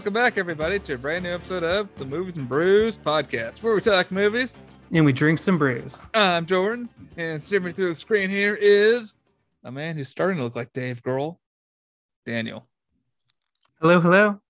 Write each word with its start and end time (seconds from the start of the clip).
welcome 0.00 0.14
back, 0.14 0.38
everybody, 0.38 0.78
to 0.78 0.94
a 0.94 0.96
brand 0.96 1.24
new 1.24 1.30
episode 1.30 1.62
of 1.62 1.86
the 1.96 2.06
Movies 2.06 2.38
and 2.38 2.48
Brews 2.48 2.96
podcast, 2.96 3.62
where 3.62 3.74
we 3.74 3.82
talk 3.82 4.10
movies. 4.10 4.56
And 4.90 5.04
we 5.04 5.12
drink 5.12 5.38
some 5.38 5.58
brews. 5.58 6.00
I'm 6.14 6.46
Jordan, 6.46 6.88
and 7.18 7.44
steering 7.44 7.74
through 7.74 7.90
the 7.90 7.94
screen 7.94 8.30
here 8.30 8.54
is 8.54 9.12
a 9.62 9.70
man 9.70 9.96
who's 9.98 10.08
starting 10.08 10.38
to 10.38 10.44
look 10.44 10.56
like 10.56 10.72
Dave 10.72 11.02
Grohl, 11.02 11.36
Daniel. 12.24 12.66
Hello, 13.78 14.00
hello. 14.00 14.40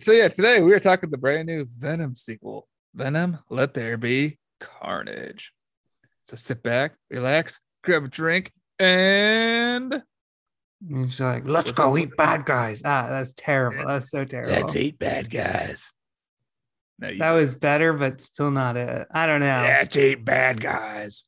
So 0.00 0.10
yeah, 0.10 0.26
today 0.26 0.60
we 0.60 0.74
are 0.74 0.80
talking 0.80 1.08
the 1.08 1.18
brand 1.18 1.46
new 1.46 1.68
Venom 1.78 2.16
sequel, 2.16 2.66
Venom: 2.92 3.38
Let 3.48 3.74
There 3.74 3.96
Be 3.96 4.40
Carnage. 4.58 5.52
So 6.24 6.34
sit 6.34 6.64
back, 6.64 6.96
relax, 7.10 7.60
grab 7.84 8.02
a 8.02 8.08
drink, 8.08 8.50
and 8.80 10.02
And 10.88 11.10
she's 11.10 11.20
like, 11.20 11.46
let's 11.46 11.72
go 11.72 11.96
eat 11.96 12.16
bad 12.16 12.44
guys. 12.44 12.82
Ah, 12.84 13.08
that's 13.08 13.32
terrible. 13.32 13.86
That's 13.86 14.10
so 14.10 14.24
terrible. 14.24 14.52
Let's 14.52 14.76
eat 14.76 14.98
bad 14.98 15.30
guys. 15.30 15.92
No, 16.98 17.14
That 17.14 17.32
was 17.32 17.54
better, 17.54 17.92
but 17.92 18.20
still 18.20 18.50
not 18.50 18.76
it. 18.76 19.06
I 19.10 19.26
don't 19.26 19.40
know. 19.40 19.62
let's 19.66 19.96
eat 19.96 20.24
bad 20.24 20.60
guys. 20.60 21.24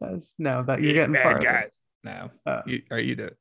That's 0.00 0.34
no, 0.38 0.62
but 0.64 0.80
you're 0.80 0.90
Eat 0.92 0.94
getting 0.94 1.12
bad 1.12 1.42
guys. 1.42 1.80
No, 2.04 2.30
Uh, 2.46 2.62
you, 2.66 2.82
or 2.90 2.98
you 2.98 3.16
do 3.16 3.24
it. 3.24 3.36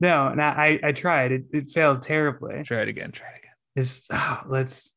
no, 0.00 0.28
and 0.28 0.40
I, 0.40 0.78
I 0.82 0.92
tried. 0.92 1.32
It, 1.32 1.44
it 1.52 1.70
failed 1.70 2.02
terribly. 2.02 2.62
Try 2.64 2.82
it 2.82 2.88
again. 2.88 3.10
Try 3.12 3.28
it 3.28 3.38
again. 3.38 3.50
It's 3.76 4.06
ah, 4.12 4.44
let's 4.48 4.94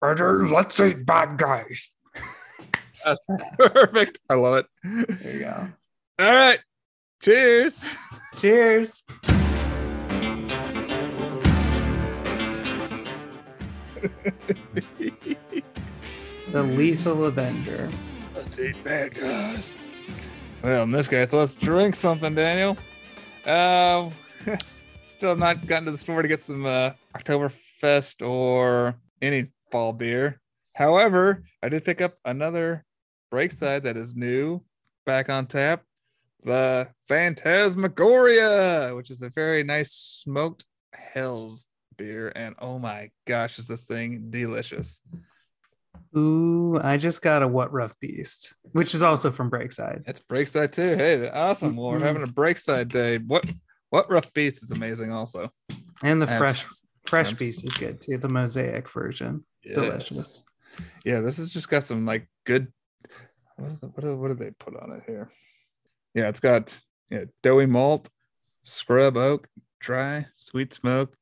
let's 0.00 0.78
eat 0.80 1.04
bad 1.04 1.36
guys. 1.38 1.96
Perfect. 3.58 4.18
I 4.28 4.34
love 4.34 4.64
it. 4.64 4.66
There 5.20 5.32
you 5.34 5.40
go. 5.40 5.68
All 6.20 6.26
right. 6.32 6.58
Cheers. 7.20 7.80
Cheers. 8.38 9.02
The 16.52 16.62
Lethal 16.62 17.26
Avenger. 17.26 17.90
Let's 18.34 18.58
eat 18.60 18.82
bad 18.84 19.14
guys. 19.14 19.74
Well, 20.62 20.84
in 20.84 20.92
this 20.92 21.08
case, 21.08 21.32
let's 21.32 21.56
drink 21.56 21.96
something, 21.96 22.34
Daniel. 22.34 22.76
Um, 23.46 24.12
still 25.06 25.30
have 25.30 25.38
not 25.38 25.66
gotten 25.66 25.86
to 25.86 25.90
the 25.90 25.98
store 25.98 26.22
to 26.22 26.28
get 26.28 26.40
some 26.40 26.64
uh, 26.66 26.92
Oktoberfest 27.16 28.26
or 28.26 28.94
any 29.20 29.48
fall 29.72 29.92
beer. 29.92 30.40
However, 30.74 31.42
I 31.64 31.68
did 31.68 31.84
pick 31.84 32.00
up 32.00 32.14
another 32.24 32.84
Breakside 33.32 33.82
that 33.82 33.96
is 33.96 34.14
new, 34.14 34.62
back 35.04 35.28
on 35.28 35.46
tap. 35.46 35.82
The 36.48 36.88
Phantasmagoria, 37.08 38.96
which 38.96 39.10
is 39.10 39.20
a 39.20 39.28
very 39.28 39.62
nice 39.64 39.92
smoked 39.92 40.64
Helles 40.94 41.66
beer. 41.98 42.32
And 42.34 42.54
oh 42.58 42.78
my 42.78 43.10
gosh, 43.26 43.58
is 43.58 43.66
this 43.68 43.84
thing 43.84 44.30
delicious! 44.30 45.02
Ooh, 46.16 46.80
I 46.82 46.96
just 46.96 47.20
got 47.20 47.42
a 47.42 47.48
What 47.48 47.70
Rough 47.70 48.00
Beast, 48.00 48.54
which 48.72 48.94
is 48.94 49.02
also 49.02 49.30
from 49.30 49.50
Breakside. 49.50 50.04
It's 50.08 50.22
Breakside 50.22 50.72
too. 50.72 50.96
Hey, 50.96 51.28
awesome. 51.28 51.76
Well, 51.76 51.90
we're 51.90 51.98
Mhm. 51.98 52.02
having 52.02 52.22
a 52.22 52.26
Breakside 52.26 52.88
day. 52.88 53.18
What 53.18 53.44
what 53.90 54.10
rough 54.10 54.32
beast 54.32 54.62
is 54.62 54.70
amazing 54.70 55.12
also. 55.12 55.50
And 56.02 56.22
the 56.22 56.28
Abs- 56.30 56.38
fresh 56.38 56.64
fresh 57.06 57.32
beast 57.34 57.62
is 57.64 57.74
good 57.74 58.00
too. 58.00 58.16
The 58.16 58.28
mosaic 58.30 58.88
version. 58.88 59.44
Yes. 59.62 59.74
Delicious. 59.74 60.42
Yeah, 61.04 61.20
this 61.20 61.36
has 61.36 61.50
just 61.50 61.68
got 61.68 61.84
some 61.84 62.06
like 62.06 62.26
good 62.46 62.72
what 63.56 63.70
is 63.72 63.82
it? 63.82 63.86
What 63.94 64.00
do, 64.00 64.16
what 64.16 64.28
do 64.28 64.34
they 64.34 64.50
put 64.52 64.76
on 64.80 64.92
it 64.92 65.02
here? 65.06 65.30
Yeah, 66.14 66.28
it's 66.28 66.40
got 66.40 66.78
yeah, 67.10 67.24
doughy 67.42 67.66
malt, 67.66 68.08
scrub 68.64 69.16
oak, 69.16 69.48
dry, 69.80 70.26
sweet 70.36 70.74
smoke. 70.74 71.14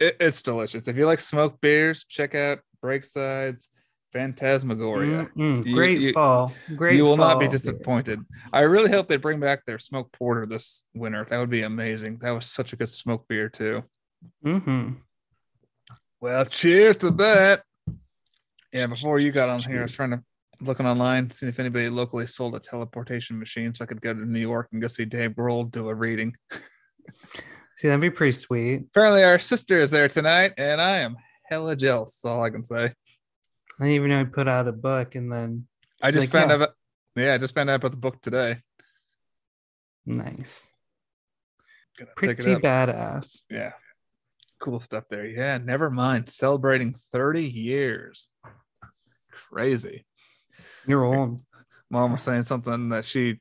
It, 0.00 0.16
it's 0.20 0.42
delicious. 0.42 0.88
If 0.88 0.96
you 0.96 1.06
like 1.06 1.20
smoked 1.20 1.60
beers, 1.60 2.04
check 2.08 2.34
out 2.34 2.60
Breakside's 2.82 3.68
Phantasmagoria. 4.12 5.28
Mm-mm, 5.36 5.66
You- 5.66 5.74
great 5.74 6.00
you- 6.00 6.12
fall. 6.12 6.52
Great. 6.76 6.96
you 6.96 7.04
will 7.04 7.16
not 7.16 7.38
be 7.40 7.48
disappointed. 7.48 8.20
I 8.52 8.60
really 8.60 8.90
hope 8.90 9.08
they 9.08 9.16
bring 9.16 9.40
back 9.40 9.64
their 9.66 9.78
smoked 9.78 10.12
porter 10.12 10.46
this 10.46 10.84
winter. 10.94 11.24
That 11.28 11.38
would 11.38 11.50
be 11.50 11.62
amazing. 11.62 12.18
That 12.18 12.30
was 12.32 12.46
such 12.46 12.72
a 12.72 12.76
good 12.76 12.88
smoked 12.90 13.28
beer 13.28 13.48
too. 13.48 13.84
Mhm. 14.44 14.96
Well, 16.20 16.44
cheers 16.44 16.96
to 16.98 17.10
that. 17.12 17.62
Yeah, 18.72 18.86
before 18.86 19.18
you 19.20 19.32
got 19.32 19.48
on 19.48 19.60
here, 19.60 19.80
I 19.80 19.82
was 19.82 19.92
trying 19.92 20.10
to 20.10 20.22
looking 20.60 20.86
online, 20.86 21.30
seeing 21.30 21.48
if 21.48 21.58
anybody 21.58 21.88
locally 21.88 22.26
sold 22.26 22.54
a 22.54 22.60
teleportation 22.60 23.38
machine 23.38 23.72
so 23.72 23.84
I 23.84 23.86
could 23.86 24.00
go 24.00 24.12
to 24.12 24.30
New 24.30 24.40
York 24.40 24.68
and 24.72 24.82
go 24.82 24.88
see 24.88 25.04
Dave 25.04 25.32
Grohl 25.32 25.70
do 25.70 25.88
a 25.88 25.94
reading. 25.94 26.34
See, 27.76 27.88
that'd 27.88 28.02
be 28.02 28.10
pretty 28.10 28.32
sweet. 28.32 28.82
Apparently, 28.90 29.24
our 29.24 29.38
sister 29.38 29.80
is 29.80 29.90
there 29.90 30.06
tonight, 30.06 30.52
and 30.58 30.82
I 30.82 30.98
am 30.98 31.16
hella 31.48 31.74
jealous. 31.74 32.20
That's 32.20 32.30
all 32.30 32.42
I 32.42 32.50
can 32.50 32.62
say. 32.62 32.84
I 32.84 33.84
didn't 33.84 33.94
even 33.94 34.10
know 34.10 34.18
he 34.18 34.24
put 34.26 34.48
out 34.48 34.68
a 34.68 34.72
book 34.72 35.14
and 35.14 35.32
then 35.32 35.66
I 36.02 36.10
just 36.10 36.24
like, 36.24 36.30
found 36.30 36.50
yeah. 36.50 36.54
out. 36.56 36.62
About, 36.62 36.74
yeah, 37.16 37.34
I 37.34 37.38
just 37.38 37.54
found 37.54 37.70
out 37.70 37.76
about 37.76 37.92
the 37.92 37.96
book 37.96 38.20
today. 38.20 38.58
nice. 40.04 40.70
Gonna 41.98 42.10
Pretty 42.16 42.34
badass. 42.34 43.44
Yeah. 43.48 43.72
Cool 44.58 44.78
stuff 44.78 45.04
there. 45.08 45.26
Yeah, 45.26 45.56
never 45.58 45.90
mind. 45.90 46.28
Celebrating 46.28 46.94
30 47.12 47.44
years. 47.44 48.28
Crazy. 49.30 50.04
You're 50.86 51.04
old. 51.04 51.40
Mom 51.90 52.12
was 52.12 52.22
saying 52.22 52.44
something 52.44 52.90
that 52.90 53.04
she 53.04 53.38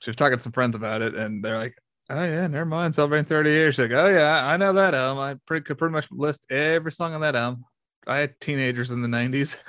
she 0.00 0.10
was 0.10 0.16
talking 0.16 0.38
to 0.38 0.42
some 0.42 0.52
friends 0.52 0.74
about 0.76 1.02
it, 1.02 1.14
and 1.14 1.44
they're 1.44 1.58
like, 1.58 1.76
Oh 2.10 2.22
yeah, 2.22 2.46
never 2.46 2.64
mind. 2.64 2.94
Celebrating 2.94 3.26
30 3.26 3.50
years. 3.50 3.74
She's 3.74 3.90
like, 3.90 3.98
Oh 3.98 4.08
yeah, 4.08 4.46
I 4.46 4.56
know 4.56 4.72
that 4.72 4.94
album. 4.94 5.22
I 5.22 5.34
pretty 5.46 5.64
could 5.64 5.78
pretty 5.78 5.92
much 5.92 6.10
list 6.10 6.44
every 6.50 6.92
song 6.92 7.14
on 7.14 7.20
that 7.20 7.36
album. 7.36 7.64
I 8.06 8.18
had 8.18 8.40
teenagers 8.40 8.90
in 8.90 9.02
the 9.02 9.08
90s. 9.08 9.58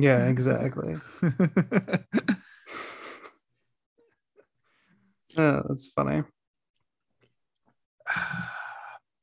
Yeah, 0.00 0.26
exactly. 0.26 0.96
Oh, 5.36 5.62
that's 5.68 5.86
funny. 5.88 6.22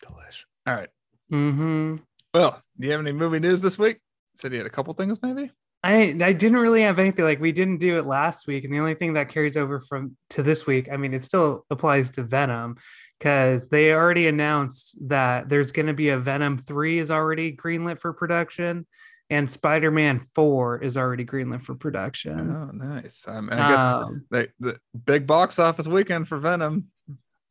Delish. 0.01 0.45
All 0.65 0.75
right. 0.75 0.89
Mm-hmm. 1.31 1.95
Well, 2.33 2.57
do 2.79 2.85
you 2.87 2.91
have 2.91 3.01
any 3.01 3.11
movie 3.11 3.39
news 3.39 3.61
this 3.61 3.77
week? 3.77 3.99
Said 4.39 4.51
you 4.51 4.59
had 4.59 4.67
a 4.67 4.69
couple 4.71 4.93
things, 4.93 5.19
maybe. 5.21 5.51
I 5.83 6.15
I 6.21 6.33
didn't 6.33 6.57
really 6.57 6.81
have 6.81 6.99
anything 6.99 7.23
like 7.23 7.39
we 7.39 7.51
didn't 7.51 7.77
do 7.77 7.97
it 7.97 8.05
last 8.05 8.47
week, 8.47 8.63
and 8.63 8.73
the 8.73 8.79
only 8.79 8.95
thing 8.95 9.13
that 9.13 9.29
carries 9.29 9.55
over 9.57 9.79
from 9.79 10.17
to 10.31 10.43
this 10.43 10.65
week, 10.65 10.89
I 10.91 10.97
mean, 10.97 11.13
it 11.13 11.23
still 11.23 11.65
applies 11.69 12.09
to 12.11 12.23
Venom 12.23 12.77
because 13.19 13.69
they 13.69 13.93
already 13.93 14.27
announced 14.27 14.97
that 15.07 15.49
there's 15.49 15.71
going 15.71 15.87
to 15.87 15.93
be 15.93 16.09
a 16.09 16.17
Venom 16.17 16.57
three 16.57 16.99
is 16.99 17.11
already 17.11 17.55
greenlit 17.55 17.99
for 17.99 18.11
production, 18.11 18.85
and 19.29 19.49
Spider 19.49 19.91
Man 19.91 20.19
four 20.35 20.81
is 20.81 20.97
already 20.97 21.25
greenlit 21.25 21.61
for 21.61 21.75
production. 21.75 22.39
Oh, 22.39 22.71
nice. 22.73 23.25
Um, 23.27 23.49
I 23.51 23.55
guess 23.55 23.79
Um, 23.79 24.25
the, 24.29 24.49
the 24.59 24.79
big 25.05 25.27
box 25.27 25.59
office 25.59 25.87
weekend 25.87 26.27
for 26.27 26.37
Venom. 26.37 26.87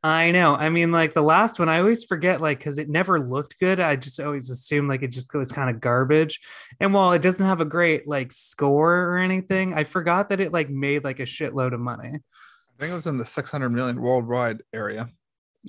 I 0.03 0.31
know. 0.31 0.55
I 0.55 0.69
mean, 0.69 0.93
like 0.93 1.15
the 1.15 1.23
last 1.23 1.59
one, 1.59 1.69
I 1.69 1.79
always 1.79 2.05
forget, 2.05 2.41
like, 2.41 2.59
because 2.59 2.79
it 2.79 2.89
never 2.89 3.19
looked 3.19 3.59
good. 3.59 3.81
I 3.81 3.97
just 3.97 4.21
always 4.21 4.51
assume 4.51 4.87
like 4.89 5.03
it 5.03 5.11
just 5.11 5.33
goes 5.33 5.51
kind 5.51 5.69
of 5.69 5.81
garbage. 5.81 6.41
And 6.79 6.95
while 6.95 7.13
it 7.13 7.23
doesn't 7.23 7.45
have 7.45 7.61
a 7.61 7.65
great 7.65 8.07
like 8.07 8.31
score 8.31 8.95
or 8.95 9.19
anything, 9.19 9.75
I 9.75 9.85
forgot 9.85 10.29
that 10.29 10.41
it 10.41 10.53
like 10.53 10.71
made 10.71 11.03
like 11.03 11.19
a 11.19 11.25
shitload 11.25 11.75
of 11.75 11.81
money. 11.81 12.11
I 12.11 12.79
think 12.79 12.93
it 12.93 12.97
was 12.97 13.07
in 13.07 13.19
the 13.19 13.27
600 13.27 13.71
million 13.71 14.01
worldwide 14.01 14.63
area. 14.73 15.09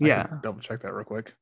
I 0.02 0.06
Yeah. 0.06 0.28
double 0.44 0.60
check 0.60 0.82
that 0.82 0.94
real 0.94 1.06
quick. 1.06 1.34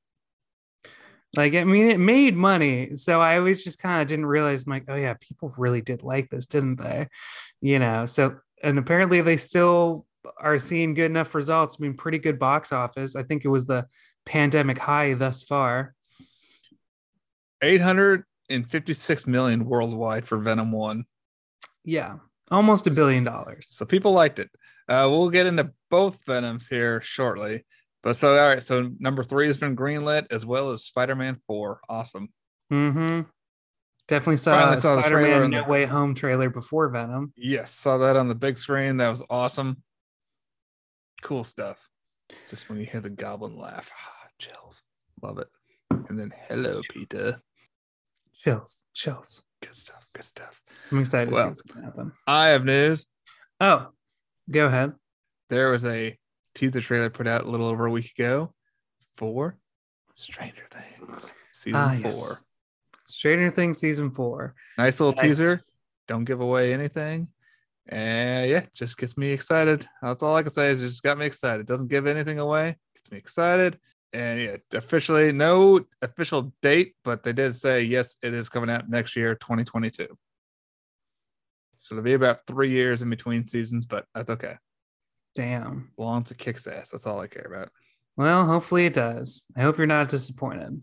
Like, 1.36 1.54
I 1.54 1.66
mean, 1.66 1.88
it 1.90 2.00
made 2.00 2.36
money. 2.36 2.94
So 2.96 3.20
I 3.20 3.38
always 3.38 3.64
just 3.64 3.80
kind 3.80 4.02
of 4.02 4.08
didn't 4.08 4.28
realize, 4.28 4.64
I'm 4.64 4.70
like, 4.72 4.86
oh, 4.88 4.96
yeah, 4.96 5.16
people 5.20 5.54
really 5.58 5.82
did 5.82 6.02
like 6.02 6.30
this, 6.30 6.46
didn't 6.46 6.78
they? 6.78 7.10
You 7.60 7.80
know, 7.80 8.06
so, 8.06 8.38
and 8.64 8.80
apparently 8.80 9.20
they 9.20 9.36
still 9.36 10.06
are 10.38 10.60
seeing 10.60 10.94
good 10.94 11.06
enough 11.12 11.34
results. 11.36 11.78
I 11.80 11.84
mean, 11.84 11.94
pretty 11.96 12.20
good 12.20 12.40
box 12.40 12.72
office. 12.72 13.16
I 13.16 13.24
think 13.24 13.46
it 13.46 13.50
was 13.50 13.66
the 13.66 13.86
pandemic 14.26 14.78
high 14.78 15.14
thus 15.14 15.44
far. 15.44 15.94
856 17.62 19.28
million 19.28 19.66
worldwide 19.66 20.28
for 20.28 20.38
Venom 20.38 20.72
1. 20.72 21.06
Yeah. 21.84 22.18
Almost 22.52 22.88
a 22.88 22.92
billion 22.92 23.24
dollars. 23.24 23.68
So 23.70 23.86
people 23.86 24.12
liked 24.12 24.40
it. 24.40 24.50
Uh, 24.88 25.08
we'll 25.10 25.30
get 25.30 25.48
into 25.48 25.72
both 25.90 26.24
Venoms 26.26 26.68
here 26.68 27.02
shortly. 27.02 27.66
But 28.04 28.18
so, 28.18 28.38
all 28.38 28.50
right. 28.50 28.64
So 28.64 28.92
number 29.00 29.24
three 29.24 29.48
has 29.48 29.58
been 29.58 29.76
greenlit 29.76 30.28
as 30.32 30.46
well 30.46 30.72
as 30.72 30.84
Spider 30.86 31.16
Man 31.16 31.38
4. 31.48 31.80
Awesome. 31.90 32.30
Mm-hmm. 32.72 33.22
Definitely 34.08 34.38
saw, 34.38 34.76
saw 34.76 34.98
the 34.98 35.02
trailer 35.02 35.24
Spider-Man 35.24 35.50
No 35.50 35.64
the- 35.64 35.70
Way 35.70 35.86
Home 35.86 36.14
trailer 36.14 36.52
before 36.52 36.90
Venom. 36.90 37.34
Yes. 37.36 37.72
Saw 37.72 37.98
that 37.98 38.16
on 38.16 38.28
the 38.28 38.36
big 38.36 38.60
screen. 38.60 38.98
That 38.98 39.10
was 39.10 39.24
awesome. 39.30 39.82
Cool 41.26 41.44
stuff. 41.44 41.90
Just 42.52 42.70
when 42.70 42.78
you 42.80 42.86
hear 42.86 43.02
the 43.02 43.10
goblin 43.10 43.58
laugh, 43.58 43.90
ah, 43.98 44.28
chills. 44.38 44.84
Love 45.24 45.40
it. 45.40 45.48
And 46.08 46.20
then, 46.20 46.32
hello, 46.48 46.82
Peter. 46.88 47.42
Chills, 48.44 48.84
chills. 48.94 49.42
Good 49.60 49.76
stuff. 49.76 50.08
Good 50.14 50.26
stuff. 50.26 50.62
I'm 50.92 51.00
excited 51.00 51.32
to 51.34 51.36
see 51.40 51.48
what's 51.48 51.62
going 51.64 51.82
to 51.82 51.86
happen. 51.88 52.12
I 52.28 52.50
have 52.50 52.64
news. 52.64 53.08
Oh, 53.60 53.88
go 54.52 54.68
ahead. 54.68 54.94
There 55.50 55.72
was 55.72 55.84
a 55.84 56.16
teaser 56.54 56.80
trailer 56.80 57.10
put 57.10 57.26
out 57.26 57.46
a 57.46 57.50
little 57.50 57.66
over 57.66 57.88
a 57.88 57.92
week 57.92 58.12
ago 58.16 58.54
for 59.18 59.58
Stranger 60.14 60.68
Things 60.70 61.34
season 61.54 61.80
Ah, 61.82 61.94
yes. 61.94 62.16
four. 62.16 62.44
Stranger 63.08 63.50
Things 63.50 63.80
season 63.80 64.12
four. 64.12 64.54
Nice 64.78 65.00
little 65.00 65.14
Nice. 65.14 65.22
teaser. 65.24 65.62
Don't 66.08 66.26
give 66.26 66.40
away 66.42 66.72
anything. 66.72 67.30
And 67.88 68.50
yeah, 68.50 68.66
just 68.74 68.98
gets 68.98 69.18
me 69.18 69.30
excited. 69.30 69.88
That's 70.02 70.24
all 70.24 70.36
I 70.36 70.44
can 70.44 70.52
say 70.52 70.70
is 70.70 70.82
it 70.82 70.88
just 70.88 71.04
got 71.04 71.18
me 71.18 71.26
excited. 71.26 71.66
Doesn't 71.66 71.90
give 71.90 72.08
anything 72.08 72.40
away. 72.40 72.78
Gets 72.96 73.12
me 73.12 73.18
excited. 73.18 73.80
And 74.14 74.40
yeah, 74.40 74.56
officially 74.74 75.32
no 75.32 75.86
official 76.02 76.54
date, 76.62 76.96
but 77.04 77.24
they 77.24 77.34
did 77.34 77.56
say 77.56 77.84
yes, 77.84 78.16
it 78.22 78.34
is 78.34 78.50
coming 78.50 78.70
out 78.70 78.90
next 78.90 79.16
year, 79.16 79.36
2022. 79.36 80.08
So 81.80 81.96
it'll 81.96 82.04
be 82.04 82.14
about 82.14 82.48
three 82.48 82.72
years 82.72 83.02
in 83.02 83.10
between 83.10 83.46
seasons, 83.46 83.86
but 83.86 84.06
that's 84.16 84.30
okay. 84.32 84.56
Damn. 85.36 85.92
Long 85.98 86.26
it 86.30 86.38
kicks 86.38 86.66
ass, 86.66 86.90
that's 86.90 87.06
all 87.06 87.20
I 87.20 87.28
care 87.28 87.46
about. 87.46 87.70
Well, 88.18 88.46
hopefully 88.46 88.86
it 88.86 88.94
does. 88.94 89.46
I 89.56 89.62
hope 89.62 89.78
you're 89.78 89.86
not 89.86 90.10
disappointed. 90.10 90.82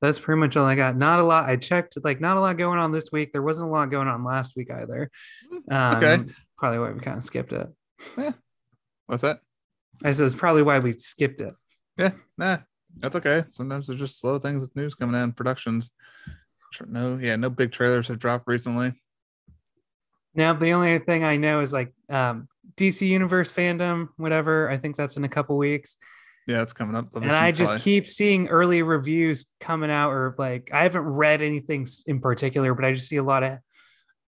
That's 0.00 0.18
pretty 0.18 0.38
much 0.40 0.56
all 0.56 0.64
I 0.64 0.74
got. 0.76 0.96
Not 0.96 1.18
a 1.18 1.24
lot. 1.24 1.48
I 1.48 1.56
checked, 1.56 1.96
like, 2.04 2.20
not 2.20 2.36
a 2.36 2.40
lot 2.40 2.56
going 2.56 2.78
on 2.78 2.92
this 2.92 3.10
week. 3.10 3.32
There 3.32 3.42
wasn't 3.42 3.68
a 3.68 3.72
lot 3.72 3.90
going 3.90 4.06
on 4.06 4.24
last 4.24 4.56
week 4.56 4.70
either. 4.70 5.10
Um, 5.70 5.96
Okay. 5.96 6.24
Probably 6.56 6.78
why 6.78 6.90
we 6.92 7.00
kind 7.00 7.18
of 7.18 7.24
skipped 7.24 7.52
it. 7.52 7.68
Yeah. 8.16 8.32
What's 9.06 9.22
that? 9.22 9.40
I 10.04 10.10
said 10.12 10.26
it's 10.26 10.34
probably 10.36 10.62
why 10.62 10.78
we 10.78 10.92
skipped 10.92 11.40
it. 11.40 11.54
Yeah, 11.96 12.12
nah, 12.36 12.58
that's 12.98 13.16
okay. 13.16 13.44
Sometimes 13.50 13.86
there's 13.88 13.98
just 13.98 14.20
slow 14.20 14.38
things 14.38 14.62
with 14.62 14.74
news 14.76 14.94
coming 14.94 15.20
in, 15.20 15.32
productions. 15.32 15.90
No, 16.86 17.18
yeah, 17.20 17.36
no 17.36 17.50
big 17.50 17.72
trailers 17.72 18.08
have 18.08 18.18
dropped 18.18 18.46
recently. 18.46 18.92
Now, 20.34 20.52
the 20.52 20.70
only 20.72 20.98
thing 21.00 21.24
I 21.24 21.36
know 21.36 21.60
is 21.60 21.72
like 21.72 21.92
um, 22.08 22.48
DC 22.76 23.06
Universe 23.08 23.52
FanDome, 23.52 24.08
whatever. 24.16 24.70
I 24.70 24.76
think 24.76 24.96
that's 24.96 25.16
in 25.16 25.24
a 25.24 25.28
couple 25.28 25.56
weeks. 25.56 25.96
Yeah, 26.48 26.62
it's 26.62 26.72
coming 26.72 26.96
up. 26.96 27.14
And 27.14 27.30
I 27.30 27.52
just 27.52 27.76
keep 27.80 28.06
seeing 28.06 28.48
early 28.48 28.80
reviews 28.80 29.44
coming 29.60 29.90
out, 29.90 30.12
or 30.12 30.34
like 30.38 30.70
I 30.72 30.82
haven't 30.82 31.02
read 31.04 31.42
anything 31.42 31.86
in 32.06 32.20
particular, 32.20 32.72
but 32.72 32.86
I 32.86 32.94
just 32.94 33.06
see 33.06 33.16
a 33.16 33.22
lot 33.22 33.42
of 33.42 33.58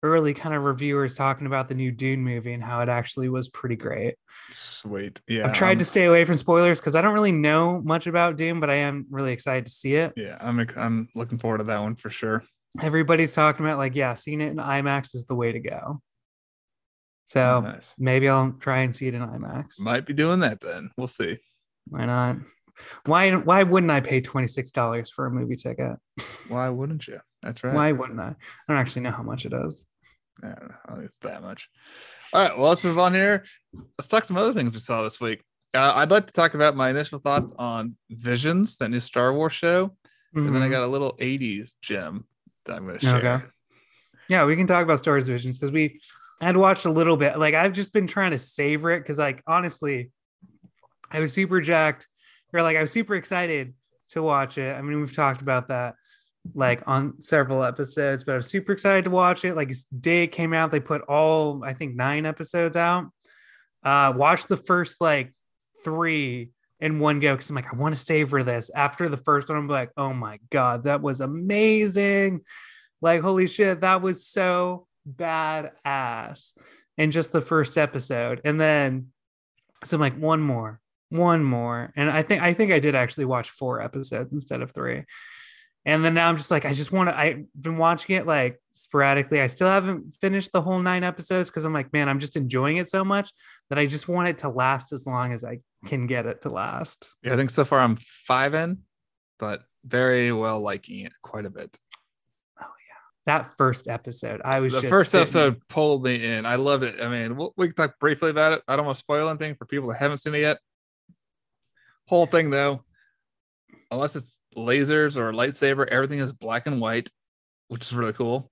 early 0.02 0.34
kind 0.34 0.54
of 0.54 0.62
reviewers 0.64 1.14
talking 1.14 1.46
about 1.46 1.68
the 1.68 1.74
new 1.74 1.90
Dune 1.90 2.20
movie 2.20 2.52
and 2.52 2.62
how 2.62 2.80
it 2.82 2.90
actually 2.90 3.30
was 3.30 3.48
pretty 3.48 3.76
great. 3.76 4.16
sweet. 4.50 5.22
Yeah, 5.26 5.46
I've 5.46 5.54
tried 5.54 5.68
I'm- 5.70 5.78
to 5.78 5.84
stay 5.86 6.04
away 6.04 6.26
from 6.26 6.36
spoilers 6.36 6.80
because 6.80 6.96
I 6.96 7.00
don't 7.00 7.14
really 7.14 7.32
know 7.32 7.80
much 7.80 8.06
about 8.06 8.36
Dune, 8.36 8.60
but 8.60 8.68
I 8.68 8.74
am 8.74 9.06
really 9.10 9.32
excited 9.32 9.64
to 9.64 9.72
see 9.72 9.94
it. 9.94 10.12
Yeah, 10.14 10.36
I'm 10.38 10.60
I'm 10.76 11.08
looking 11.14 11.38
forward 11.38 11.58
to 11.58 11.64
that 11.64 11.80
one 11.80 11.96
for 11.96 12.10
sure. 12.10 12.44
Everybody's 12.82 13.32
talking 13.32 13.64
about 13.64 13.78
like, 13.78 13.94
yeah, 13.94 14.12
seeing 14.12 14.42
it 14.42 14.50
in 14.50 14.56
IMAX 14.56 15.14
is 15.14 15.24
the 15.24 15.34
way 15.34 15.52
to 15.52 15.60
go. 15.60 16.02
So 17.24 17.60
nice. 17.60 17.94
maybe 17.96 18.28
I'll 18.28 18.52
try 18.52 18.80
and 18.80 18.94
see 18.94 19.08
it 19.08 19.14
in 19.14 19.22
IMAX. 19.22 19.80
Might 19.80 20.04
be 20.04 20.12
doing 20.12 20.40
that 20.40 20.60
then. 20.60 20.90
We'll 20.98 21.06
see. 21.06 21.38
Why 21.88 22.06
not? 22.06 22.36
Why 23.06 23.30
why 23.32 23.62
wouldn't 23.62 23.92
I 23.92 24.00
pay 24.00 24.20
$26 24.20 25.10
for 25.12 25.26
a 25.26 25.30
movie 25.30 25.56
ticket? 25.56 25.96
Why 26.46 26.68
wouldn't 26.68 27.06
you? 27.06 27.20
That's 27.42 27.62
right. 27.62 27.74
Why 27.74 27.92
wouldn't 27.92 28.20
I? 28.20 28.28
I 28.28 28.34
don't 28.68 28.78
actually 28.78 29.02
know 29.02 29.10
how 29.10 29.22
much 29.22 29.44
it 29.46 29.52
is. 29.52 29.88
I 30.42 30.48
don't 30.48 30.68
know. 30.68 30.74
I 30.88 30.94
think 30.94 31.04
it's 31.06 31.18
that 31.18 31.42
much. 31.42 31.68
All 32.32 32.40
right. 32.42 32.56
Well, 32.56 32.68
let's 32.68 32.82
move 32.82 32.98
on 32.98 33.12
here. 33.14 33.44
Let's 33.98 34.08
talk 34.08 34.24
some 34.24 34.36
other 34.36 34.52
things 34.52 34.72
we 34.74 34.80
saw 34.80 35.02
this 35.02 35.20
week. 35.20 35.44
Uh, 35.74 35.92
I'd 35.94 36.10
like 36.10 36.26
to 36.26 36.32
talk 36.32 36.54
about 36.54 36.76
my 36.76 36.90
initial 36.90 37.18
thoughts 37.18 37.52
on 37.58 37.96
Visions, 38.10 38.76
that 38.78 38.88
new 38.90 39.00
Star 39.00 39.32
Wars 39.32 39.52
show, 39.52 39.94
and 40.34 40.54
then 40.54 40.62
I 40.62 40.68
Mhm. 40.68 40.70
got 40.70 40.82
a 40.82 40.86
little 40.86 41.16
'80s 41.18 41.76
gem 41.82 42.26
that 42.64 42.76
I'm 42.76 42.86
going 42.86 42.98
to 42.98 43.04
share. 43.06 43.16
Okay. 43.16 43.44
Yeah, 44.28 44.44
we 44.44 44.56
can 44.56 44.66
talk 44.66 44.82
about 44.82 44.98
Star 44.98 45.14
Wars 45.14 45.28
Visions 45.28 45.58
because 45.58 45.72
we 45.72 46.00
had 46.40 46.56
watched 46.56 46.84
a 46.86 46.90
little 46.90 47.16
bit. 47.16 47.38
Like 47.38 47.54
I've 47.54 47.72
just 47.72 47.92
been 47.92 48.06
trying 48.06 48.32
to 48.32 48.38
savor 48.38 48.90
it 48.92 49.00
because, 49.00 49.18
like, 49.18 49.42
honestly, 49.46 50.10
I 51.12 51.20
was 51.20 51.32
super 51.32 51.60
jacked, 51.60 52.08
or 52.52 52.62
like 52.62 52.76
I 52.76 52.80
was 52.80 52.90
super 52.90 53.14
excited 53.14 53.74
to 54.10 54.22
watch 54.22 54.58
it. 54.58 54.76
I 54.76 54.82
mean, 54.82 55.00
we've 55.00 55.14
talked 55.14 55.42
about 55.42 55.68
that 55.68 55.94
like 56.54 56.82
on 56.86 57.20
several 57.20 57.62
episodes, 57.62 58.24
but 58.24 58.32
I 58.32 58.36
was 58.36 58.48
super 58.48 58.72
excited 58.72 59.04
to 59.04 59.10
watch 59.10 59.44
it. 59.44 59.54
Like 59.54 59.72
day 60.00 60.24
it 60.24 60.32
came 60.32 60.52
out, 60.52 60.70
they 60.70 60.80
put 60.80 61.02
all 61.02 61.62
I 61.64 61.74
think 61.74 61.94
nine 61.94 62.26
episodes 62.26 62.76
out. 62.76 63.10
Uh, 63.84 64.12
watched 64.16 64.48
the 64.48 64.56
first 64.56 65.00
like 65.00 65.32
three 65.84 66.50
in 66.80 66.98
one 66.98 67.20
go 67.20 67.34
because 67.34 67.48
I'm 67.48 67.56
like, 67.56 67.72
I 67.72 67.76
want 67.76 67.94
to 67.94 68.00
savor 68.00 68.42
this. 68.42 68.70
After 68.74 69.08
the 69.08 69.16
first 69.16 69.48
one, 69.48 69.58
I'm 69.58 69.68
like, 69.68 69.90
oh 69.96 70.12
my 70.12 70.40
god, 70.50 70.84
that 70.84 71.00
was 71.00 71.20
amazing. 71.20 72.40
Like, 73.00 73.20
holy 73.20 73.46
shit, 73.46 73.80
that 73.80 74.02
was 74.02 74.26
so 74.26 74.86
badass. 75.08 76.54
in 76.98 77.10
just 77.10 77.32
the 77.32 77.40
first 77.40 77.78
episode. 77.78 78.40
And 78.44 78.60
then 78.60 79.08
so 79.84 79.96
I'm 79.96 80.00
like, 80.00 80.16
one 80.16 80.40
more, 80.40 80.80
one 81.12 81.44
more. 81.44 81.92
And 81.94 82.10
I 82.10 82.22
think 82.22 82.42
I 82.42 82.54
think 82.54 82.72
I 82.72 82.78
did 82.78 82.94
actually 82.94 83.26
watch 83.26 83.50
four 83.50 83.80
episodes 83.82 84.32
instead 84.32 84.62
of 84.62 84.72
three. 84.72 85.04
And 85.84 86.04
then 86.04 86.14
now 86.14 86.28
I'm 86.28 86.36
just 86.36 86.50
like, 86.50 86.64
I 86.64 86.74
just 86.74 86.92
want 86.92 87.08
to. 87.10 87.18
I've 87.18 87.44
been 87.60 87.76
watching 87.76 88.14
it 88.14 88.26
like 88.26 88.60
sporadically. 88.72 89.40
I 89.40 89.48
still 89.48 89.66
haven't 89.68 90.14
finished 90.20 90.52
the 90.52 90.62
whole 90.62 90.78
nine 90.78 91.02
episodes 91.02 91.50
because 91.50 91.64
I'm 91.64 91.72
like, 91.72 91.92
man, 91.92 92.08
I'm 92.08 92.20
just 92.20 92.36
enjoying 92.36 92.76
it 92.76 92.88
so 92.88 93.04
much 93.04 93.32
that 93.68 93.78
I 93.78 93.86
just 93.86 94.08
want 94.08 94.28
it 94.28 94.38
to 94.38 94.48
last 94.48 94.92
as 94.92 95.06
long 95.06 95.32
as 95.32 95.44
I 95.44 95.58
can 95.86 96.06
get 96.06 96.24
it 96.26 96.42
to 96.42 96.50
last. 96.50 97.14
Yeah, 97.24 97.34
I 97.34 97.36
think 97.36 97.50
so 97.50 97.64
far 97.64 97.80
I'm 97.80 97.96
five 97.96 98.54
in, 98.54 98.78
but 99.40 99.62
very 99.84 100.30
well 100.30 100.60
liking 100.60 101.04
it 101.04 101.12
quite 101.20 101.46
a 101.46 101.50
bit. 101.50 101.76
Oh, 102.60 102.64
yeah. 102.64 103.00
That 103.26 103.56
first 103.58 103.88
episode, 103.88 104.40
I 104.44 104.60
was 104.60 104.74
the 104.74 104.82
just 104.82 104.92
first 104.92 105.10
sitting- 105.10 105.22
episode 105.22 105.68
pulled 105.68 106.04
me 106.04 106.24
in. 106.24 106.46
I 106.46 106.54
loved 106.56 106.84
it. 106.84 107.00
I 107.00 107.08
mean, 107.08 107.36
we'll, 107.36 107.52
we 107.56 107.66
can 107.66 107.74
talk 107.74 107.98
briefly 107.98 108.30
about 108.30 108.52
it. 108.52 108.62
I 108.68 108.76
don't 108.76 108.86
want 108.86 108.96
to 108.98 109.00
spoil 109.00 109.28
anything 109.28 109.56
for 109.56 109.66
people 109.66 109.88
that 109.88 109.98
haven't 109.98 110.18
seen 110.18 110.36
it 110.36 110.42
yet. 110.42 110.58
Whole 112.06 112.26
thing 112.26 112.50
though, 112.50 112.84
unless 113.90 114.16
it's 114.16 114.38
lasers 114.56 115.16
or 115.16 115.32
lightsaber, 115.32 115.86
everything 115.88 116.18
is 116.18 116.32
black 116.32 116.66
and 116.66 116.80
white, 116.80 117.10
which 117.68 117.82
is 117.82 117.94
really 117.94 118.12
cool. 118.12 118.50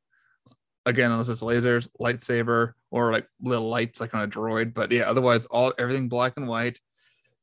Again, 0.86 1.10
unless 1.12 1.28
it's 1.28 1.42
lasers, 1.42 1.88
lightsaber, 2.00 2.72
or 2.90 3.12
like 3.12 3.26
little 3.40 3.68
lights 3.68 4.00
like 4.00 4.14
on 4.14 4.22
a 4.22 4.28
droid. 4.28 4.72
But 4.72 4.90
yeah, 4.92 5.02
otherwise 5.10 5.46
all 5.46 5.72
everything 5.78 6.08
black 6.08 6.34
and 6.36 6.48
white. 6.48 6.80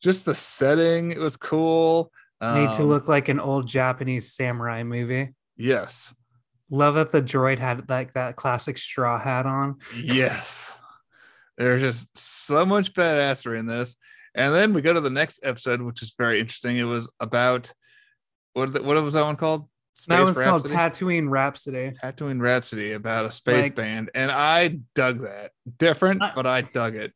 Just 0.01 0.25
the 0.25 0.35
setting, 0.35 1.11
it 1.11 1.19
was 1.19 1.37
cool. 1.37 2.11
made 2.41 2.71
to 2.73 2.81
Um, 2.81 2.87
look 2.87 3.07
like 3.07 3.29
an 3.29 3.39
old 3.39 3.67
Japanese 3.67 4.33
samurai 4.33 4.83
movie. 4.83 5.33
yes. 5.55 6.13
Love 6.69 6.95
that 6.95 7.13
the 7.13 7.21
droid 7.21 7.59
had 7.59 7.89
like 7.89 8.11
that 8.13 8.35
classic 8.35 8.77
straw 8.77 9.17
hat 9.17 9.45
on. 9.45 9.77
Yes. 9.97 10.77
There's 11.57 11.81
just 11.81 12.17
so 12.17 12.65
much 12.65 12.93
badassery 12.93 13.57
in 13.57 13.65
this. 13.65 13.95
And 14.37 14.53
then 14.53 14.71
we 14.71 14.81
go 14.81 14.93
to 14.93 15.01
the 15.01 15.09
next 15.09 15.39
episode, 15.43 15.81
which 15.81 16.01
is 16.03 16.13
very 16.17 16.39
interesting. 16.39 16.77
It 16.77 16.83
was 16.83 17.11
about 17.19 17.73
what 18.53 18.81
what 18.83 19.03
was 19.03 19.15
that 19.15 19.23
one 19.23 19.35
called? 19.35 19.67
that 20.07 20.13
Space 20.15 20.25
was 20.25 20.37
called 20.39 20.69
Rhapsody? 20.69 20.75
Tatooine 21.15 21.29
Rhapsody. 21.29 21.91
Tatooine 22.03 22.39
Rhapsody 22.39 22.91
about 22.93 23.25
a 23.25 23.31
space 23.31 23.63
Like- 23.63 23.75
band. 23.75 24.11
And 24.13 24.31
I 24.31 24.79
dug 24.93 25.21
that. 25.21 25.51
Different, 25.79 26.21
I- 26.21 26.33
but 26.35 26.45
I 26.45 26.61
dug 26.61 26.95
it. 26.95 27.13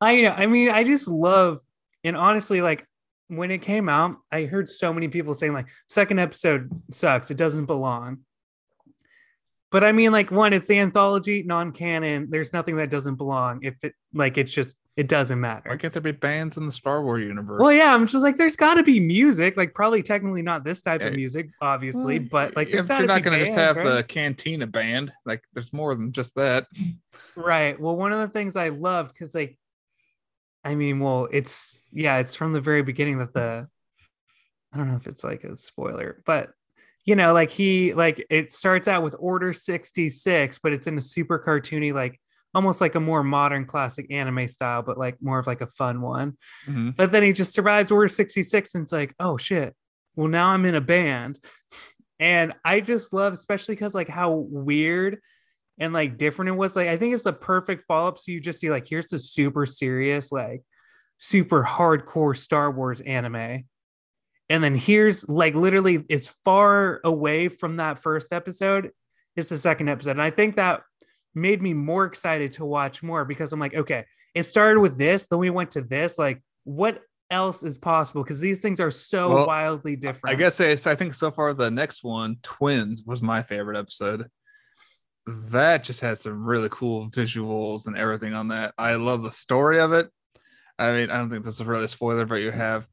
I 0.00 0.20
know. 0.22 0.30
I 0.30 0.46
mean, 0.46 0.70
I 0.70 0.82
just 0.82 1.06
love, 1.06 1.60
and 2.02 2.16
honestly, 2.16 2.60
like 2.62 2.84
when 3.28 3.50
it 3.52 3.58
came 3.62 3.88
out, 3.88 4.16
I 4.32 4.44
heard 4.44 4.68
so 4.68 4.92
many 4.92 5.06
people 5.08 5.34
saying 5.34 5.52
like, 5.52 5.68
second 5.88 6.18
episode 6.18 6.68
sucks. 6.90 7.30
It 7.30 7.36
doesn't 7.36 7.66
belong. 7.66 8.18
But 9.70 9.84
I 9.84 9.92
mean, 9.92 10.10
like 10.12 10.30
one, 10.32 10.52
it's 10.52 10.66
the 10.66 10.78
anthology, 10.80 11.42
non-canon. 11.44 12.28
There's 12.30 12.52
nothing 12.52 12.76
that 12.76 12.90
doesn't 12.90 13.16
belong. 13.16 13.60
If 13.62 13.76
it 13.84 13.94
like, 14.12 14.36
it's 14.36 14.52
just 14.52 14.76
it 14.96 15.08
doesn't 15.08 15.38
matter. 15.38 15.68
Why 15.68 15.76
can't 15.76 15.92
there 15.92 16.00
be 16.00 16.12
bands 16.12 16.56
in 16.56 16.64
the 16.64 16.72
Star 16.72 17.02
Wars 17.02 17.22
universe? 17.22 17.60
Well, 17.60 17.72
yeah, 17.72 17.92
I'm 17.92 18.06
just 18.06 18.22
like, 18.22 18.38
there's 18.38 18.56
got 18.56 18.74
to 18.74 18.82
be 18.82 18.98
music, 18.98 19.56
like 19.56 19.74
probably 19.74 20.02
technically 20.02 20.40
not 20.40 20.64
this 20.64 20.80
type 20.80 21.02
of 21.02 21.12
eh, 21.12 21.16
music, 21.16 21.50
obviously, 21.60 22.18
Well, 22.18 22.28
but 22.30 22.56
like 22.56 22.70
there's 22.70 22.88
you're 22.88 23.06
not 23.06 23.22
gonna 23.22 23.38
just 23.38 23.54
have 23.54 23.76
right? 23.76 23.84
the 23.84 24.02
cantina 24.04 24.66
band. 24.66 25.12
Like 25.26 25.44
there's 25.52 25.72
more 25.72 25.94
than 25.94 26.12
just 26.12 26.34
that. 26.36 26.66
Right. 27.34 27.78
Well, 27.78 27.94
one 27.94 28.12
of 28.12 28.20
the 28.20 28.28
things 28.28 28.56
I 28.56 28.70
loved 28.70 29.12
because, 29.12 29.34
like, 29.34 29.58
I 30.64 30.74
mean, 30.74 30.98
well, 30.98 31.28
it's 31.30 31.84
yeah, 31.92 32.16
it's 32.16 32.34
from 32.34 32.54
the 32.54 32.62
very 32.62 32.82
beginning 32.82 33.18
that 33.18 33.34
the 33.34 33.68
I 34.72 34.78
don't 34.78 34.88
know 34.88 34.96
if 34.96 35.06
it's 35.06 35.22
like 35.24 35.44
a 35.44 35.56
spoiler, 35.56 36.22
but 36.24 36.52
you 37.04 37.16
know, 37.16 37.34
like 37.34 37.50
he 37.50 37.92
like 37.92 38.26
it 38.30 38.50
starts 38.50 38.88
out 38.88 39.02
with 39.02 39.14
Order 39.18 39.52
66, 39.52 40.58
but 40.58 40.72
it's 40.72 40.86
in 40.86 40.96
a 40.96 41.02
super 41.02 41.38
cartoony, 41.38 41.92
like 41.92 42.18
almost 42.56 42.80
like 42.80 42.94
a 42.94 43.00
more 43.00 43.22
modern 43.22 43.66
classic 43.66 44.06
anime 44.10 44.48
style, 44.48 44.80
but 44.80 44.96
like 44.96 45.18
more 45.20 45.38
of 45.38 45.46
like 45.46 45.60
a 45.60 45.66
fun 45.66 46.00
one. 46.00 46.38
Mhm. 46.66 46.96
But 46.96 47.12
then 47.12 47.22
he 47.22 47.34
just 47.34 47.52
survives 47.52 47.90
Order 47.90 48.08
66 48.08 48.74
and 48.74 48.82
it's 48.82 48.92
like, 48.92 49.14
oh 49.20 49.36
shit. 49.36 49.76
Well, 50.14 50.28
now 50.28 50.48
I'm 50.48 50.64
in 50.64 50.74
a 50.74 50.80
band. 50.80 51.38
And 52.18 52.54
I 52.64 52.80
just 52.80 53.12
love, 53.12 53.34
especially 53.34 53.74
because 53.74 53.94
like 53.94 54.08
how 54.08 54.32
weird 54.32 55.18
and 55.78 55.92
like 55.92 56.16
different 56.16 56.48
it 56.48 56.52
was. 56.52 56.74
Like, 56.74 56.88
I 56.88 56.96
think 56.96 57.12
it's 57.12 57.24
the 57.24 57.34
perfect 57.34 57.84
follow-up. 57.86 58.18
So 58.18 58.32
you 58.32 58.40
just 58.40 58.58
see 58.58 58.70
like 58.70 58.88
here's 58.88 59.08
the 59.08 59.18
super 59.18 59.66
serious, 59.66 60.32
like 60.32 60.62
super 61.18 61.62
hardcore 61.62 62.34
Star 62.34 62.70
Wars 62.70 63.02
anime. 63.02 63.64
And 64.48 64.64
then 64.64 64.74
here's 64.74 65.28
like 65.28 65.54
literally 65.54 66.06
as 66.08 66.34
far 66.42 67.02
away 67.04 67.48
from 67.48 67.76
that 67.76 67.98
first 67.98 68.32
episode 68.32 68.92
is 69.36 69.50
the 69.50 69.58
second 69.58 69.90
episode. 69.90 70.12
And 70.12 70.22
I 70.22 70.30
think 70.30 70.56
that 70.56 70.80
made 71.36 71.62
me 71.62 71.74
more 71.74 72.06
excited 72.06 72.52
to 72.52 72.64
watch 72.64 73.02
more 73.02 73.24
because 73.24 73.52
I'm 73.52 73.60
like, 73.60 73.74
okay, 73.74 74.06
it 74.34 74.44
started 74.44 74.80
with 74.80 74.98
this, 74.98 75.28
then 75.28 75.38
we 75.38 75.50
went 75.50 75.72
to 75.72 75.82
this. 75.82 76.18
Like, 76.18 76.42
what 76.64 77.02
else 77.30 77.62
is 77.62 77.78
possible 77.78 78.22
because 78.22 78.40
these 78.40 78.60
things 78.60 78.80
are 78.80 78.90
so 78.90 79.34
Well, 79.34 79.46
wildly 79.46 79.96
different. 79.96 80.34
I 80.34 80.38
guess 80.38 80.60
I 80.60 80.94
think 80.94 81.14
so 81.14 81.30
far 81.30 81.52
the 81.54 81.70
next 81.70 82.02
one, 82.02 82.36
Twins, 82.42 83.02
was 83.04 83.22
my 83.22 83.42
favorite 83.42 83.78
episode. 83.78 84.28
That 85.26 85.84
just 85.84 86.00
had 86.00 86.18
some 86.18 86.44
really 86.44 86.68
cool 86.70 87.08
visuals 87.10 87.86
and 87.86 87.96
everything 87.96 88.32
on 88.32 88.48
that. 88.48 88.74
I 88.78 88.94
love 88.94 89.22
the 89.22 89.30
story 89.30 89.80
of 89.80 89.92
it. 89.92 90.08
I 90.78 90.92
mean, 90.92 91.10
I 91.10 91.16
don't 91.16 91.30
think 91.30 91.44
this 91.44 91.58
is 91.58 91.66
really 91.66 91.86
a 91.86 91.88
spoiler, 91.88 92.26
but 92.26 92.36
you 92.36 92.50
have 92.50 92.86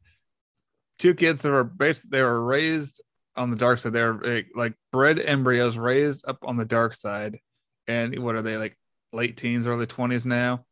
two 1.00 1.14
kids 1.14 1.42
that 1.42 1.52
were 1.52 1.64
basically 1.64 2.18
they 2.18 2.24
were 2.24 2.44
raised 2.44 3.02
on 3.36 3.52
the 3.52 3.58
dark 3.58 3.80
side. 3.80 3.94
They're 3.94 4.14
like, 4.14 4.48
like 4.56 4.74
bred 4.92 5.20
embryos 5.20 5.78
raised 5.78 6.24
up 6.28 6.38
on 6.44 6.58
the 6.58 6.66
dark 6.66 6.94
side. 6.94 7.40
And 7.88 8.18
what 8.20 8.36
are 8.36 8.42
they 8.42 8.58
like 8.58 8.78
late 9.12 9.38
teens, 9.38 9.68
early 9.68 9.86
20s 9.88 10.26
now? 10.26 10.66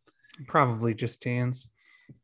probably 0.48 0.94
just 0.94 1.22
teens. 1.22 1.70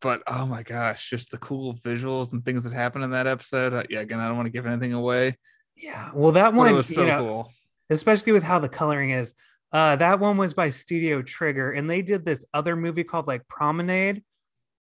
but 0.02 0.22
oh 0.28 0.46
my 0.46 0.64
gosh, 0.64 1.10
just 1.10 1.32
the 1.32 1.38
cool 1.38 1.76
visuals 1.76 2.34
and 2.34 2.44
things 2.44 2.64
that 2.64 2.74
happen 2.74 3.04
in 3.04 3.12
that 3.12 3.28
episode. 3.28 3.74
Uh, 3.74 3.84
yeah, 3.90 4.00
again, 4.00 4.20
I 4.20 4.28
don't 4.28 4.36
want 4.36 4.48
to 4.48 4.52
give 4.52 4.66
anything 4.66 4.94
away, 4.94 5.38
Yeah. 5.76 6.12
Well, 6.14 6.32
that 6.34 6.54
one, 6.54 6.74
was 6.74 6.88
so 6.94 7.02
you 7.02 7.08
know, 7.08 7.24
cool. 7.24 7.52
especially 7.90 8.34
with 8.34 8.44
how 8.44 8.60
the 8.60 8.70
coloring 8.70 9.12
is. 9.12 9.34
Uh, 9.72 9.96
that 9.98 10.20
one 10.20 10.38
was 10.38 10.54
by 10.54 10.70
Studio 10.70 11.22
Trigger, 11.22 11.72
and 11.72 11.90
they 11.90 12.02
did 12.02 12.26
this 12.26 12.46
other 12.54 12.76
movie 12.76 13.04
called 13.04 13.28
like 13.28 13.44
Promare 13.48 14.22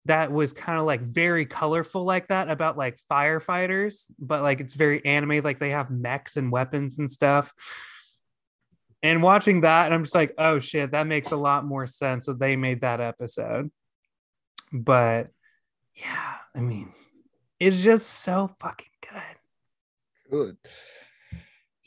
that 0.06 0.32
was 0.32 0.54
kind 0.54 0.80
of 0.80 0.86
like 0.86 1.02
very 1.02 1.46
colorful 1.46 2.04
like 2.04 2.28
that 2.28 2.50
about 2.50 2.78
like 2.78 3.00
firefighters, 3.12 4.04
but 4.20 4.44
like 4.44 4.60
it's 4.60 4.76
very 4.76 5.04
anime, 5.06 5.42
like 5.44 5.60
they 5.60 5.72
have 5.72 5.90
mechs 5.90 6.38
and 6.38 6.52
weapons 6.52 7.00
and 7.00 7.10
stuff. 7.10 7.54
And 9.06 9.22
watching 9.22 9.62
that, 9.62 9.86
and 9.86 9.94
I'm 9.94 10.04
just 10.04 10.16
like, 10.16 10.34
oh 10.40 10.58
shit, 10.58 10.92
that 10.92 11.06
makes 11.06 11.32
a 11.32 11.36
lot 11.36 11.64
more 11.64 11.86
sense 11.86 12.26
that 12.26 12.40
they 12.40 12.56
made 12.56 12.82
that 12.82 13.00
episode. 13.00 13.70
But 14.74 15.30
yeah, 15.94 16.34
I 16.56 16.62
mean, 16.62 16.92
it's 17.60 17.84
just 17.84 18.08
so 18.08 18.50
fucking 18.60 18.88
good. 19.02 20.32
Good. 20.32 20.58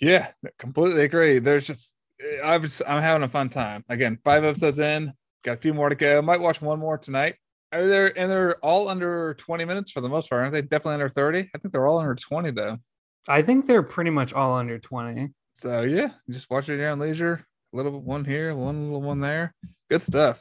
Yeah, 0.01 0.29
completely 0.59 1.03
agree. 1.03 1.41
There's 1.41 1.67
just 1.67 1.97
I 2.45 2.57
was 2.57 2.81
I'm 2.87 3.03
having 3.03 3.25
a 3.25 3.29
fun 3.29 3.49
time. 3.49 3.85
Again, 3.89 4.19
five 4.25 4.45
episodes 4.45 4.79
in, 4.79 5.13
got 5.43 5.59
a 5.59 5.61
few 5.61 5.75
more 5.75 5.89
to 5.89 5.97
go. 5.97 6.23
Might 6.23 6.41
watch 6.41 6.63
one 6.63 6.79
more 6.79 6.99
tonight. 6.99 7.35
Are 7.73 7.85
there 7.85 8.17
and 8.17 8.31
they're 8.31 8.65
all 8.65 8.89
under 8.89 9.35
20 9.35 9.65
minutes 9.65 9.91
for 9.91 10.01
the 10.01 10.09
most 10.09 10.31
part, 10.31 10.43
aren't 10.43 10.53
they? 10.53 10.63
Definitely 10.63 10.95
under 10.95 11.09
30. 11.09 11.51
I 11.53 11.59
think 11.59 11.73
they're 11.73 11.87
all 11.87 11.99
under 11.99 12.15
20 12.15 12.53
though. 12.53 12.79
I 13.27 13.43
think 13.43 13.67
they're 13.67 13.83
pretty 13.83 14.11
much 14.11 14.33
all 14.33 14.55
under 14.55 14.79
20. 14.79 15.31
So 15.59 15.83
yeah, 15.83 16.11
just 16.31 16.49
watch 16.51 16.69
it 16.69 16.75
at 16.75 16.79
your 16.79 16.91
own 16.91 17.01
leisure. 17.01 17.45
A 17.75 17.77
little 17.77 18.01
one 18.01 18.25
here, 18.25 18.55
one 18.55 18.85
little 18.85 19.03
one 19.03 19.19
there. 19.21 19.55
Good 19.91 20.03
stuff. 20.03 20.41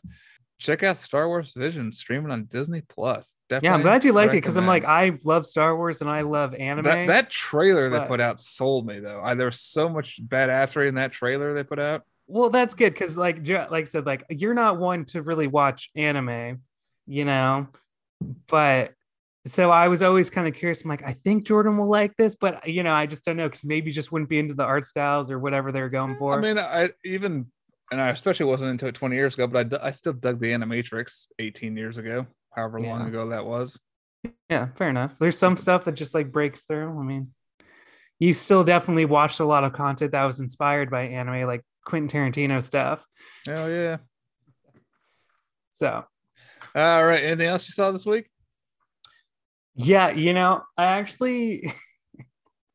Check 0.59 0.83
out 0.83 0.97
Star 0.97 1.27
Wars 1.27 1.53
Vision 1.55 1.91
streaming 1.91 2.31
on 2.31 2.45
Disney 2.45 2.81
Plus. 2.81 3.35
Yeah, 3.49 3.73
I'm 3.73 3.81
glad 3.81 4.05
you 4.05 4.13
liked 4.13 4.33
it 4.33 4.37
because 4.37 4.57
I'm 4.57 4.67
like. 4.67 4.85
I 4.85 5.17
love 5.23 5.45
Star 5.45 5.75
Wars 5.75 6.01
and 6.01 6.09
I 6.09 6.21
love 6.21 6.53
anime. 6.55 6.85
that, 6.85 7.07
that 7.07 7.29
trailer 7.29 7.89
they 7.89 7.99
put 8.05 8.21
out 8.21 8.39
sold 8.39 8.85
me 8.85 8.99
though. 8.99 9.21
I, 9.21 9.33
there 9.33 9.47
was 9.47 9.59
so 9.59 9.89
much 9.89 10.19
badassery 10.25 10.87
in 10.87 10.95
that 10.95 11.11
trailer 11.11 11.53
they 11.53 11.63
put 11.63 11.79
out. 11.79 12.03
well, 12.27 12.49
that's 12.49 12.75
good 12.75 12.93
because, 12.93 13.17
like, 13.17 13.47
like 13.47 13.71
I 13.71 13.83
said, 13.85 14.05
like 14.05 14.23
you're 14.29 14.53
not 14.53 14.77
one 14.77 15.05
to 15.05 15.21
really 15.21 15.47
watch 15.47 15.89
anime, 15.95 16.61
you 17.07 17.25
know. 17.25 17.67
But 18.47 18.93
so 19.47 19.71
I 19.71 19.87
was 19.87 20.01
always 20.01 20.29
kind 20.29 20.47
of 20.47 20.53
curious. 20.53 20.81
I'm 20.83 20.89
like, 20.89 21.03
I 21.05 21.13
think 21.13 21.45
Jordan 21.45 21.77
will 21.77 21.87
like 21.87 22.15
this, 22.17 22.35
but 22.35 22.55
uh, 22.55 22.59
you 22.65 22.83
know, 22.83 22.93
I 22.93 23.05
just 23.05 23.25
don't 23.25 23.37
know 23.37 23.47
because 23.47 23.65
maybe 23.65 23.91
just 23.91 24.11
wouldn't 24.11 24.29
be 24.29 24.39
into 24.39 24.53
the 24.53 24.63
art 24.63 24.85
styles 24.85 25.29
or 25.31 25.39
whatever 25.39 25.71
they're 25.71 25.89
going 25.89 26.15
for. 26.17 26.33
I 26.37 26.41
mean, 26.41 26.57
I 26.57 26.91
even 27.05 27.47
and 27.91 28.01
I 28.01 28.09
especially 28.09 28.47
wasn't 28.47 28.71
into 28.71 28.87
it 28.87 28.95
20 28.95 29.15
years 29.15 29.33
ago, 29.35 29.47
but 29.47 29.73
I, 29.81 29.87
I 29.87 29.91
still 29.91 30.13
dug 30.13 30.39
the 30.41 30.51
Animatrix 30.51 31.27
18 31.39 31.77
years 31.77 31.97
ago, 31.97 32.27
however 32.55 32.81
long 32.81 33.01
Yeah. 33.01 33.07
ago 33.07 33.29
that 33.29 33.45
was. 33.45 33.79
yeah, 34.49 34.67
fair 34.75 34.89
enough. 34.89 35.17
There's 35.19 35.37
some 35.37 35.55
stuff 35.55 35.85
that 35.85 35.93
just 35.93 36.13
like 36.13 36.31
breaks 36.31 36.61
through. 36.63 36.99
I 36.99 37.03
mean, 37.03 37.33
you 38.19 38.33
still 38.33 38.63
definitely 38.63 39.05
watched 39.05 39.39
a 39.39 39.45
lot 39.45 39.63
of 39.63 39.73
content 39.73 40.11
that 40.11 40.25
was 40.25 40.39
inspired 40.39 40.89
by 40.89 41.03
anime, 41.03 41.47
like 41.47 41.61
Quentin 41.85 42.09
Tarantino 42.31 42.61
stuff. 42.63 43.05
Oh 43.47 43.67
yeah. 43.67 43.97
So 45.75 46.03
All 46.75 47.05
right. 47.05 47.23
Anything 47.23 47.47
else 47.47 47.67
you 47.67 47.73
saw 47.73 47.91
this 47.91 48.05
week? 48.05 48.29
Yeah, 49.77 50.09
you 50.09 50.33
know, 50.33 50.63
I 50.77 50.85
actually 50.85 51.71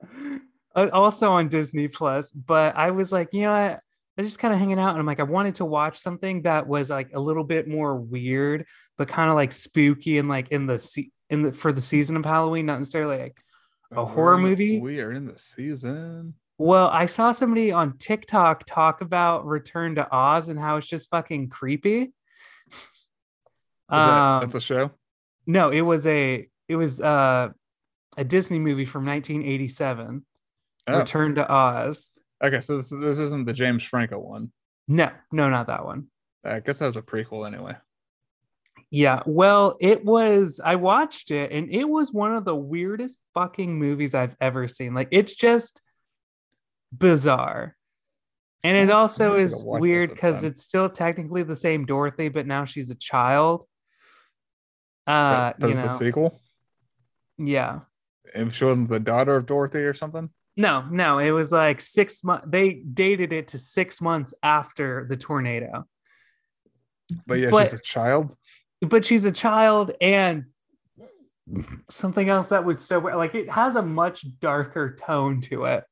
uh, 0.74 0.88
also 0.92 1.30
on 1.30 1.48
Disney 1.48 1.88
Plus, 1.88 2.30
but 2.30 2.76
I 2.76 2.90
was 2.92 3.12
like, 3.12 3.28
you 3.32 3.42
know, 3.42 3.50
I, 3.52 3.72
I 3.72 3.80
was 4.16 4.28
just 4.28 4.38
kind 4.38 4.54
of 4.54 4.60
hanging 4.60 4.78
out 4.78 4.90
and 4.90 4.98
I'm 4.98 5.06
like, 5.06 5.20
I 5.20 5.24
wanted 5.24 5.56
to 5.56 5.64
watch 5.64 5.98
something 5.98 6.42
that 6.42 6.66
was 6.66 6.90
like 6.90 7.10
a 7.14 7.20
little 7.20 7.44
bit 7.44 7.66
more 7.66 7.96
weird, 7.96 8.66
but 8.98 9.08
kind 9.08 9.30
of 9.30 9.36
like 9.36 9.52
spooky 9.52 10.18
and 10.18 10.28
like 10.28 10.48
in 10.50 10.66
the 10.66 10.78
se- 10.78 11.10
in 11.30 11.42
the 11.42 11.52
for 11.52 11.72
the 11.72 11.80
season 11.80 12.16
of 12.16 12.24
Halloween, 12.24 12.66
not 12.66 12.78
necessarily 12.78 13.18
like 13.18 13.36
A 13.92 14.04
horror 14.04 14.38
movie? 14.38 14.78
We 14.80 15.00
are 15.00 15.12
in 15.12 15.24
the 15.26 15.38
season. 15.38 16.34
well, 16.58 16.88
I 16.88 17.06
saw 17.06 17.32
somebody 17.32 17.72
on 17.72 17.96
TikTok 17.98 18.64
talk 18.66 19.00
about 19.00 19.46
Return 19.46 19.96
to 19.96 20.06
Oz 20.14 20.50
and 20.50 20.58
how 20.58 20.76
it's 20.76 20.86
just 20.86 21.10
fucking 21.10 21.48
creepy. 21.48 22.12
That, 23.90 23.96
Um, 23.98 24.40
that's 24.42 24.54
a 24.54 24.60
show. 24.60 24.90
No, 25.46 25.70
it 25.70 25.80
was 25.80 26.06
a 26.06 26.48
it 26.72 26.76
was 26.76 27.00
uh, 27.00 27.50
a 28.16 28.24
Disney 28.24 28.58
movie 28.58 28.86
from 28.86 29.04
1987, 29.04 30.24
Oh, 30.88 30.98
Return 30.98 31.34
to 31.36 31.48
Oz. 31.52 32.10
okay. 32.42 32.60
So 32.62 32.78
this, 32.78 32.88
this 32.90 33.18
isn't 33.18 33.44
the 33.46 33.52
James 33.52 33.84
Franco 33.84 34.18
one. 34.18 34.50
No, 34.88 35.10
no, 35.30 35.48
not 35.48 35.66
that 35.68 35.84
one. 35.84 36.06
I 36.44 36.58
guess 36.60 36.80
that 36.80 36.86
was 36.86 36.96
a 36.96 37.02
prequel 37.02 37.46
anyway. 37.46 37.76
Yeah, 38.90 39.22
well, 39.26 39.76
it 39.80 40.04
was. 40.04 40.60
I 40.64 40.74
watched 40.76 41.30
it, 41.30 41.52
and 41.52 41.70
it 41.70 41.84
was 41.88 42.12
one 42.12 42.34
of 42.34 42.44
the 42.44 42.56
weirdest 42.56 43.18
fucking 43.34 43.78
movies 43.78 44.14
I've 44.14 44.36
ever 44.40 44.66
seen. 44.66 44.92
Like, 44.94 45.08
it's 45.12 45.34
just 45.34 45.80
bizarre, 46.92 47.76
and 48.64 48.76
it 48.76 48.90
also 48.90 49.36
is 49.36 49.52
that 49.62 49.64
weird 49.64 50.10
because 50.10 50.42
it's 50.44 50.62
still 50.62 50.88
technically 50.90 51.42
the 51.44 51.56
same 51.56 51.86
Dorothy, 51.86 52.28
but 52.28 52.46
now 52.46 52.64
she's 52.64 52.90
a 52.90 52.94
child. 52.96 53.64
Uh, 55.06 55.52
But- 55.52 55.60
but 55.60 55.68
you 55.70 55.74
know, 55.76 55.84
a 55.84 55.88
sequel. 55.88 56.40
Yeah. 57.46 57.80
And 58.34 58.54
she 58.54 58.64
wasn't 58.64 58.88
the 58.88 59.00
daughter 59.00 59.36
of 59.36 59.46
Dorothy 59.46 59.78
or 59.78 59.94
something. 59.94 60.30
No, 60.56 60.86
no, 60.90 61.18
it 61.18 61.30
was 61.30 61.50
like 61.50 61.80
six 61.80 62.22
months. 62.22 62.46
They 62.48 62.74
dated 62.74 63.32
it 63.32 63.48
to 63.48 63.58
six 63.58 64.00
months 64.00 64.34
after 64.42 65.06
the 65.08 65.16
tornado. 65.16 65.84
But 67.26 67.34
yeah, 67.34 67.50
But- 67.50 67.64
she's 67.66 67.74
a 67.74 67.82
child. 67.82 68.36
But 68.80 69.04
she's 69.04 69.24
a 69.24 69.32
child, 69.32 69.92
and 70.00 70.46
something 71.88 72.28
else 72.28 72.48
that 72.48 72.64
was 72.64 72.84
so 72.84 72.98
like 72.98 73.34
it 73.34 73.48
has 73.50 73.76
a 73.76 73.82
much 73.82 74.24
darker 74.40 74.96
tone 74.96 75.40
to 75.42 75.66
it. 75.66 75.84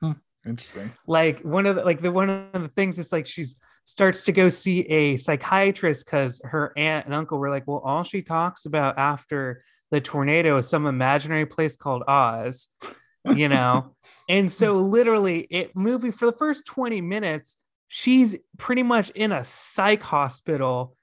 Hmm, 0.00 0.12
interesting. 0.46 0.90
Like 1.06 1.40
one 1.40 1.66
of 1.66 1.76
the 1.76 1.84
like 1.84 2.00
the 2.00 2.10
one 2.10 2.30
of 2.30 2.62
the 2.62 2.68
things 2.68 2.98
is 2.98 3.12
like 3.12 3.26
she's 3.26 3.60
starts 3.84 4.22
to 4.24 4.32
go 4.32 4.48
see 4.48 4.80
a 4.82 5.16
psychiatrist 5.16 6.06
because 6.06 6.40
her 6.44 6.72
aunt 6.76 7.06
and 7.06 7.14
uncle 7.14 7.38
were 7.38 7.50
like, 7.50 7.66
well, 7.66 7.82
all 7.84 8.04
she 8.04 8.22
talks 8.22 8.64
about 8.64 8.98
after 8.98 9.62
the 9.92 10.00
tornado 10.00 10.56
is 10.56 10.68
some 10.68 10.86
imaginary 10.86 11.46
place 11.46 11.76
called 11.76 12.02
Oz, 12.08 12.66
you 13.36 13.48
know. 13.48 13.94
and 14.28 14.50
so 14.50 14.74
literally 14.74 15.40
it 15.50 15.76
movie 15.76 16.10
for 16.10 16.26
the 16.26 16.32
first 16.36 16.66
20 16.66 17.00
minutes, 17.00 17.56
she's 17.86 18.34
pretty 18.58 18.82
much 18.82 19.10
in 19.10 19.30
a 19.30 19.44
psych 19.44 20.02
hospital. 20.02 20.96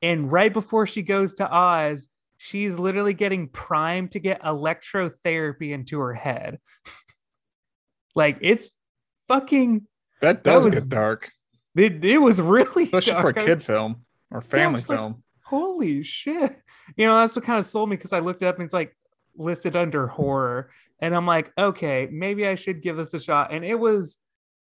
And 0.00 0.30
right 0.30 0.52
before 0.52 0.86
she 0.86 1.02
goes 1.02 1.34
to 1.34 1.52
Oz, 1.52 2.08
she's 2.38 2.78
literally 2.78 3.14
getting 3.14 3.48
primed 3.48 4.12
to 4.12 4.20
get 4.20 4.42
electrotherapy 4.42 5.72
into 5.72 5.98
her 5.98 6.14
head. 6.14 6.58
like 8.14 8.38
it's 8.40 8.70
fucking 9.28 9.86
That 10.20 10.44
That 10.44 10.50
does 10.52 10.64
was- 10.66 10.74
get 10.74 10.88
dark, 10.88 11.32
it, 11.74 12.04
it 12.04 12.18
was 12.18 12.40
really 12.40 12.84
especially 12.84 13.20
for 13.20 13.28
a 13.30 13.34
kid 13.34 13.62
film 13.62 14.04
or 14.30 14.40
family 14.40 14.80
like- 14.80 14.86
film. 14.86 15.22
Holy 15.44 16.02
shit. 16.02 16.56
You 16.94 17.06
know, 17.06 17.18
that's 17.18 17.34
what 17.34 17.44
kind 17.44 17.58
of 17.58 17.66
sold 17.66 17.88
me 17.88 17.96
because 17.96 18.12
I 18.12 18.20
looked 18.20 18.42
it 18.42 18.46
up 18.46 18.56
and 18.56 18.64
it's 18.64 18.74
like 18.74 18.96
listed 19.36 19.76
under 19.76 20.06
horror. 20.06 20.70
And 21.00 21.14
I'm 21.14 21.26
like, 21.26 21.52
okay, 21.58 22.08
maybe 22.10 22.46
I 22.46 22.54
should 22.54 22.82
give 22.82 22.96
this 22.96 23.14
a 23.14 23.20
shot. 23.20 23.52
And 23.52 23.64
it 23.64 23.74
was 23.74 24.18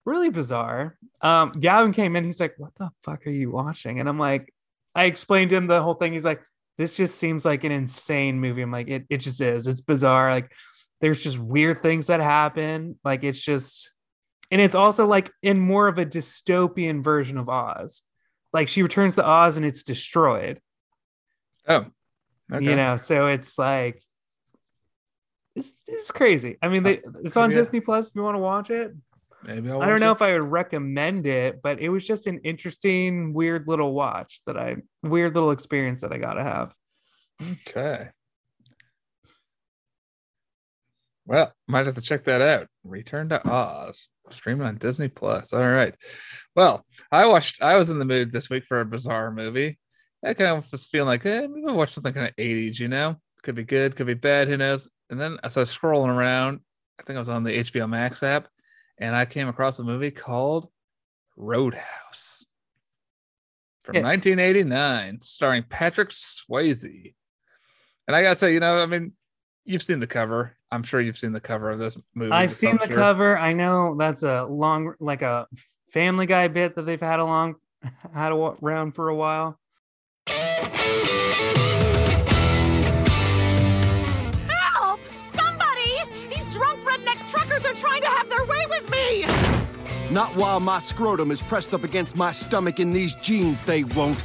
really 0.05 0.29
bizarre. 0.29 0.97
Um, 1.21 1.51
Gavin 1.59 1.91
came 1.93 2.15
in, 2.15 2.23
he's 2.23 2.39
like, 2.39 2.55
What 2.57 2.73
the 2.75 2.89
fuck 3.03 3.27
are 3.27 3.31
you 3.31 3.51
watching? 3.51 3.99
And 3.99 4.07
I'm 4.07 4.19
like, 4.19 4.53
I 4.95 5.05
explained 5.05 5.51
to 5.51 5.57
him 5.57 5.67
the 5.67 5.81
whole 5.81 5.93
thing. 5.93 6.13
He's 6.13 6.25
like, 6.25 6.41
This 6.77 6.95
just 6.95 7.15
seems 7.15 7.45
like 7.45 7.63
an 7.63 7.71
insane 7.71 8.39
movie. 8.39 8.61
I'm 8.61 8.71
like, 8.71 8.87
it, 8.87 9.05
it 9.09 9.17
just 9.17 9.41
is. 9.41 9.67
It's 9.67 9.81
bizarre. 9.81 10.31
Like, 10.31 10.51
there's 11.01 11.21
just 11.21 11.37
weird 11.37 11.83
things 11.83 12.07
that 12.07 12.21
happen. 12.21 12.97
Like, 13.03 13.23
it's 13.23 13.39
just, 13.39 13.91
and 14.49 14.59
it's 14.59 14.75
also 14.75 15.05
like 15.05 15.31
in 15.43 15.59
more 15.59 15.87
of 15.87 15.99
a 15.99 16.05
dystopian 16.05 17.03
version 17.03 17.37
of 17.37 17.49
Oz. 17.49 18.03
Like, 18.53 18.69
she 18.69 18.81
returns 18.81 19.15
to 19.15 19.27
Oz 19.27 19.57
and 19.57 19.65
it's 19.65 19.83
destroyed 19.83 20.61
Oh, 21.67 21.85
okay. 22.51 22.63
you 22.65 22.75
know 22.75 22.95
so 22.97 23.27
it's 23.27 23.57
like 23.57 24.01
it's, 25.55 25.81
it's 25.87 26.11
crazy 26.11 26.57
i 26.61 26.67
mean 26.67 26.83
they, 26.83 27.01
it's 27.23 27.37
on 27.37 27.49
Yeah. 27.51 27.57
disney 27.57 27.79
plus 27.79 28.09
if 28.09 28.15
you 28.15 28.21
want 28.23 28.35
to 28.35 28.39
watch 28.39 28.69
it 28.69 28.93
Maybe 29.43 29.69
I'll 29.69 29.81
i 29.81 29.87
don't 29.87 29.99
know 29.99 30.11
it. 30.11 30.15
if 30.15 30.21
i 30.21 30.33
would 30.33 30.49
recommend 30.51 31.25
it 31.27 31.61
but 31.61 31.79
it 31.79 31.89
was 31.89 32.05
just 32.05 32.27
an 32.27 32.39
interesting 32.43 33.33
weird 33.33 33.67
little 33.67 33.93
watch 33.93 34.41
that 34.45 34.57
i 34.57 34.77
weird 35.03 35.33
little 35.35 35.51
experience 35.51 36.01
that 36.01 36.11
i 36.13 36.17
gotta 36.17 36.43
have 36.43 36.73
Okay. 37.67 38.09
Well, 41.25 41.53
might 41.67 41.85
have 41.85 41.95
to 41.95 42.01
check 42.01 42.23
that 42.23 42.41
out. 42.41 42.67
Return 42.83 43.29
to 43.29 43.47
Oz, 43.47 44.07
streaming 44.29 44.65
on 44.65 44.77
Disney 44.77 45.09
Plus. 45.09 45.53
All 45.53 45.61
right. 45.67 45.93
Well, 46.55 46.85
I 47.11 47.25
watched. 47.25 47.61
I 47.61 47.75
was 47.77 47.89
in 47.89 47.99
the 47.99 48.05
mood 48.05 48.31
this 48.31 48.49
week 48.49 48.63
for 48.65 48.79
a 48.79 48.85
bizarre 48.85 49.29
movie. 49.31 49.77
I 50.25 50.33
kind 50.33 50.57
of 50.57 50.71
was 50.71 50.85
feeling 50.85 51.07
like, 51.07 51.25
eh, 51.25 51.47
maybe 51.47 51.67
I'll 51.67 51.75
watch 51.75 51.93
something 51.93 52.13
kind 52.13 52.27
of 52.27 52.35
80s. 52.35 52.79
You 52.79 52.87
know, 52.87 53.17
could 53.43 53.55
be 53.55 53.63
good, 53.63 53.95
could 53.95 54.07
be 54.07 54.13
bad. 54.13 54.47
Who 54.47 54.57
knows? 54.57 54.89
And 55.09 55.19
then 55.19 55.37
as 55.43 55.57
I 55.57 55.61
was 55.61 55.75
scrolling 55.75 56.09
around, 56.09 56.59
I 56.99 57.03
think 57.03 57.17
I 57.17 57.19
was 57.19 57.29
on 57.29 57.43
the 57.43 57.57
HBO 57.59 57.87
Max 57.87 58.23
app, 58.23 58.47
and 58.97 59.15
I 59.15 59.25
came 59.25 59.47
across 59.47 59.79
a 59.79 59.83
movie 59.83 60.11
called 60.11 60.69
Roadhouse 61.35 62.45
from 63.83 63.95
Yeah. 63.95 64.01
1989, 64.01 65.21
starring 65.21 65.63
Patrick 65.63 66.09
Swayze. 66.09 67.13
And 68.07 68.15
I 68.15 68.21
gotta 68.21 68.35
say, 68.35 68.53
you 68.53 68.59
know, 68.59 68.81
I 68.81 68.85
mean, 68.85 69.13
you've 69.65 69.83
seen 69.83 69.99
the 69.99 70.07
cover. 70.07 70.57
I'm 70.71 70.83
sure 70.83 70.99
you've 70.99 71.17
seen 71.17 71.31
the 71.31 71.39
cover 71.39 71.69
of 71.69 71.79
this 71.79 71.97
movie. 72.13 72.31
I've 72.31 72.53
seen 72.53 72.77
the 72.77 72.87
sure. 72.87 72.95
cover. 72.95 73.37
I 73.37 73.53
know 73.53 73.95
that's 73.97 74.23
a 74.23 74.45
long, 74.45 74.93
like 74.99 75.21
a 75.21 75.47
Family 75.89 76.25
Guy 76.25 76.47
bit 76.49 76.75
that 76.75 76.85
they've 76.85 76.99
had 76.99 77.19
along, 77.19 77.55
had 78.13 78.31
around 78.31 78.93
for 78.93 79.09
a 79.09 79.15
while. 79.15 79.59
Help! 84.47 84.99
Somebody! 85.27 85.93
These 86.29 86.47
drunk 86.47 86.79
redneck 86.83 87.29
truckers 87.29 87.65
are 87.65 87.73
trying 87.73 88.01
to 88.01 88.07
have 88.07 88.27
their 88.29 88.45
way 88.45 88.65
with 88.69 88.89
me! 88.89 89.25
Not 90.09 90.35
while 90.35 90.59
my 90.59 90.79
scrotum 90.79 91.31
is 91.31 91.41
pressed 91.41 91.73
up 91.73 91.83
against 91.83 92.15
my 92.15 92.31
stomach 92.31 92.79
in 92.79 92.93
these 92.93 93.13
jeans, 93.15 93.61
they 93.63 93.83
won't. 93.83 94.23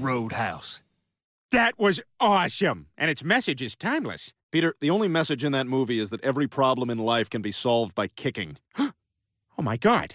Roadhouse. 0.00 0.80
That 1.50 1.78
was 1.78 2.00
awesome. 2.20 2.86
And 2.96 3.10
its 3.10 3.24
message 3.24 3.60
is 3.60 3.74
timeless. 3.74 4.32
Peter, 4.52 4.74
the 4.80 4.90
only 4.90 5.08
message 5.08 5.44
in 5.44 5.50
that 5.52 5.66
movie 5.66 5.98
is 5.98 6.10
that 6.10 6.22
every 6.24 6.46
problem 6.46 6.90
in 6.90 6.98
life 6.98 7.28
can 7.28 7.42
be 7.42 7.50
solved 7.50 7.94
by 7.94 8.08
kicking. 8.08 8.56
Oh 9.58 9.62
my 9.62 9.76
God. 9.76 10.14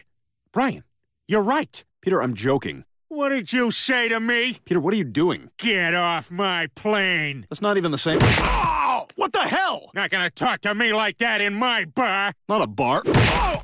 Brian, 0.52 0.84
you're 1.28 1.44
right. 1.44 1.84
Peter, 2.02 2.20
I'm 2.20 2.34
joking. 2.34 2.84
What 3.10 3.30
did 3.30 3.54
you 3.54 3.70
say 3.70 4.10
to 4.10 4.20
me? 4.20 4.58
Peter, 4.66 4.80
what 4.80 4.92
are 4.92 4.98
you 4.98 5.04
doing? 5.04 5.52
Get 5.58 5.94
off 5.94 6.32
my 6.32 6.68
plane. 6.74 7.46
That's 7.48 7.62
not 7.62 7.78
even 7.78 7.92
the 7.92 8.00
same. 8.00 8.18
Oh! 8.24 9.06
What 9.16 9.34
the 9.34 9.42
hell? 9.44 9.92
Not 9.94 10.10
gonna 10.10 10.32
talk 10.32 10.62
to 10.62 10.74
me 10.74 10.94
like 10.94 11.20
that 11.20 11.42
in 11.42 11.54
my 11.54 11.86
bar. 11.86 12.34
Not 12.50 12.64
a 12.64 12.68
bar. 12.68 13.04
Oh! 13.06 13.62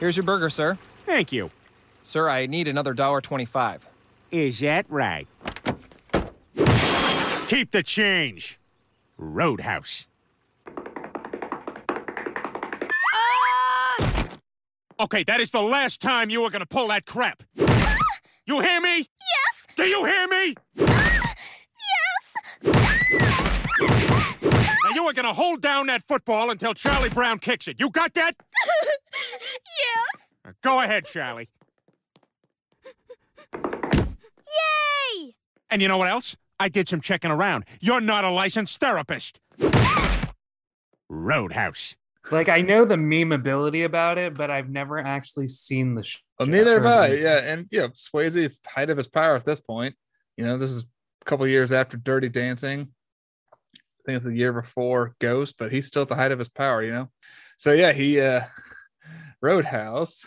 Here's 0.00 0.16
your 0.16 0.24
burger, 0.24 0.48
sir. 0.48 0.78
Thank 1.06 1.32
you. 1.32 1.50
Sir, 2.02 2.28
I 2.28 2.46
need 2.46 2.68
another 2.68 2.94
dollar 2.94 3.20
twenty-five. 3.20 3.86
Is 4.30 4.60
that 4.60 4.86
right? 4.88 5.26
Keep 7.48 7.70
the 7.70 7.82
change. 7.82 8.58
Roadhouse. 9.16 10.06
Ah! 13.12 13.96
Okay, 15.00 15.24
that 15.24 15.40
is 15.40 15.50
the 15.50 15.62
last 15.62 16.00
time 16.00 16.30
you 16.30 16.44
are 16.44 16.50
gonna 16.50 16.66
pull 16.66 16.88
that 16.88 17.04
crap. 17.04 17.42
You 18.46 18.60
hear 18.60 18.80
me? 18.80 18.98
Yes! 18.98 19.66
Do 19.76 19.84
you 19.84 20.04
hear 20.04 20.28
me? 20.28 20.54
Yes! 20.76 21.27
Now 24.88 24.94
you 24.94 25.04
are 25.08 25.12
gonna 25.12 25.34
hold 25.34 25.60
down 25.60 25.86
that 25.88 26.02
football 26.06 26.50
until 26.50 26.72
Charlie 26.72 27.10
Brown 27.10 27.38
kicks 27.38 27.68
it. 27.68 27.78
You 27.78 27.90
got 27.90 28.14
that? 28.14 28.32
yes! 28.64 30.30
Now 30.44 30.52
Go 30.62 30.80
ahead, 30.80 31.04
Charlie. 31.04 31.48
Yay! 33.54 35.34
And 35.70 35.82
you 35.82 35.88
know 35.88 35.98
what 35.98 36.08
else? 36.08 36.36
I 36.58 36.68
did 36.68 36.88
some 36.88 37.00
checking 37.00 37.30
around. 37.30 37.64
You're 37.80 38.00
not 38.00 38.24
a 38.24 38.30
licensed 38.30 38.80
therapist. 38.80 39.40
Roadhouse. 41.08 41.94
Like 42.30 42.48
I 42.48 42.60
know 42.62 42.84
the 42.84 42.96
meme 42.96 43.32
ability 43.32 43.82
about 43.82 44.18
it, 44.18 44.34
but 44.34 44.50
I've 44.50 44.68
never 44.68 44.98
actually 44.98 45.48
seen 45.48 45.94
the. 45.94 46.02
Sh- 46.02 46.18
Well, 46.38 46.48
neither 46.48 46.74
have 46.74 46.86
I. 46.86 47.08
Yeah, 47.14 47.38
and 47.38 47.66
yeah, 47.70 47.88
Swayze 47.88 48.36
is 48.36 48.60
height 48.66 48.90
of 48.90 48.96
his 48.98 49.08
power 49.08 49.34
at 49.36 49.44
this 49.44 49.60
point. 49.60 49.94
You 50.36 50.44
know, 50.44 50.56
this 50.58 50.70
is 50.70 50.84
a 50.84 51.24
couple 51.24 51.46
years 51.46 51.72
after 51.72 51.96
Dirty 51.96 52.28
Dancing. 52.28 52.88
Think 54.08 54.16
it's 54.16 54.24
the 54.24 54.34
year 54.34 54.54
before 54.54 55.14
Ghost, 55.18 55.56
but 55.58 55.70
he's 55.70 55.86
still 55.86 56.00
at 56.00 56.08
the 56.08 56.14
height 56.14 56.32
of 56.32 56.38
his 56.38 56.48
power. 56.48 56.82
You 56.82 56.92
know, 56.92 57.10
so 57.58 57.72
yeah, 57.72 57.92
he 57.92 58.18
uh 58.18 58.40
Roadhouse, 59.42 60.26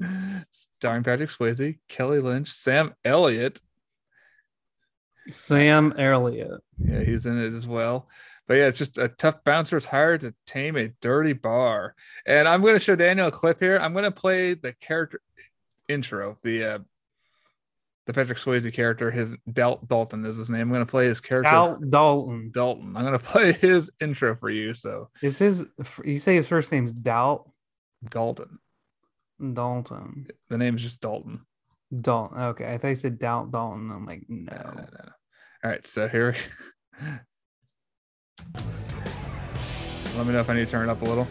starring 0.50 1.02
Patrick 1.02 1.28
Swayze, 1.28 1.78
Kelly 1.86 2.20
Lynch, 2.20 2.50
Sam 2.50 2.94
Elliott. 3.04 3.60
Sam 5.28 5.92
Elliott. 5.98 6.62
Yeah, 6.82 7.02
he's 7.02 7.26
in 7.26 7.38
it 7.38 7.52
as 7.52 7.66
well. 7.66 8.08
But 8.46 8.54
yeah, 8.54 8.68
it's 8.68 8.78
just 8.78 8.96
a 8.96 9.08
tough 9.08 9.44
bouncer 9.44 9.76
is 9.76 9.84
hired 9.84 10.22
to 10.22 10.34
tame 10.46 10.78
a 10.78 10.88
dirty 11.02 11.34
bar. 11.34 11.94
And 12.24 12.48
I'm 12.48 12.62
going 12.62 12.72
to 12.72 12.80
show 12.80 12.96
Daniel 12.96 13.26
a 13.28 13.30
clip 13.30 13.60
here. 13.60 13.76
I'm 13.76 13.92
going 13.92 14.04
to 14.04 14.10
play 14.10 14.54
the 14.54 14.72
character 14.72 15.20
intro, 15.88 16.38
the 16.42 16.64
uh, 16.64 16.78
the 18.08 18.14
Patrick 18.14 18.38
Swayze 18.38 18.72
character. 18.72 19.10
His 19.10 19.36
Dal- 19.52 19.84
Dalton 19.86 20.24
is 20.24 20.38
his 20.38 20.48
name. 20.48 20.62
I'm 20.62 20.70
going 20.70 20.80
to 20.80 20.90
play 20.90 21.04
his 21.04 21.20
character. 21.20 21.50
Al 21.50 21.78
Dalton. 21.78 22.50
Dalton. 22.54 22.96
I'm 22.96 23.04
going 23.04 23.18
to 23.18 23.24
play 23.24 23.52
his 23.52 23.90
intro 24.00 24.34
for 24.34 24.48
you. 24.48 24.72
So 24.72 25.10
Is 25.22 25.38
his? 25.38 25.66
You 26.02 26.16
say 26.18 26.34
his 26.34 26.48
first 26.48 26.72
name's 26.72 26.90
Dal 26.92 27.54
Dalton. 28.08 28.58
Dalton. 29.52 30.26
The 30.48 30.56
name 30.56 30.76
is 30.76 30.82
just 30.82 31.02
Dalton. 31.02 31.42
Dalton. 32.00 32.40
Okay, 32.40 32.72
I 32.72 32.78
thought 32.78 32.88
you 32.88 32.94
said 32.94 33.18
Dal 33.18 33.44
Dalton. 33.44 33.90
I'm 33.90 34.06
like, 34.06 34.24
no. 34.26 34.54
No, 34.56 34.70
no, 34.70 34.82
no. 34.82 35.10
All 35.64 35.70
right. 35.70 35.86
So 35.86 36.08
here. 36.08 36.34
we. 36.98 37.10
Let 40.16 40.26
me 40.26 40.32
know 40.32 40.40
if 40.40 40.48
I 40.48 40.54
need 40.54 40.64
to 40.64 40.70
turn 40.70 40.88
it 40.88 40.90
up 40.90 41.02
a 41.02 41.04
little. 41.04 41.28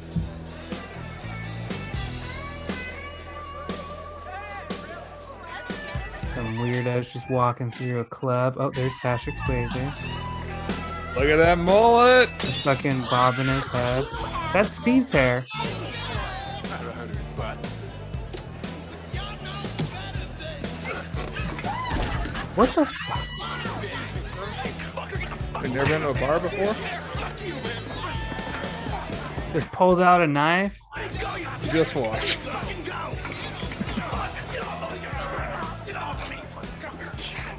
Some 6.37 6.55
weirdos 6.59 7.11
just 7.11 7.27
walking 7.31 7.71
through 7.71 8.01
a 8.01 8.05
club. 8.05 8.57
Oh, 8.59 8.69
there's 8.69 8.93
Patrick 9.01 9.35
Swayze. 9.37 9.73
Look 11.15 11.25
at 11.25 11.37
that 11.37 11.57
mullet. 11.57 12.29
Fucking 12.29 13.01
bobbing 13.09 13.47
his 13.47 13.67
head. 13.69 14.05
That's 14.53 14.75
Steve's 14.75 15.09
hair. 15.09 15.41
What 22.53 22.75
the? 22.75 22.85
Fuck? 24.93 25.09
Have 25.09 25.73
never 25.73 25.89
been 25.89 26.01
to 26.01 26.09
a 26.09 26.13
bar 26.13 26.39
before? 26.39 26.75
Just 29.53 29.71
pulls 29.71 29.99
out 29.99 30.21
a 30.21 30.27
knife. 30.27 30.79
Just 31.71 31.95
watch. 31.95 32.37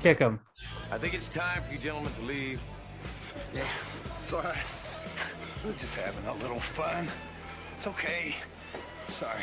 Kick 0.09 0.21
him. 0.21 0.41
I 0.91 0.97
think 0.97 1.13
it's 1.13 1.29
time 1.29 1.61
for 1.61 1.75
you 1.75 1.79
gentlemen 1.79 2.11
to 2.15 2.23
leave. 2.23 2.63
Yeah, 3.55 3.69
sorry. 4.23 4.57
We're 5.63 5.73
just 5.73 5.93
having 5.93 6.25
a 6.25 6.33
little 6.37 6.61
fun. 6.61 7.07
It's 7.77 7.87
okay. 7.89 8.35
Sorry. 9.09 9.43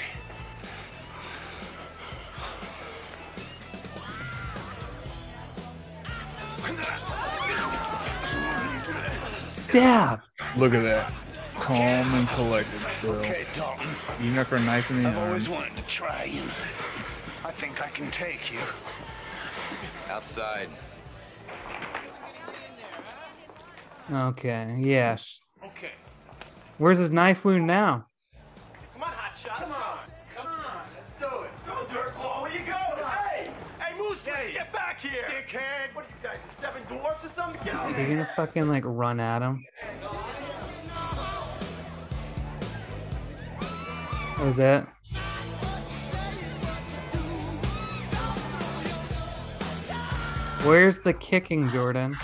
Stab. 9.52 10.22
Look 10.58 10.74
at 10.74 10.82
that. 10.82 11.14
Calm 11.58 12.12
and 12.16 12.28
collected 12.30 12.82
still. 12.90 13.12
Okay, 13.18 13.46
Dalton. 13.54 13.86
You 14.20 14.32
knock 14.32 14.48
her 14.48 14.56
a 14.56 14.60
knife 14.62 14.90
in 14.90 15.04
the 15.04 15.10
I've 15.10 15.16
arm. 15.16 15.28
always 15.28 15.48
wanted 15.48 15.76
to 15.78 15.84
try 15.84 16.24
you. 16.24 16.42
I 17.44 17.52
think 17.52 17.84
I 17.84 17.90
can 17.90 18.10
take 18.10 18.52
you. 18.52 18.58
Outside. 20.16 20.70
Okay. 24.10 24.78
Yes. 24.80 25.42
Okay. 25.62 25.92
Where's 26.78 27.00
his 27.00 27.12
knife 27.12 27.44
wound 27.44 27.68
now? 27.68 28.06
Come 28.94 29.04
on, 29.04 29.10
hot 29.10 29.38
shot. 29.38 29.58
Come 29.58 29.74
on. 29.74 29.98
Come 30.38 30.48
on. 30.48 30.88
Let's 30.96 31.12
do 31.20 31.44
it. 31.44 31.52
Go, 31.68 31.74
Dirtball. 31.94 32.44
Where 32.44 32.54
you 32.54 32.60
go? 32.60 32.72
Hey! 33.06 33.52
Hey, 33.78 33.98
Moose, 33.98 34.20
get 34.24 34.72
back 34.72 35.02
here. 35.02 35.26
Dickhead. 35.28 35.94
What 35.94 36.06
are 36.06 36.08
you 36.08 36.16
guys, 36.24 36.38
seven 36.62 36.84
dwarfs 36.84 37.26
or 37.26 37.30
something? 37.36 37.62
Get 37.66 37.76
out 37.76 37.90
Is 37.90 37.98
he 37.98 38.06
gonna 38.06 38.30
fucking 38.38 38.70
like 38.70 38.84
run 38.86 39.20
at 39.20 39.42
him? 39.42 39.66
That 44.38 44.46
was 44.46 44.60
it. 44.60 44.86
Where's 50.66 50.98
the 50.98 51.14
kicking, 51.14 51.70
Jordan? 51.70 52.18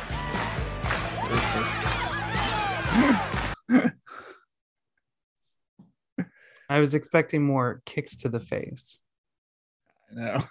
I 6.68 6.80
was 6.80 6.96
expecting 6.96 7.44
more 7.44 7.84
kicks 7.86 8.16
to 8.18 8.30
the 8.30 8.40
face. 8.40 9.00
No. 10.12 10.44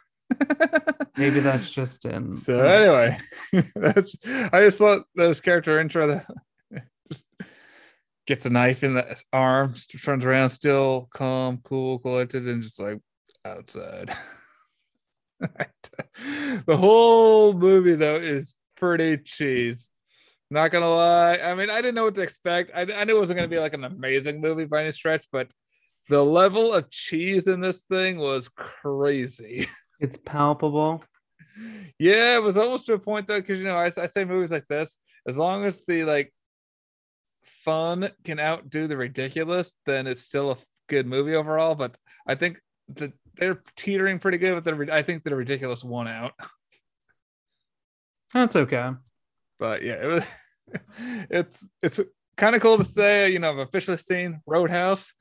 Maybe 1.17 1.41
that's 1.41 1.71
just 1.71 2.05
in. 2.05 2.37
So 2.37 2.65
anyway, 2.65 3.19
that's, 3.75 4.15
I 4.53 4.61
just 4.61 4.79
thought 4.79 5.03
those 5.17 5.41
character 5.41 5.81
intro 5.81 6.07
that 6.07 6.27
just 7.13 7.27
gets 8.25 8.47
a 8.47 8.51
knife 8.51 8.85
in 8.85 8.95
the 8.95 9.21
arm, 9.33 9.75
turns 10.01 10.25
around, 10.25 10.51
still 10.51 11.09
calm, 11.13 11.59
cool, 11.65 11.99
collected, 11.99 12.47
and 12.47 12.63
just 12.63 12.79
like 12.79 13.01
outside. 13.45 14.15
the 16.67 16.77
whole 16.77 17.53
movie 17.55 17.95
though 17.95 18.17
is 18.17 18.55
pretty 18.77 19.19
cheese. 19.19 19.91
Not 20.51 20.71
gonna 20.71 20.91
lie. 20.91 21.39
I 21.39 21.55
mean, 21.55 21.71
I 21.71 21.77
didn't 21.77 21.95
know 21.95 22.05
what 22.05 22.15
to 22.17 22.23
expect. 22.23 22.73
I, 22.75 22.81
I 22.83 23.05
knew 23.05 23.17
it 23.17 23.21
wasn't 23.21 23.39
gonna 23.39 23.49
be 23.49 23.59
like 23.59 23.75
an 23.75 23.85
amazing 23.85 24.41
movie 24.41 24.65
by 24.65 24.83
any 24.83 24.93
stretch, 24.93 25.27
but 25.31 25.51
the 26.09 26.25
level 26.25 26.75
of 26.75 26.91
cheese 26.91 27.47
in 27.47 27.61
this 27.61 27.83
thing 27.83 28.19
was 28.19 28.49
crazy. 28.49 29.67
It's 30.03 30.17
palpable. 30.17 31.05
Yeah, 31.99 32.37
it 32.37 32.43
was 32.43 32.57
almost 32.57 32.87
to 32.87 32.95
a 32.95 32.99
point 32.99 33.27
though, 33.27 33.39
because 33.39 33.59
you 33.59 33.67
know, 33.67 33.77
I, 33.77 33.93
I 33.99 34.07
say 34.07 34.25
movies 34.25 34.51
like 34.51 34.67
this, 34.67 34.97
as 35.29 35.37
long 35.37 35.67
as 35.67 35.85
the 35.87 36.05
like 36.05 36.33
fun 37.43 38.11
can 38.25 38.41
outdo 38.41 38.87
the 38.87 38.97
ridiculous, 38.97 39.75
then 39.85 40.07
it's 40.07 40.23
still 40.23 40.53
a 40.53 40.57
good 40.89 41.07
movie 41.07 41.35
overall. 41.35 41.75
But 41.75 41.99
I 42.27 42.35
think 42.35 42.63
that 42.95 43.13
they're 43.37 43.63
teetering 43.77 44.19
pretty 44.19 44.39
good 44.39 44.55
with 44.55 44.65
the. 44.65 44.75
ri- 44.75 44.91
I 44.91 45.03
think 45.03 45.25
the 45.25 45.35
ridiculous 45.35 45.83
one 45.85 46.09
out. 46.09 46.33
That's 48.35 48.57
okay. 48.57 48.91
But 49.59 49.83
yeah, 49.83 50.03
it 50.03 50.07
was. 50.07 50.25
It's 51.31 51.67
it's 51.83 51.99
kind 52.37 52.55
of 52.55 52.63
cool 52.63 52.79
to 52.79 52.85
say. 52.85 53.31
You 53.33 53.41
know, 53.41 53.51
I've 53.51 53.59
officially 53.59 53.97
seen 53.97 54.41
Roadhouse. 54.47 55.13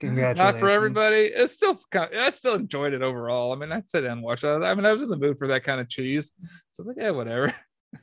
Congratulations. 0.00 0.38
Not 0.52 0.58
for 0.58 0.68
everybody. 0.68 1.26
It's 1.26 1.52
still 1.52 1.78
I 1.94 2.30
still 2.30 2.54
enjoyed 2.54 2.92
it 2.92 3.02
overall. 3.02 3.52
I 3.52 3.56
mean, 3.56 3.70
I'd 3.70 3.88
sit 3.88 4.00
down 4.00 4.12
and 4.18 4.22
watch 4.22 4.42
it. 4.42 4.48
I 4.48 4.74
mean, 4.74 4.84
I 4.84 4.92
was 4.92 5.02
in 5.02 5.08
the 5.08 5.16
mood 5.16 5.38
for 5.38 5.46
that 5.46 5.62
kind 5.62 5.80
of 5.80 5.88
cheese. 5.88 6.32
So 6.42 6.48
I 6.48 6.48
was 6.80 6.86
like, 6.88 6.96
yeah, 6.98 7.10
whatever. 7.10 7.54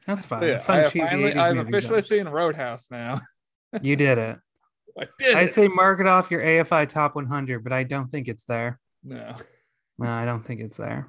That's 0.05 0.23
fine. 0.25 0.41
So, 0.41 0.47
yeah, 0.47 0.59
Fun, 0.59 0.79
I 0.79 0.83
cheesy 0.89 1.05
finally, 1.05 1.33
I've 1.33 1.57
officially 1.57 2.01
vibes. 2.01 2.07
seen 2.07 2.27
Roadhouse 2.29 2.87
now. 2.89 3.19
You 3.81 3.95
did 3.97 4.17
it. 4.17 4.37
I 4.99 5.05
did. 5.19 5.35
I'd 5.35 5.47
it. 5.47 5.53
say 5.53 5.67
mark 5.67 5.99
it 5.99 6.07
off 6.07 6.31
your 6.31 6.41
AFI 6.41 6.87
top 6.89 7.15
100, 7.15 7.63
but 7.63 7.73
I 7.73 7.83
don't 7.83 8.09
think 8.09 8.27
it's 8.27 8.43
there. 8.43 8.79
no, 9.03 9.35
No, 9.97 10.07
I 10.09 10.25
don't 10.25 10.45
think 10.45 10.61
it's 10.61 10.77
there. 10.77 11.07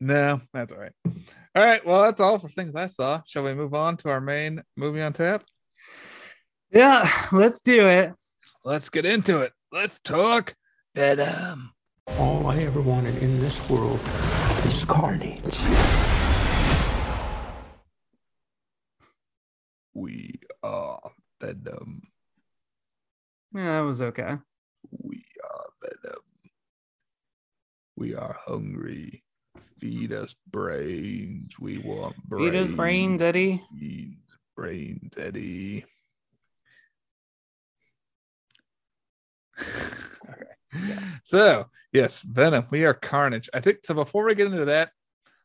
no, 0.00 0.40
that's 0.52 0.72
all 0.72 0.78
right. 0.78 0.92
All 1.54 1.64
right. 1.64 1.84
Well, 1.84 2.02
that's 2.02 2.20
all 2.20 2.38
for 2.38 2.48
things 2.48 2.76
I 2.76 2.86
saw. 2.86 3.22
Shall 3.26 3.44
we 3.44 3.54
move 3.54 3.74
on 3.74 3.96
to 3.98 4.10
our 4.10 4.20
main 4.20 4.62
movie 4.76 5.02
on 5.02 5.12
tap? 5.12 5.44
Yeah, 6.70 7.10
let's 7.32 7.60
do 7.62 7.88
it. 7.88 8.12
Let's 8.64 8.90
get 8.90 9.06
into 9.06 9.40
it. 9.40 9.52
Let's 9.72 9.98
talk 10.00 10.54
Venom. 10.94 11.72
All 12.18 12.46
I 12.46 12.58
ever 12.58 12.80
wanted 12.80 13.22
in 13.22 13.40
this 13.40 13.58
world 13.68 14.00
is 14.66 14.84
carnage. 14.84 15.42
We 19.94 20.34
are 20.62 20.87
Venom. 21.40 21.66
Um, 21.68 22.02
yeah, 23.54 23.78
that 23.78 23.80
was 23.80 24.02
okay. 24.02 24.36
We 24.90 25.24
are 25.44 25.66
Venom. 25.82 26.14
Um, 26.14 26.50
we 27.96 28.14
are 28.14 28.36
hungry. 28.46 29.24
Feed 29.80 30.12
us 30.12 30.34
brains. 30.50 31.52
We 31.60 31.78
want 31.78 32.16
brains. 32.28 32.50
Feed 32.50 32.60
us 32.60 32.72
brains, 32.72 33.22
Eddie. 33.22 33.62
Brains, 33.70 34.36
brains, 34.56 35.18
Eddie. 35.18 35.84
okay. 39.60 40.98
So, 41.24 41.66
yes, 41.92 42.20
Venom. 42.20 42.66
We 42.70 42.84
are 42.84 42.94
Carnage. 42.94 43.48
I 43.54 43.60
think 43.60 43.78
so. 43.84 43.94
Before 43.94 44.24
we 44.26 44.34
get 44.34 44.48
into 44.48 44.64
that, 44.66 44.90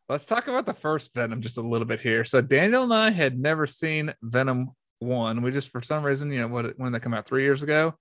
let's 0.09 0.25
talk 0.25 0.47
about 0.47 0.65
the 0.65 0.73
first 0.73 1.13
Venom 1.13 1.41
just 1.41 1.57
a 1.57 1.61
little 1.61 1.87
bit 1.87 1.99
here. 1.99 2.25
So, 2.25 2.41
Daniel 2.41 2.83
and 2.83 2.93
I 2.93 3.11
had 3.11 3.39
never 3.39 3.67
seen 3.67 4.13
Venom 4.21 4.71
one. 5.03 5.41
We 5.41 5.51
just, 5.51 5.69
for 5.69 5.81
some 5.81 6.03
reason, 6.03 6.31
you 6.31 6.41
know, 6.41 6.47
what 6.47 6.77
when 6.77 6.91
they 6.91 6.99
come 6.99 7.13
out 7.13 7.25
three 7.25 7.43
years 7.43 7.63
ago, 7.63 7.95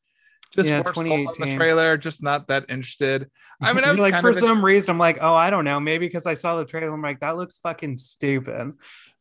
just 0.55 0.69
Yeah, 0.69 0.81
watched 0.81 0.97
all 0.99 1.29
of 1.31 1.37
the 1.39 1.57
trailer. 1.57 1.97
Just 1.97 2.23
not 2.23 2.49
that 2.49 2.67
interested. 2.69 3.31
I 3.61 3.73
mean, 3.73 3.85
I 3.87 3.91
was 3.91 4.01
like 4.01 4.13
kind 4.13 4.23
for 4.23 4.29
in- 4.29 4.35
some 4.35 4.65
reason, 4.65 4.91
I'm 4.91 4.99
like, 4.99 5.19
oh, 5.21 5.35
I 5.35 5.51
don't 5.51 5.65
know. 5.65 5.81
Maybe 5.81 6.07
because 6.07 6.27
I 6.27 6.35
saw 6.35 6.57
the 6.59 6.65
trailer, 6.65 6.93
I'm 6.93 7.01
like, 7.03 7.21
that 7.21 7.37
looks 7.37 7.59
fucking 7.59 7.97
stupid. 7.97 8.73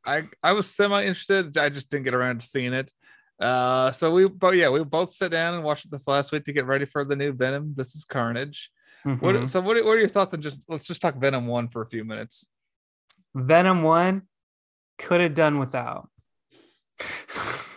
I 0.06 0.24
I 0.42 0.54
was 0.54 0.68
semi 0.70 1.02
interested. 1.04 1.58
I 1.58 1.70
just 1.70 1.90
didn't 1.90 2.06
get 2.06 2.14
around 2.14 2.42
to 2.42 2.48
seeing 2.48 2.74
it. 2.74 2.92
Uh, 3.40 3.92
so 3.92 4.12
we, 4.12 4.28
but 4.28 4.56
yeah, 4.56 4.70
we 4.70 4.84
both 4.84 5.14
sat 5.16 5.32
down 5.32 5.56
and 5.56 5.64
watched 5.64 5.90
this 5.90 6.08
last 6.08 6.32
week 6.32 6.44
to 6.46 6.54
get 6.54 6.66
ready 6.68 6.86
for 6.86 7.04
the 7.06 7.16
new 7.16 7.32
Venom. 7.34 7.74
This 7.76 7.96
is 7.96 8.04
Carnage. 8.04 8.70
What? 9.04 9.36
Mhm. 9.36 9.50
So 9.50 9.62
what? 9.62 9.84
What 9.84 9.92
are 9.98 10.00
your 10.00 10.08
thoughts 10.10 10.34
on 10.34 10.42
just? 10.42 10.60
Let's 10.68 10.86
just 10.86 11.02
talk 11.02 11.16
Venom 11.16 11.48
one 11.48 11.68
for 11.68 11.82
a 11.82 11.88
few 11.90 12.04
minutes. 12.04 12.46
Venom 13.34 13.82
1 13.82 14.24
could 14.98 15.22
have 15.22 15.34
done 15.34 15.58
without. 15.58 16.10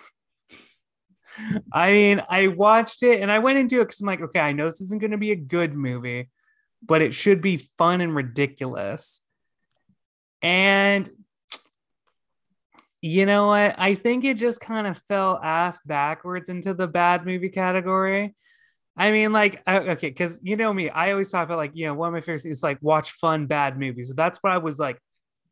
I 1.73 1.91
mean, 1.91 2.23
I 2.29 2.49
watched 2.49 3.03
it 3.03 3.21
and 3.21 3.31
I 3.31 3.39
went 3.39 3.59
into 3.59 3.81
it 3.81 3.85
because 3.85 4.01
I'm 4.01 4.07
like, 4.07 4.21
okay, 4.21 4.41
I 4.41 4.53
know 4.53 4.67
this 4.67 4.81
isn't 4.81 5.01
going 5.01 5.11
to 5.11 5.19
be 5.19 5.33
a 5.33 5.37
good 5.37 5.75
movie, 5.75 6.31
but 6.83 7.03
it 7.03 7.15
should 7.15 7.41
be 7.41 7.57
fun 7.57 8.01
and 8.01 8.15
ridiculous. 8.15 9.23
And 10.43 11.11
you 13.01 13.27
know 13.27 13.49
what? 13.49 13.75
I 13.77 13.95
think 13.97 14.25
it 14.25 14.39
just 14.39 14.63
kind 14.63 14.87
of 14.87 14.97
fell 14.97 15.39
ass 15.43 15.79
backwards 15.85 16.49
into 16.49 16.73
the 16.73 16.87
bad 16.87 17.27
movie 17.27 17.51
category. 17.51 18.35
I 18.97 19.11
mean, 19.11 19.33
like, 19.33 19.63
okay, 19.69 20.09
because 20.09 20.41
you 20.43 20.57
know 20.57 20.73
me, 20.73 20.89
I 20.89 21.11
always 21.11 21.31
talk 21.31 21.47
about 21.47 21.59
like, 21.59 21.73
you 21.75 21.87
know, 21.87 21.95
one 21.95 22.09
of 22.09 22.15
my 22.15 22.23
favorite 22.23 22.43
things 22.43 22.57
is 22.57 22.63
like 22.63 22.79
watch 22.81 23.11
fun 23.13 23.47
bad 23.47 23.79
movies. 23.79 24.09
So 24.09 24.15
that's 24.15 24.39
what 24.39 24.53
I 24.55 24.59
was 24.59 24.79
like 24.79 24.99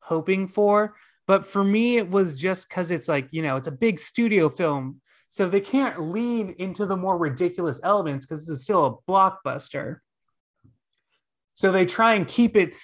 hoping 0.00 0.48
for. 0.48 0.94
But 1.26 1.44
for 1.44 1.62
me, 1.62 1.98
it 1.98 2.08
was 2.08 2.32
just 2.32 2.68
because 2.68 2.90
it's 2.90 3.06
like, 3.06 3.28
you 3.32 3.42
know, 3.42 3.56
it's 3.56 3.66
a 3.66 3.72
big 3.72 3.98
studio 3.98 4.48
film. 4.48 5.01
So 5.32 5.48
they 5.48 5.62
can't 5.62 5.98
lean 5.98 6.54
into 6.58 6.84
the 6.84 6.94
more 6.94 7.16
ridiculous 7.16 7.80
elements 7.82 8.26
because 8.26 8.46
it's 8.50 8.64
still 8.64 8.84
a 8.84 9.10
blockbuster. 9.10 10.00
So 11.54 11.72
they 11.72 11.86
try 11.86 12.16
and 12.16 12.28
keep 12.28 12.54
it 12.54 12.76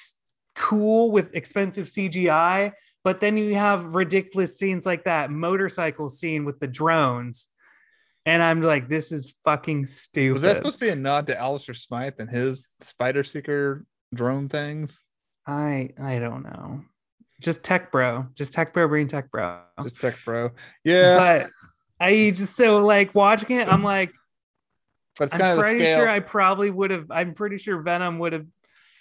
cool 0.57 1.11
with 1.11 1.35
expensive 1.35 1.89
CGI. 1.89 2.73
But 3.05 3.21
then 3.21 3.37
you 3.37 3.55
have 3.57 3.95
ridiculous 3.95 4.59
scenes 4.59 4.87
like 4.87 5.05
that 5.05 5.31
motorcycle 5.31 6.09
scene 6.09 6.47
with 6.47 6.59
the 6.59 6.67
drones. 6.67 7.49
And 8.25 8.43
I'm 8.43 8.63
like, 8.63 8.89
this 8.89 9.13
is 9.13 9.35
fucking 9.45 9.85
stupid. 9.85 10.33
Was 10.33 10.43
that 10.43 10.57
supposed 10.57 10.79
to 10.79 10.87
be 10.87 10.89
a 10.89 10.97
nod 10.97 11.27
to 11.27 11.39
Alistair 11.39 11.75
Smythe 11.75 12.15
and 12.19 12.31
his 12.31 12.67
Spider 12.81 13.25
Seeker 13.25 13.85
drone 14.15 14.49
things? 14.49 15.05
I 15.47 15.91
I 16.03 16.19
don't 16.19 16.45
know. 16.45 16.81
Just 17.43 17.63
tech 17.63 17.93
bro. 17.93 18.27
Just 18.35 18.55
tech 18.55 18.73
bro 18.73 18.89
bring 18.89 19.07
tech 19.07 19.31
bro. 19.31 19.61
Just 19.83 20.01
tech 20.01 20.17
bro. 20.25 20.53
Yeah, 20.83 21.19
But 21.45 21.51
I 22.01 22.31
just 22.31 22.57
so 22.57 22.85
like 22.85 23.15
watching 23.15 23.57
it, 23.57 23.69
I'm 23.69 23.83
like, 23.83 24.13
but 25.19 25.25
it's 25.25 25.35
I'm 25.35 25.41
kind 25.41 25.59
of 25.59 25.65
pretty 25.65 25.85
sure 25.85 26.09
I 26.09 26.21
probably 26.21 26.71
would 26.71 26.91
have. 26.91 27.11
I'm 27.11 27.35
pretty 27.35 27.59
sure 27.59 27.83
Venom 27.83 28.19
would 28.21 28.33
have, 28.33 28.47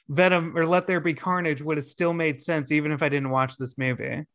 Venom 0.10 0.58
or 0.58 0.66
Let 0.66 0.88
There 0.88 1.00
Be 1.00 1.14
Carnage 1.14 1.62
would 1.62 1.78
have 1.78 1.86
still 1.86 2.14
made 2.14 2.42
sense 2.42 2.72
even 2.72 2.92
if 2.92 3.04
I 3.04 3.10
didn't 3.10 3.30
watch 3.30 3.58
this 3.58 3.78
movie. 3.78 4.26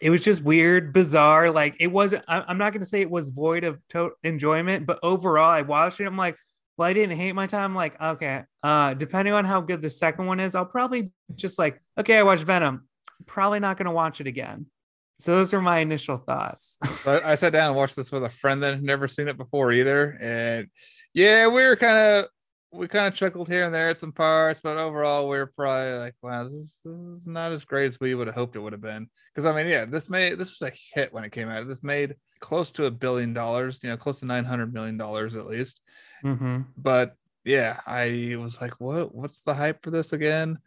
It 0.00 0.10
was 0.10 0.22
just 0.22 0.42
weird, 0.42 0.92
bizarre. 0.92 1.50
Like 1.50 1.76
it 1.80 1.88
wasn't. 1.88 2.24
I'm 2.28 2.58
not 2.58 2.72
going 2.72 2.82
to 2.82 2.86
say 2.88 3.00
it 3.00 3.10
was 3.10 3.30
void 3.30 3.64
of 3.64 3.80
to- 3.90 4.12
enjoyment, 4.22 4.86
but 4.86 4.98
overall, 5.02 5.50
I 5.50 5.62
watched 5.62 6.00
it. 6.00 6.04
I'm 6.04 6.16
like, 6.16 6.36
well, 6.76 6.88
I 6.88 6.92
didn't 6.92 7.16
hate 7.16 7.32
my 7.32 7.46
time. 7.46 7.74
like, 7.74 8.00
okay, 8.00 8.42
uh, 8.62 8.94
depending 8.94 9.34
on 9.34 9.44
how 9.44 9.60
good 9.60 9.82
the 9.82 9.90
second 9.90 10.26
one 10.26 10.38
is, 10.38 10.54
I'll 10.54 10.64
probably 10.64 11.10
just 11.34 11.58
like, 11.58 11.82
okay, 11.98 12.16
I 12.18 12.22
watched 12.22 12.44
Venom. 12.44 12.86
Probably 13.26 13.58
not 13.58 13.76
going 13.76 13.86
to 13.86 13.92
watch 13.92 14.20
it 14.20 14.28
again. 14.28 14.66
So 15.18 15.36
those 15.36 15.52
are 15.52 15.60
my 15.60 15.78
initial 15.78 16.18
thoughts. 16.18 16.78
So 16.98 17.20
I, 17.24 17.32
I 17.32 17.34
sat 17.36 17.52
down 17.52 17.68
and 17.68 17.76
watched 17.76 17.96
this 17.96 18.10
with 18.10 18.24
a 18.24 18.28
friend 18.30 18.62
that 18.62 18.74
had 18.74 18.82
never 18.82 19.06
seen 19.08 19.28
it 19.28 19.36
before 19.36 19.72
either, 19.72 20.18
and 20.20 20.68
yeah, 21.14 21.46
we 21.46 21.62
were 21.64 21.76
kind 21.76 21.96
of 21.96 22.26
we 22.72 22.86
kind 22.88 23.06
of 23.06 23.14
chuckled 23.14 23.48
here 23.48 23.64
and 23.64 23.74
there 23.74 23.88
at 23.88 23.98
some 23.98 24.12
parts, 24.12 24.60
but 24.62 24.76
overall, 24.76 25.28
we 25.28 25.38
were 25.38 25.46
probably 25.46 25.98
like, 25.98 26.14
"Wow, 26.22 26.44
this 26.44 26.52
is 26.52 26.80
this 26.84 26.94
is 26.94 27.26
not 27.26 27.52
as 27.52 27.64
great 27.64 27.86
as 27.88 28.00
we 28.00 28.14
would 28.14 28.26
have 28.26 28.36
hoped 28.36 28.56
it 28.56 28.60
would 28.60 28.72
have 28.72 28.82
been." 28.82 29.08
Because 29.32 29.46
I 29.46 29.54
mean, 29.56 29.68
yeah, 29.68 29.84
this 29.84 30.10
made 30.10 30.38
this 30.38 30.58
was 30.58 30.70
a 30.70 30.76
hit 30.94 31.12
when 31.12 31.24
it 31.24 31.32
came 31.32 31.48
out. 31.48 31.66
This 31.68 31.82
made 31.82 32.16
close 32.40 32.70
to 32.72 32.84
a 32.86 32.90
billion 32.90 33.32
dollars, 33.32 33.78
you 33.82 33.88
know, 33.90 33.96
close 33.96 34.20
to 34.20 34.26
nine 34.26 34.44
hundred 34.44 34.74
million 34.74 34.96
dollars 34.96 35.36
at 35.36 35.46
least. 35.46 35.80
hmm 36.22 36.62
But 36.76 37.14
yeah, 37.44 37.80
I 37.86 38.36
was 38.38 38.60
like, 38.60 38.74
"What? 38.80 39.14
What's 39.14 39.42
the 39.42 39.54
hype 39.54 39.82
for 39.82 39.90
this 39.90 40.12
again?" 40.12 40.58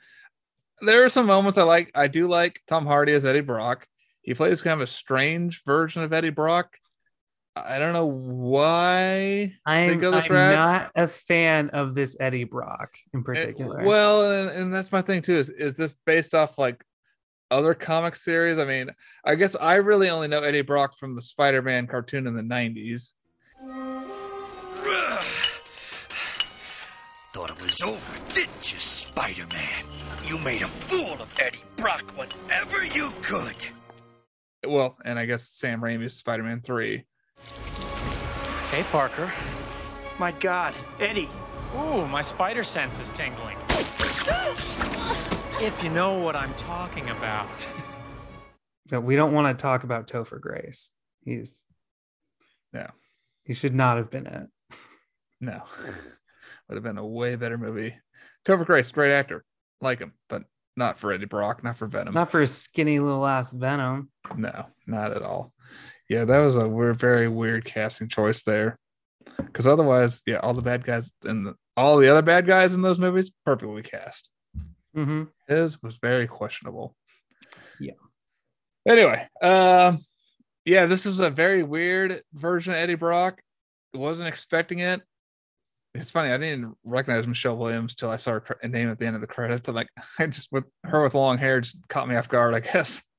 There 0.82 1.06
are 1.06 1.10
some 1.10 1.28
moments 1.28 1.58
I 1.60 1.64
like. 1.64 1.92
I 1.94 2.08
do 2.08 2.28
like 2.28 2.62
Tom 2.68 2.86
Hardy 2.86 3.14
as 3.14 3.26
Eddie 3.26 3.42
Brock. 3.42 3.86
He 4.22 4.34
plays 4.34 4.62
kind 4.62 4.82
of 4.82 4.88
a 4.88 4.92
strange 4.92 5.64
version 5.66 6.04
of 6.04 6.14
Eddie 6.14 6.30
Brock. 6.30 6.78
I 7.56 7.80
don't 7.80 7.94
know 7.94 8.06
why 8.06 9.56
I'm, 9.66 10.00
go 10.00 10.12
this 10.12 10.26
I'm 10.26 10.32
route. 10.32 10.54
not 10.54 10.92
a 10.96 11.08
fan 11.08 11.70
of 11.72 11.94
this 11.94 12.16
Eddie 12.20 12.46
Brock 12.46 12.94
in 13.14 13.24
particular. 13.24 13.84
Well, 13.84 14.32
and, 14.32 14.50
and 14.58 14.74
that's 14.74 14.92
my 14.92 15.02
thing 15.02 15.22
too. 15.22 15.38
Is 15.38 15.50
is 15.50 15.76
this 15.76 15.98
based 16.06 16.34
off 16.34 16.58
like 16.58 16.82
other 17.52 17.74
comic 17.74 18.16
series. 18.16 18.58
I 18.58 18.66
mean, 18.66 18.90
I 19.26 19.36
guess 19.36 19.56
I 19.60 19.76
really 19.76 20.10
only 20.10 20.30
know 20.30 20.42
Eddie 20.42 20.62
Brock 20.62 20.98
from 20.98 21.16
the 21.16 21.22
Spider-Man 21.22 21.88
cartoon 21.88 22.26
in 22.26 22.34
the 22.34 22.42
'90s. 22.42 23.12
Thought 27.34 27.52
it 27.52 27.62
was 27.62 27.82
over, 27.82 28.14
didn't 28.34 28.74
you, 28.74 28.80
Spider 28.80 29.46
Man? 29.52 29.86
You 30.26 30.38
made 30.40 30.62
a 30.62 30.68
fool 30.68 31.14
of 31.22 31.34
Eddie 31.40 31.64
Brock 31.76 32.14
whenever 32.18 32.86
you 32.86 33.14
could. 33.22 33.68
Well, 34.66 34.98
and 35.04 35.18
I 35.18 35.26
guess 35.26 35.48
Sam 35.50 35.82
Raimi's 35.82 36.16
Spider-Man 36.16 36.62
Three. 36.62 37.06
Hey, 38.70 38.84
Parker. 38.92 39.32
My 40.20 40.32
God, 40.34 40.74
Eddie. 41.00 41.30
Ooh, 41.76 42.06
my 42.08 42.22
spider 42.22 42.64
sense 42.64 43.00
is 43.00 43.10
tingling. 43.10 43.58
if 45.60 45.82
you 45.84 45.90
know 45.90 46.20
what 46.20 46.36
I'm 46.36 46.54
talking 46.56 47.10
about. 47.10 47.48
But 48.90 49.04
we 49.04 49.16
don't 49.16 49.32
want 49.32 49.58
to 49.58 49.62
talk 49.62 49.86
about 49.86 50.08
Topher 50.10 50.38
Grace. 50.42 50.92
He's 51.24 51.64
No, 52.74 52.88
he 53.46 53.54
should 53.54 53.74
not 53.74 53.96
have 53.96 54.10
been 54.10 54.28
it. 54.28 54.48
no, 55.40 55.62
would 56.68 56.76
have 56.76 56.84
been 56.84 56.98
a 56.98 57.08
way 57.08 57.38
better 57.38 57.58
movie. 57.58 57.96
Topher 58.44 58.66
Grace, 58.66 58.92
great 58.92 59.14
actor, 59.14 59.46
like 59.80 60.00
him, 60.00 60.12
but 60.28 60.44
not 60.76 60.98
for 60.98 61.12
Eddie 61.12 61.26
Brock, 61.26 61.64
not 61.64 61.78
for 61.78 61.88
Venom. 61.88 62.14
Not 62.14 62.32
for 62.32 62.42
a 62.42 62.48
skinny 62.48 63.00
little 63.00 63.26
ass 63.26 63.52
Venom. 63.52 64.10
No, 64.36 64.68
not 64.88 65.12
at 65.12 65.22
all. 65.22 65.54
Yeah, 66.10 66.26
that 66.26 66.40
was 66.40 66.56
a 66.56 66.68
weird, 66.68 66.98
very 66.98 67.28
weird 67.28 67.66
casting 67.66 68.10
choice 68.10 68.44
there. 68.44 68.78
Because 69.38 69.68
otherwise, 69.68 70.22
yeah, 70.26 70.38
all 70.38 70.54
the 70.54 70.62
bad 70.62 70.84
guys 70.84 71.12
and 71.24 71.54
all 71.78 71.98
the 71.98 72.10
other 72.10 72.22
bad 72.22 72.46
guys 72.48 72.74
in 72.74 72.82
those 72.82 73.00
movies 73.00 73.32
perfectly 73.46 73.84
cast. 73.84 74.30
Mm-hmm. 74.96 75.24
His 75.48 75.82
was 75.82 75.98
very 75.98 76.28
questionable. 76.28 76.96
Yeah. 77.80 77.94
Anyway, 78.88 79.28
um, 79.42 80.00
yeah, 80.66 80.86
this 80.86 81.06
is 81.06 81.20
a 81.20 81.30
very 81.30 81.64
weird 81.64 82.24
version 82.34 82.74
of 82.74 82.80
Eddie 82.80 82.96
Brock. 82.96 83.42
Wasn't 83.94 84.28
expecting 84.28 84.80
it. 84.80 85.02
It's 85.94 86.12
funny, 86.12 86.32
I 86.32 86.38
didn't 86.38 86.76
recognize 86.86 87.28
Michelle 87.28 87.58
Williams 87.58 87.96
till 87.96 88.10
I 88.10 88.16
saw 88.16 88.32
her 88.32 88.58
name 88.64 88.90
at 88.90 88.98
the 88.98 89.06
end 89.06 89.16
of 89.16 89.22
the 89.22 89.28
credits. 89.28 89.68
I'm 89.68 89.76
like, 89.76 89.90
I 90.20 90.28
just 90.28 90.52
with 90.52 90.70
her 90.86 91.04
with 91.04 91.14
long 91.14 91.38
hair 91.38 91.62
just 91.62 91.78
caught 91.90 92.08
me 92.08 92.16
off 92.16 92.30
guard, 92.30 92.54
I 92.54 92.60
guess. 92.60 93.02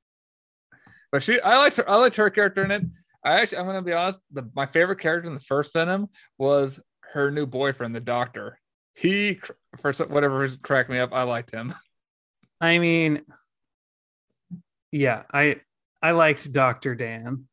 But 1.11 1.23
she, 1.23 1.39
I 1.43 1.59
liked 1.59 1.77
her. 1.77 1.87
I 1.87 1.97
liked 1.97 2.17
her 2.17 2.31
character 2.31 2.65
in 2.65 2.71
it. 2.71 2.85
I 3.23 3.43
actually, 3.43 3.59
I'm 3.59 3.67
gonna 3.67 3.83
be 3.83 3.93
honest. 3.93 4.19
The 4.31 4.51
my 4.57 4.65
favorite 4.65 4.99
character 4.99 5.29
in 5.29 5.35
the 5.35 5.41
first 5.41 5.75
Venom 5.75 6.09
was 6.39 6.81
her 7.13 7.31
new 7.31 7.45
boyfriend, 7.45 7.95
the 7.95 8.01
Doctor. 8.01 8.59
He, 8.95 9.39
for 9.77 9.93
whatever 10.07 10.49
cracked 10.63 10.89
me 10.89 10.99
up. 10.99 11.13
I 11.13 11.25
liked 11.25 11.51
him. 11.51 11.75
I 12.63 12.79
mean, 12.79 13.23
yeah, 14.91 15.25
I 15.31 15.61
I 16.01 16.13
liked 16.13 16.51
Doctor 16.51 16.95
Dan. 16.95 17.45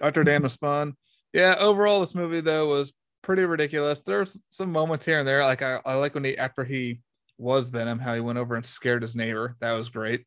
Dr. 0.00 0.24
Dan 0.24 0.42
was 0.42 0.56
fun. 0.56 0.94
Yeah, 1.32 1.56
overall, 1.58 2.00
this 2.00 2.14
movie 2.14 2.40
though 2.40 2.68
was 2.68 2.92
pretty 3.22 3.44
ridiculous. 3.44 4.02
There's 4.02 4.42
some 4.48 4.72
moments 4.72 5.04
here 5.04 5.18
and 5.18 5.28
there. 5.28 5.44
Like 5.44 5.62
I, 5.62 5.80
I 5.84 5.94
like 5.94 6.14
when 6.14 6.24
he 6.24 6.36
after 6.36 6.64
he 6.64 7.00
was 7.38 7.68
Venom, 7.68 7.98
how 7.98 8.14
he 8.14 8.20
went 8.20 8.38
over 8.38 8.54
and 8.54 8.66
scared 8.66 9.02
his 9.02 9.14
neighbor. 9.14 9.56
That 9.60 9.72
was 9.72 9.88
great. 9.88 10.24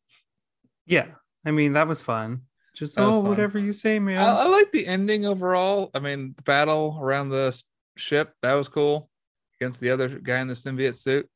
Yeah, 0.86 1.08
I 1.46 1.52
mean 1.52 1.74
that 1.74 1.88
was 1.88 2.02
fun. 2.02 2.42
Just 2.76 2.96
That 2.96 3.04
oh, 3.04 3.20
whatever 3.20 3.60
you 3.60 3.72
say, 3.72 4.00
man. 4.00 4.18
I, 4.18 4.44
I 4.44 4.48
like 4.48 4.72
the 4.72 4.88
ending 4.88 5.26
overall. 5.26 5.92
I 5.94 6.00
mean, 6.00 6.34
the 6.38 6.44
battle 6.44 6.98
around 7.02 7.30
the 7.30 7.62
ship 7.98 8.34
that 8.42 8.54
was 8.54 8.70
cool 8.70 9.10
against 9.60 9.80
the 9.80 9.92
other 9.92 10.08
guy 10.08 10.40
in 10.40 10.48
the 10.48 10.54
symbiote 10.54 10.96
suit. 10.96 11.28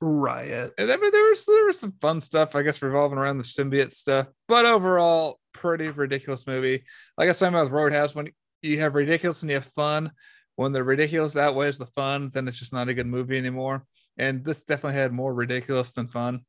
Riot. 0.00 0.74
And 0.78 0.90
I 0.90 0.96
mean, 0.96 1.10
there 1.10 1.24
was 1.24 1.44
there 1.44 1.66
was 1.66 1.80
some 1.80 1.94
fun 2.00 2.20
stuff, 2.20 2.54
I 2.54 2.62
guess, 2.62 2.82
revolving 2.82 3.18
around 3.18 3.38
the 3.38 3.44
symbiote 3.44 3.92
stuff. 3.92 4.28
But 4.48 4.64
overall, 4.64 5.40
pretty 5.52 5.88
ridiculous 5.88 6.46
movie. 6.46 6.82
Like 7.16 7.26
I 7.26 7.30
was 7.30 7.38
talking 7.38 7.54
about 7.54 7.64
with 7.64 7.72
Roadhouse, 7.72 8.14
when 8.14 8.28
you 8.66 8.80
have 8.80 8.94
ridiculous 8.94 9.42
and 9.42 9.50
you 9.50 9.56
have 9.56 9.64
fun, 9.64 10.10
when 10.56 10.72
the 10.72 10.82
ridiculous 10.82 11.36
outweighs 11.36 11.78
the 11.78 11.86
fun, 11.86 12.30
then 12.32 12.48
it's 12.48 12.58
just 12.58 12.72
not 12.72 12.88
a 12.88 12.94
good 12.94 13.06
movie 13.06 13.38
anymore. 13.38 13.84
And 14.18 14.44
this 14.44 14.64
definitely 14.64 14.98
had 14.98 15.12
more 15.12 15.32
ridiculous 15.32 15.92
than 15.92 16.08
fun. 16.08 16.40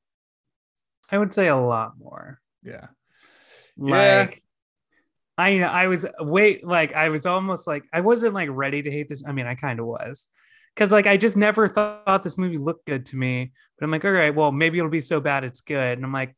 I 1.11 1.17
would 1.17 1.33
say 1.33 1.47
a 1.47 1.57
lot 1.57 1.93
more. 1.97 2.39
Yeah. 2.63 2.87
Yeah. 3.77 4.25
Like 4.25 4.43
I 5.37 5.61
I 5.61 5.87
was 5.87 6.05
wait 6.19 6.65
like 6.65 6.93
I 6.93 7.09
was 7.09 7.25
almost 7.25 7.67
like 7.67 7.83
I 7.93 8.01
wasn't 8.01 8.33
like 8.33 8.49
ready 8.51 8.81
to 8.81 8.91
hate 8.91 9.09
this. 9.09 9.23
I 9.25 9.31
mean, 9.33 9.45
I 9.45 9.55
kind 9.55 9.79
of 9.79 9.85
was. 9.85 10.29
Cause 10.75 10.91
like 10.91 11.07
I 11.07 11.17
just 11.17 11.35
never 11.35 11.67
thought 11.67 12.23
this 12.23 12.37
movie 12.37 12.57
looked 12.57 12.85
good 12.85 13.05
to 13.07 13.17
me. 13.17 13.51
But 13.77 13.85
I'm 13.85 13.91
like, 13.91 14.05
all 14.05 14.11
right, 14.11 14.33
well, 14.33 14.51
maybe 14.51 14.77
it'll 14.77 14.89
be 14.89 15.01
so 15.01 15.19
bad 15.19 15.43
it's 15.43 15.61
good. 15.61 15.97
And 15.97 16.05
I'm 16.05 16.13
like, 16.13 16.35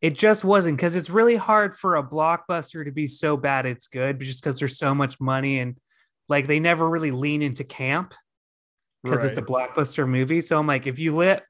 it 0.00 0.14
just 0.14 0.44
wasn't 0.44 0.76
because 0.76 0.96
it's 0.96 1.10
really 1.10 1.36
hard 1.36 1.76
for 1.76 1.96
a 1.96 2.02
blockbuster 2.02 2.84
to 2.84 2.90
be 2.90 3.06
so 3.06 3.36
bad 3.36 3.66
it's 3.66 3.86
good, 3.86 4.18
but 4.18 4.26
just 4.26 4.42
because 4.42 4.58
there's 4.58 4.78
so 4.78 4.94
much 4.94 5.20
money 5.20 5.58
and 5.58 5.76
like 6.28 6.46
they 6.46 6.60
never 6.60 6.88
really 6.88 7.10
lean 7.10 7.42
into 7.42 7.64
camp 7.64 8.14
because 9.02 9.24
it's 9.24 9.38
a 9.38 9.42
blockbuster 9.42 10.08
movie. 10.08 10.40
So 10.40 10.58
I'm 10.58 10.66
like, 10.66 10.86
if 10.86 10.98
you 10.98 11.14
lit, 11.14 11.42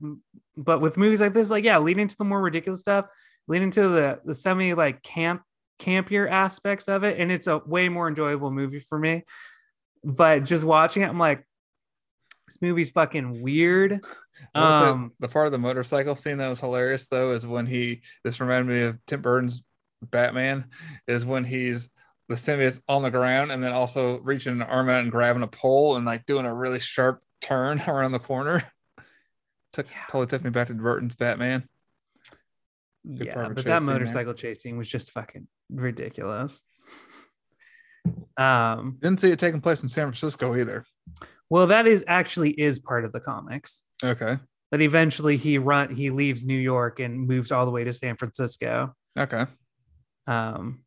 but 0.57 0.81
with 0.81 0.97
movies 0.97 1.21
like 1.21 1.35
this, 1.35 1.51
like 1.51 1.65
yeah, 1.65 1.79
lean 1.79 1.99
into 1.99 2.17
the 2.17 2.25
more 2.25 2.41
ridiculous 2.41 2.81
stuff, 2.81 3.07
lean 3.47 3.63
into 3.63 3.89
the 3.89 4.21
the 4.25 4.35
semi 4.35 4.75
like 4.75 5.03
camp 5.03 5.43
campier 5.81 6.31
aspects 6.31 6.89
of 6.89 7.05
it, 7.05 7.19
and 7.19 7.31
it's 7.31 7.47
a 7.47 7.59
way 7.59 7.89
more 7.89 8.09
enjoyable 8.09 8.51
movie 8.51 8.81
for 8.81 8.99
me. 8.99 9.25
But 10.03 10.45
just 10.45 10.65
watching 10.65 11.03
it, 11.03 11.09
I'm 11.09 11.19
like, 11.19 11.47
this 12.51 12.61
movie's 12.61 12.91
fucking 12.91 13.43
weird. 13.43 14.05
I 14.55 14.61
will 14.61 14.81
say 14.81 14.91
Um, 14.91 15.13
the 15.21 15.29
part 15.29 15.47
of 15.47 15.53
the 15.53 15.59
motorcycle 15.59 16.17
scene 16.17 16.39
that 16.39 16.49
was 16.49 16.59
hilarious 16.59 17.07
though 17.07 17.33
is 17.33 17.47
when 17.47 17.67
he 17.67 18.03
this 18.25 18.41
reminded 18.41 18.73
me 18.75 18.83
of 18.83 18.99
Tim 19.07 19.23
Burton's 19.23 19.63
Batman 20.03 20.65
is 21.07 21.25
when 21.25 21.45
he's 21.45 21.89
the 22.29 22.35
symbiote's 22.35 22.81
on 22.89 23.03
the 23.03 23.11
ground 23.11 23.53
and 23.53 23.63
then 23.63 23.73
also 23.73 24.19
reaching 24.21 24.53
an 24.53 24.63
arm 24.63 24.89
out 24.89 25.03
and 25.03 25.13
grabbing 25.13 25.43
a 25.43 25.47
pole 25.47 25.97
and 25.97 26.05
like 26.05 26.27
doing 26.27 26.45
a 26.45 26.53
really 26.53 26.81
sharp 26.81 27.23
turn 27.41 27.81
around 27.87 28.13
the 28.13 28.19
corner. 28.19 28.65
Took 29.73 29.87
totally 30.09 30.27
took 30.27 30.43
me 30.43 30.51
back 30.51 30.67
to 30.67 30.75
Burton's 30.75 31.15
Batman. 31.15 31.69
Good 33.07 33.29
yeah, 33.29 33.35
but 33.49 33.65
that 33.65 33.79
scene 33.79 33.87
there. 33.87 33.95
motorcycle 33.95 34.35
chasing 34.35 34.77
was 34.77 34.89
just 34.89 35.13
fucking 35.13 35.47
ridiculous. 35.71 36.65
Um, 38.37 38.99
Didn't 39.01 39.21
see 39.21 39.31
it 39.31 39.39
taking 39.39 39.61
place 39.61 39.85
in 39.85 39.89
San 39.89 40.07
Francisco 40.07 40.57
either. 40.57 40.85
Well, 41.51 41.67
that 41.67 41.87
is 41.87 42.05
actually 42.07 42.51
is 42.51 42.79
part 42.79 43.05
of 43.05 43.13
the 43.13 43.21
comics. 43.21 43.85
Okay. 44.03 44.39
That 44.71 44.81
eventually 44.81 45.37
he 45.37 45.59
run 45.59 45.93
he 45.93 46.11
leaves 46.11 46.45
New 46.45 46.59
York 46.59 47.01
and 47.01 47.27
moves 47.27 47.51
all 47.51 47.65
the 47.65 47.73
way 47.73 47.85
to 47.85 47.93
San 47.93 48.17
Francisco. 48.17 48.95
Okay. 49.19 49.47
Um, 50.29 50.85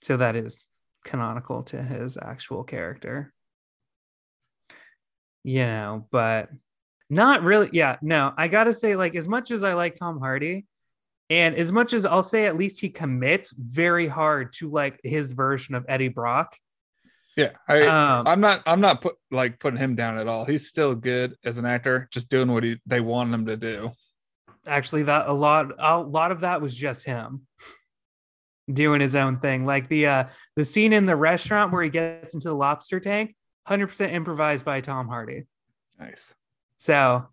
so 0.00 0.16
that 0.16 0.36
is 0.36 0.66
canonical 1.04 1.64
to 1.64 1.82
his 1.82 2.16
actual 2.16 2.62
character. 2.62 3.32
You 5.42 5.66
know, 5.66 6.06
but 6.12 6.50
not 7.10 7.42
really. 7.42 7.68
Yeah, 7.72 7.96
no, 8.00 8.32
I 8.36 8.46
gotta 8.46 8.72
say, 8.72 8.94
like, 8.94 9.16
as 9.16 9.26
much 9.26 9.50
as 9.50 9.64
I 9.64 9.74
like 9.74 9.96
Tom 9.96 10.20
Hardy, 10.20 10.66
and 11.30 11.56
as 11.56 11.72
much 11.72 11.92
as 11.92 12.06
I'll 12.06 12.22
say, 12.22 12.46
at 12.46 12.56
least 12.56 12.80
he 12.80 12.90
commits 12.90 13.52
very 13.56 14.06
hard 14.06 14.52
to 14.54 14.70
like 14.70 15.00
his 15.02 15.32
version 15.32 15.74
of 15.74 15.84
Eddie 15.88 16.08
Brock. 16.08 16.56
Yeah, 17.36 17.50
I, 17.66 17.82
Um, 17.82 18.26
I'm 18.26 18.40
not. 18.40 18.62
I'm 18.66 18.80
not 18.80 19.00
put 19.00 19.16
like 19.30 19.58
putting 19.58 19.78
him 19.78 19.94
down 19.94 20.18
at 20.18 20.28
all. 20.28 20.44
He's 20.44 20.68
still 20.68 20.94
good 20.94 21.34
as 21.44 21.56
an 21.58 21.64
actor, 21.64 22.08
just 22.12 22.28
doing 22.28 22.52
what 22.52 22.62
he 22.62 22.78
they 22.86 23.00
want 23.00 23.32
him 23.32 23.46
to 23.46 23.56
do. 23.56 23.92
actually 24.66 25.02
that 25.04 25.28
a 25.28 25.32
lot 25.32 25.72
a 25.78 25.98
lot 25.98 26.30
of 26.30 26.40
that 26.40 26.60
was 26.60 26.76
just 26.76 27.04
him 27.04 27.46
doing 28.72 29.00
his 29.00 29.16
own 29.16 29.38
thing 29.40 29.66
like 29.66 29.88
the 29.88 30.06
uh 30.06 30.24
the 30.54 30.64
scene 30.64 30.92
in 30.92 31.04
the 31.04 31.16
restaurant 31.16 31.72
where 31.72 31.82
he 31.82 31.90
gets 31.90 32.34
into 32.34 32.48
the 32.48 32.54
lobster 32.54 33.00
tank 33.00 33.34
100% 33.68 34.12
improvised 34.12 34.64
by 34.64 34.80
tom 34.80 35.08
hardy 35.08 35.42
Nice. 35.98 36.34
so 36.76 37.26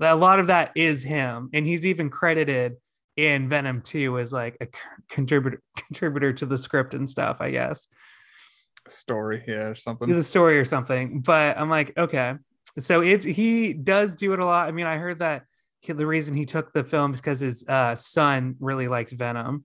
a 0.00 0.16
lot 0.16 0.40
of 0.40 0.48
that 0.48 0.72
is 0.74 1.04
him 1.04 1.50
and 1.52 1.64
he's 1.64 1.86
even 1.86 2.10
credited 2.10 2.76
in 3.16 3.48
venom 3.48 3.80
2 3.80 4.18
as 4.18 4.32
like 4.32 4.56
a 4.60 4.66
contributor 5.08 5.62
contributor 5.76 6.32
to 6.32 6.46
the 6.46 6.58
script 6.58 6.94
and 6.94 7.08
stuff 7.08 7.36
i 7.40 7.52
guess 7.52 7.86
Story, 8.88 9.42
here 9.44 9.70
or 9.70 9.74
something. 9.74 10.08
the 10.08 10.22
story 10.22 10.58
or 10.58 10.64
something. 10.64 11.20
But 11.20 11.58
I'm 11.58 11.70
like, 11.70 11.96
okay. 11.96 12.34
So 12.78 13.00
it's 13.00 13.24
he 13.24 13.72
does 13.72 14.14
do 14.14 14.32
it 14.32 14.38
a 14.38 14.44
lot. 14.44 14.68
I 14.68 14.72
mean, 14.72 14.86
I 14.86 14.98
heard 14.98 15.20
that 15.20 15.44
he, 15.80 15.92
the 15.92 16.06
reason 16.06 16.36
he 16.36 16.44
took 16.44 16.72
the 16.72 16.84
film 16.84 17.14
is 17.14 17.20
because 17.20 17.40
his 17.40 17.64
uh, 17.66 17.94
son 17.94 18.56
really 18.60 18.88
liked 18.88 19.12
Venom. 19.12 19.64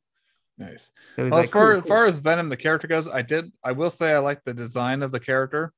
Nice. 0.58 0.92
So 1.16 1.24
Well, 1.24 1.32
like, 1.32 1.44
as 1.46 1.50
far 1.50 1.74
cool, 1.74 1.82
as 1.84 1.88
far 1.88 2.06
as 2.06 2.20
Venom 2.20 2.50
the 2.50 2.58
character 2.58 2.88
goes, 2.88 3.08
I 3.08 3.22
did. 3.22 3.52
I 3.64 3.72
will 3.74 3.90
say 3.90 4.14
I 4.14 4.20
like 4.20 4.44
the 4.44 4.54
design 4.54 5.02
of 5.04 5.12
the 5.12 5.20
character. 5.20 5.74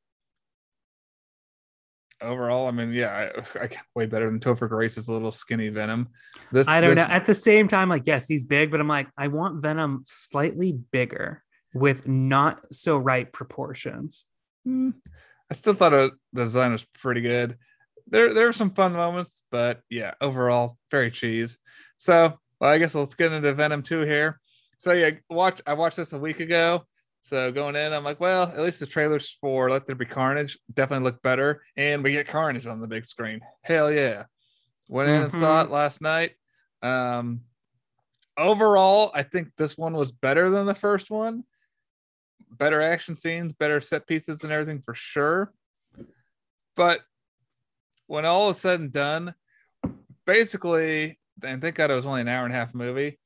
Overall, 2.21 2.67
I 2.67 2.71
mean, 2.71 2.91
yeah, 2.91 3.29
I, 3.35 3.63
I 3.63 3.69
way 3.95 4.05
better 4.05 4.29
than 4.29 4.39
Topher 4.39 4.69
Grace's 4.69 5.09
little 5.09 5.31
skinny 5.31 5.67
Venom. 5.69 6.07
This 6.51 6.67
I 6.67 6.79
don't 6.79 6.95
this- 6.95 7.07
know. 7.07 7.13
At 7.13 7.25
the 7.25 7.35
same 7.35 7.67
time, 7.67 7.89
like, 7.89 8.03
yes, 8.05 8.27
he's 8.27 8.43
big, 8.43 8.71
but 8.71 8.79
I'm 8.79 8.87
like, 8.87 9.07
I 9.17 9.27
want 9.27 9.61
Venom 9.61 10.03
slightly 10.05 10.71
bigger 10.71 11.43
with 11.73 12.07
not 12.07 12.61
so 12.71 12.97
right 12.97 13.31
proportions. 13.31 14.25
Hmm. 14.65 14.91
I 15.51 15.55
still 15.55 15.73
thought 15.73 15.93
it, 15.93 16.13
the 16.31 16.45
design 16.45 16.71
was 16.71 16.85
pretty 16.99 17.21
good. 17.21 17.57
There, 18.07 18.33
there 18.33 18.45
were 18.45 18.53
some 18.53 18.71
fun 18.71 18.93
moments, 18.93 19.43
but 19.51 19.81
yeah, 19.89 20.13
overall, 20.21 20.77
very 20.91 21.11
cheese. 21.11 21.57
So, 21.97 22.37
Well, 22.59 22.69
I 22.71 22.77
guess 22.77 22.95
let's 22.95 23.15
get 23.15 23.31
into 23.31 23.53
Venom 23.53 23.81
2 23.81 24.01
here. 24.01 24.39
So 24.77 24.91
yeah, 24.91 25.11
watch 25.29 25.61
I 25.65 25.73
watched 25.73 25.97
this 25.97 26.13
a 26.13 26.19
week 26.19 26.39
ago. 26.41 26.83
So 27.23 27.53
going 27.53 27.77
in, 27.77 27.93
I'm 27.93 28.03
like, 28.03 28.19
well, 28.19 28.43
at 28.43 28.59
least 28.59 28.81
the 28.81 28.85
trailers 28.85 29.37
for 29.39 29.69
Let 29.69 29.85
There 29.85 29.95
Be 29.95 30.05
Carnage 30.05 30.59
definitely 30.73 31.05
look 31.05 31.21
better. 31.21 31.63
And 31.77 32.03
we 32.03 32.11
get 32.11 32.27
Carnage 32.27 32.67
on 32.67 32.81
the 32.81 32.87
big 32.87 33.05
screen. 33.05 33.39
Hell 33.61 33.89
yeah. 33.89 34.25
Went 34.89 35.09
in 35.09 35.21
and 35.21 35.31
saw 35.31 35.61
it 35.61 35.71
last 35.71 36.01
night. 36.01 36.31
Um 36.81 37.41
overall, 38.37 39.11
I 39.13 39.23
think 39.23 39.51
this 39.57 39.77
one 39.77 39.93
was 39.93 40.11
better 40.11 40.49
than 40.49 40.65
the 40.65 40.75
first 40.75 41.09
one. 41.09 41.43
Better 42.57 42.81
action 42.81 43.17
scenes, 43.17 43.53
better 43.53 43.81
set 43.81 44.07
pieces 44.07 44.43
and 44.43 44.51
everything 44.51 44.81
for 44.85 44.93
sure. 44.93 45.51
But 46.75 47.01
when 48.07 48.25
all 48.25 48.49
is 48.49 48.57
said 48.57 48.79
and 48.79 48.91
done, 48.91 49.33
basically, 50.25 51.19
and 51.43 51.61
thank 51.61 51.75
God 51.75 51.91
it 51.91 51.95
was 51.95 52.05
only 52.05 52.21
an 52.21 52.27
hour 52.27 52.45
and 52.45 52.53
a 52.53 52.57
half 52.57 52.73
movie. 52.73 53.19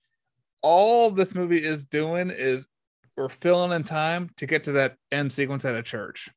All 0.61 1.11
this 1.11 1.35
movie 1.35 1.63
is 1.63 1.85
doing 1.85 2.29
is 2.29 2.67
we're 3.15 3.29
filling 3.29 3.71
in 3.71 3.83
time 3.83 4.29
to 4.37 4.45
get 4.45 4.65
to 4.65 4.73
that 4.73 4.95
end 5.11 5.31
sequence 5.31 5.65
at 5.65 5.75
a 5.75 5.83
church. 5.83 6.29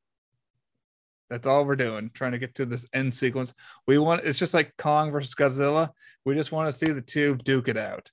That's 1.28 1.46
all 1.46 1.64
we're 1.64 1.76
doing, 1.76 2.10
trying 2.12 2.32
to 2.32 2.38
get 2.38 2.56
to 2.56 2.66
this 2.66 2.86
end 2.92 3.14
sequence. 3.14 3.52
We 3.86 3.98
want 3.98 4.24
it's 4.24 4.38
just 4.38 4.54
like 4.54 4.76
Kong 4.76 5.12
versus 5.12 5.34
Godzilla. 5.34 5.90
We 6.24 6.34
just 6.34 6.50
want 6.50 6.72
to 6.72 6.76
see 6.76 6.92
the 6.92 7.00
two 7.00 7.36
duke 7.36 7.68
it 7.68 7.76
out. 7.76 8.10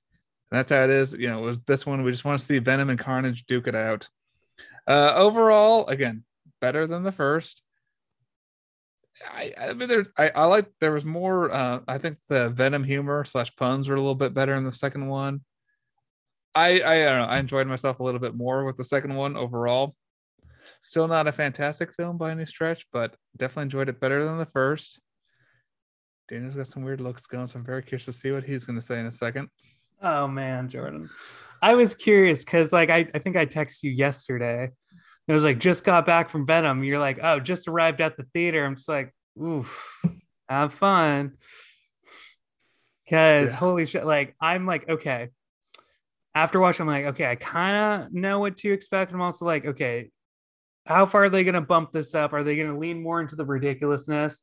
And 0.50 0.58
that's 0.58 0.70
how 0.70 0.84
it 0.84 0.90
is. 0.90 1.12
You 1.12 1.28
know, 1.28 1.40
with 1.40 1.64
this 1.66 1.84
one, 1.84 2.04
we 2.04 2.12
just 2.12 2.24
want 2.24 2.40
to 2.40 2.46
see 2.46 2.58
Venom 2.58 2.90
and 2.90 2.98
Carnage 2.98 3.44
duke 3.46 3.66
it 3.66 3.74
out. 3.74 4.08
Uh, 4.88 5.12
overall, 5.14 5.86
again, 5.86 6.24
better 6.60 6.86
than 6.86 7.02
the 7.02 7.12
first. 7.12 7.60
I, 9.24 9.52
I 9.60 9.72
mean, 9.74 9.88
there, 9.88 10.06
I, 10.16 10.30
I 10.34 10.44
like 10.44 10.70
there 10.80 10.92
was 10.92 11.04
more. 11.04 11.52
Uh, 11.52 11.80
I 11.86 11.98
think 11.98 12.16
the 12.28 12.50
Venom 12.50 12.84
humor 12.84 13.24
slash 13.24 13.54
puns 13.56 13.88
were 13.88 13.96
a 13.96 14.00
little 14.00 14.14
bit 14.14 14.32
better 14.32 14.54
in 14.54 14.64
the 14.64 14.72
second 14.72 15.06
one. 15.08 15.42
I, 16.54 16.80
I, 16.82 17.04
don't 17.04 17.18
know. 17.18 17.26
I 17.26 17.38
enjoyed 17.38 17.66
myself 17.66 18.00
a 18.00 18.02
little 18.02 18.20
bit 18.20 18.34
more 18.34 18.64
with 18.64 18.76
the 18.76 18.84
second 18.84 19.14
one 19.14 19.36
overall. 19.36 19.94
Still 20.80 21.06
not 21.06 21.26
a 21.26 21.32
fantastic 21.32 21.92
film 21.92 22.16
by 22.16 22.30
any 22.30 22.46
stretch, 22.46 22.86
but 22.92 23.14
definitely 23.36 23.64
enjoyed 23.64 23.88
it 23.88 24.00
better 24.00 24.24
than 24.24 24.38
the 24.38 24.46
first. 24.46 25.00
Daniel's 26.28 26.54
got 26.54 26.66
some 26.66 26.82
weird 26.82 27.00
looks 27.00 27.26
going, 27.26 27.48
so 27.48 27.58
I'm 27.58 27.64
very 27.64 27.82
curious 27.82 28.04
to 28.06 28.12
see 28.12 28.32
what 28.32 28.44
he's 28.44 28.64
going 28.64 28.78
to 28.78 28.84
say 28.84 28.98
in 28.98 29.06
a 29.06 29.12
second. 29.12 29.48
Oh 30.02 30.28
man, 30.28 30.68
Jordan. 30.68 31.10
I 31.62 31.74
was 31.74 31.94
curious 31.94 32.44
because 32.44 32.72
like 32.72 32.90
I, 32.90 33.08
I 33.14 33.18
think 33.18 33.36
I 33.36 33.46
texted 33.46 33.84
you 33.84 33.90
yesterday. 33.90 34.70
It 35.26 35.32
was 35.32 35.44
like 35.44 35.58
just 35.58 35.84
got 35.84 36.06
back 36.06 36.30
from 36.30 36.46
Venom. 36.46 36.82
You're 36.84 36.98
like, 36.98 37.18
oh, 37.22 37.38
just 37.38 37.68
arrived 37.68 38.00
at 38.00 38.16
the 38.16 38.24
theater. 38.32 38.64
I'm 38.64 38.76
just 38.76 38.88
like, 38.88 39.14
oof, 39.40 40.02
have 40.48 40.72
fun. 40.72 41.32
Cause 43.08 43.52
Yeah. 43.52 43.56
holy 43.56 43.86
shit, 43.86 44.06
like 44.06 44.34
I'm 44.40 44.66
like, 44.66 44.88
okay. 44.88 45.28
After 46.34 46.60
watching, 46.60 46.82
I'm 46.82 46.88
like, 46.88 47.06
okay, 47.06 47.26
I 47.30 47.34
kind 47.36 48.04
of 48.04 48.12
know 48.12 48.38
what 48.38 48.56
to 48.58 48.72
expect. 48.72 49.12
I'm 49.12 49.20
also 49.20 49.44
like, 49.44 49.64
okay, 49.66 50.10
how 50.86 51.04
far 51.04 51.24
are 51.24 51.28
they 51.28 51.44
gonna 51.44 51.60
bump 51.60 51.92
this 51.92 52.14
up? 52.14 52.32
Are 52.32 52.44
they 52.44 52.56
gonna 52.56 52.78
lean 52.78 53.02
more 53.02 53.20
into 53.20 53.36
the 53.36 53.44
ridiculousness? 53.44 54.42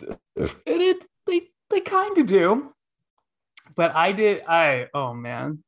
And 0.36 0.82
it 0.82 1.04
they 1.26 1.48
they 1.70 1.80
kind 1.80 2.16
of 2.18 2.26
do. 2.26 2.72
But 3.74 3.94
I 3.96 4.12
did 4.12 4.44
I 4.46 4.86
oh 4.94 5.12
man. 5.14 5.62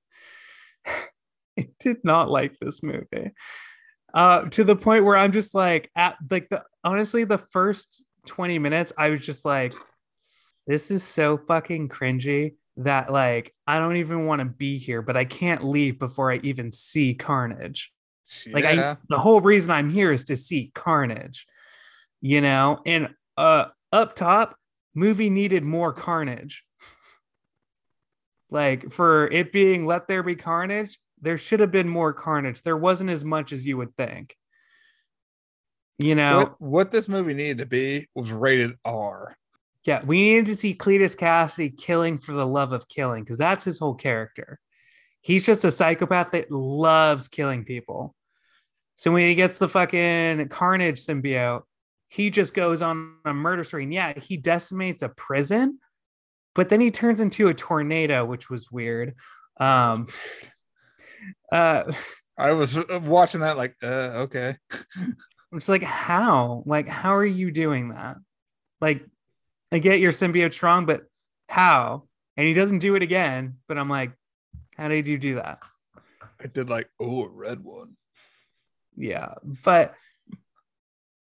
I 1.60 1.68
did 1.80 1.98
not 2.04 2.30
like 2.30 2.58
this 2.58 2.82
movie. 2.82 3.32
Uh 4.12 4.42
to 4.50 4.64
the 4.64 4.76
point 4.76 5.04
where 5.04 5.16
I'm 5.16 5.32
just 5.32 5.54
like 5.54 5.90
at 5.94 6.16
like 6.30 6.48
the 6.48 6.64
honestly 6.82 7.24
the 7.24 7.38
first 7.38 8.04
20 8.26 8.58
minutes 8.58 8.92
I 8.98 9.10
was 9.10 9.24
just 9.24 9.44
like 9.44 9.72
this 10.66 10.90
is 10.90 11.02
so 11.02 11.38
fucking 11.38 11.88
cringy 11.88 12.54
that 12.78 13.12
like 13.12 13.54
I 13.66 13.78
don't 13.78 13.96
even 13.96 14.26
want 14.26 14.40
to 14.40 14.46
be 14.46 14.78
here 14.78 15.02
but 15.02 15.16
I 15.16 15.24
can't 15.24 15.64
leave 15.64 15.98
before 15.98 16.32
I 16.32 16.40
even 16.42 16.72
see 16.72 17.14
Carnage. 17.14 17.92
Like 18.52 18.64
I 18.64 18.96
the 19.08 19.18
whole 19.18 19.40
reason 19.40 19.70
I'm 19.70 19.90
here 19.90 20.12
is 20.12 20.24
to 20.24 20.36
see 20.36 20.70
Carnage. 20.74 21.46
You 22.20 22.40
know, 22.40 22.80
and 22.84 23.10
uh 23.36 23.66
up 23.92 24.14
top 24.14 24.56
movie 24.94 25.30
needed 25.30 25.62
more 25.62 25.92
Carnage. 25.92 26.64
Like 28.52 28.90
for 28.90 29.28
it 29.28 29.52
being 29.52 29.86
Let 29.86 30.08
There 30.08 30.24
Be 30.24 30.34
Carnage, 30.34 30.98
there 31.22 31.38
should 31.38 31.60
have 31.60 31.70
been 31.70 31.88
more 31.88 32.12
Carnage. 32.12 32.62
There 32.62 32.76
wasn't 32.76 33.10
as 33.10 33.24
much 33.24 33.52
as 33.52 33.66
you 33.66 33.76
would 33.76 33.96
think. 33.96 34.36
You 35.98 36.14
know, 36.14 36.38
what, 36.38 36.60
what 36.60 36.90
this 36.90 37.08
movie 37.08 37.34
needed 37.34 37.58
to 37.58 37.66
be 37.66 38.08
was 38.14 38.32
rated 38.32 38.72
R. 38.84 39.36
yeah, 39.84 40.02
we 40.04 40.22
needed 40.22 40.46
to 40.46 40.56
see 40.56 40.74
Cletus 40.74 41.16
Cassidy 41.16 41.70
killing 41.70 42.18
for 42.18 42.32
the 42.32 42.46
love 42.46 42.72
of 42.72 42.88
killing 42.88 43.22
because 43.22 43.38
that's 43.38 43.64
his 43.64 43.78
whole 43.78 43.94
character. 43.94 44.58
He's 45.20 45.44
just 45.44 45.64
a 45.66 45.70
psychopath 45.70 46.30
that 46.30 46.50
loves 46.50 47.28
killing 47.28 47.64
people. 47.64 48.14
So 48.94 49.12
when 49.12 49.28
he 49.28 49.34
gets 49.34 49.58
the 49.58 49.68
fucking 49.68 50.48
Carnage 50.48 51.04
symbiote, 51.04 51.62
he 52.08 52.30
just 52.30 52.54
goes 52.54 52.82
on 52.82 53.16
a 53.24 53.32
murder 53.32 53.62
spree. 53.64 53.86
Yeah, 53.90 54.18
he 54.18 54.36
decimates 54.36 55.02
a 55.02 55.10
prison, 55.10 55.78
but 56.54 56.68
then 56.68 56.80
he 56.80 56.90
turns 56.90 57.20
into 57.20 57.48
a 57.48 57.54
tornado, 57.54 58.24
which 58.24 58.50
was 58.50 58.70
weird. 58.70 59.14
Um, 59.58 60.06
uh, 61.52 61.84
I 62.38 62.52
was 62.52 62.76
uh, 62.76 63.00
watching 63.02 63.40
that 63.40 63.56
like, 63.56 63.76
uh, 63.82 64.26
okay. 64.26 64.56
I'm 64.94 65.58
just 65.58 65.68
like, 65.68 65.82
how? 65.82 66.62
Like, 66.66 66.88
how 66.88 67.14
are 67.14 67.26
you 67.26 67.50
doing 67.50 67.90
that? 67.90 68.16
Like, 68.80 69.04
I 69.72 69.78
get 69.78 70.00
your 70.00 70.12
symbiote 70.12 70.52
strong, 70.52 70.86
but 70.86 71.02
how? 71.48 72.04
And 72.36 72.46
he 72.46 72.54
doesn't 72.54 72.78
do 72.78 72.94
it 72.94 73.02
again. 73.02 73.56
But 73.68 73.78
I'm 73.78 73.90
like, 73.90 74.12
how 74.76 74.88
did 74.88 75.06
you 75.06 75.18
do 75.18 75.34
that? 75.34 75.58
I 76.42 76.46
did 76.46 76.70
like, 76.70 76.88
oh, 76.98 77.24
a 77.24 77.28
red 77.28 77.62
one. 77.62 77.96
Yeah. 78.96 79.34
But, 79.64 79.94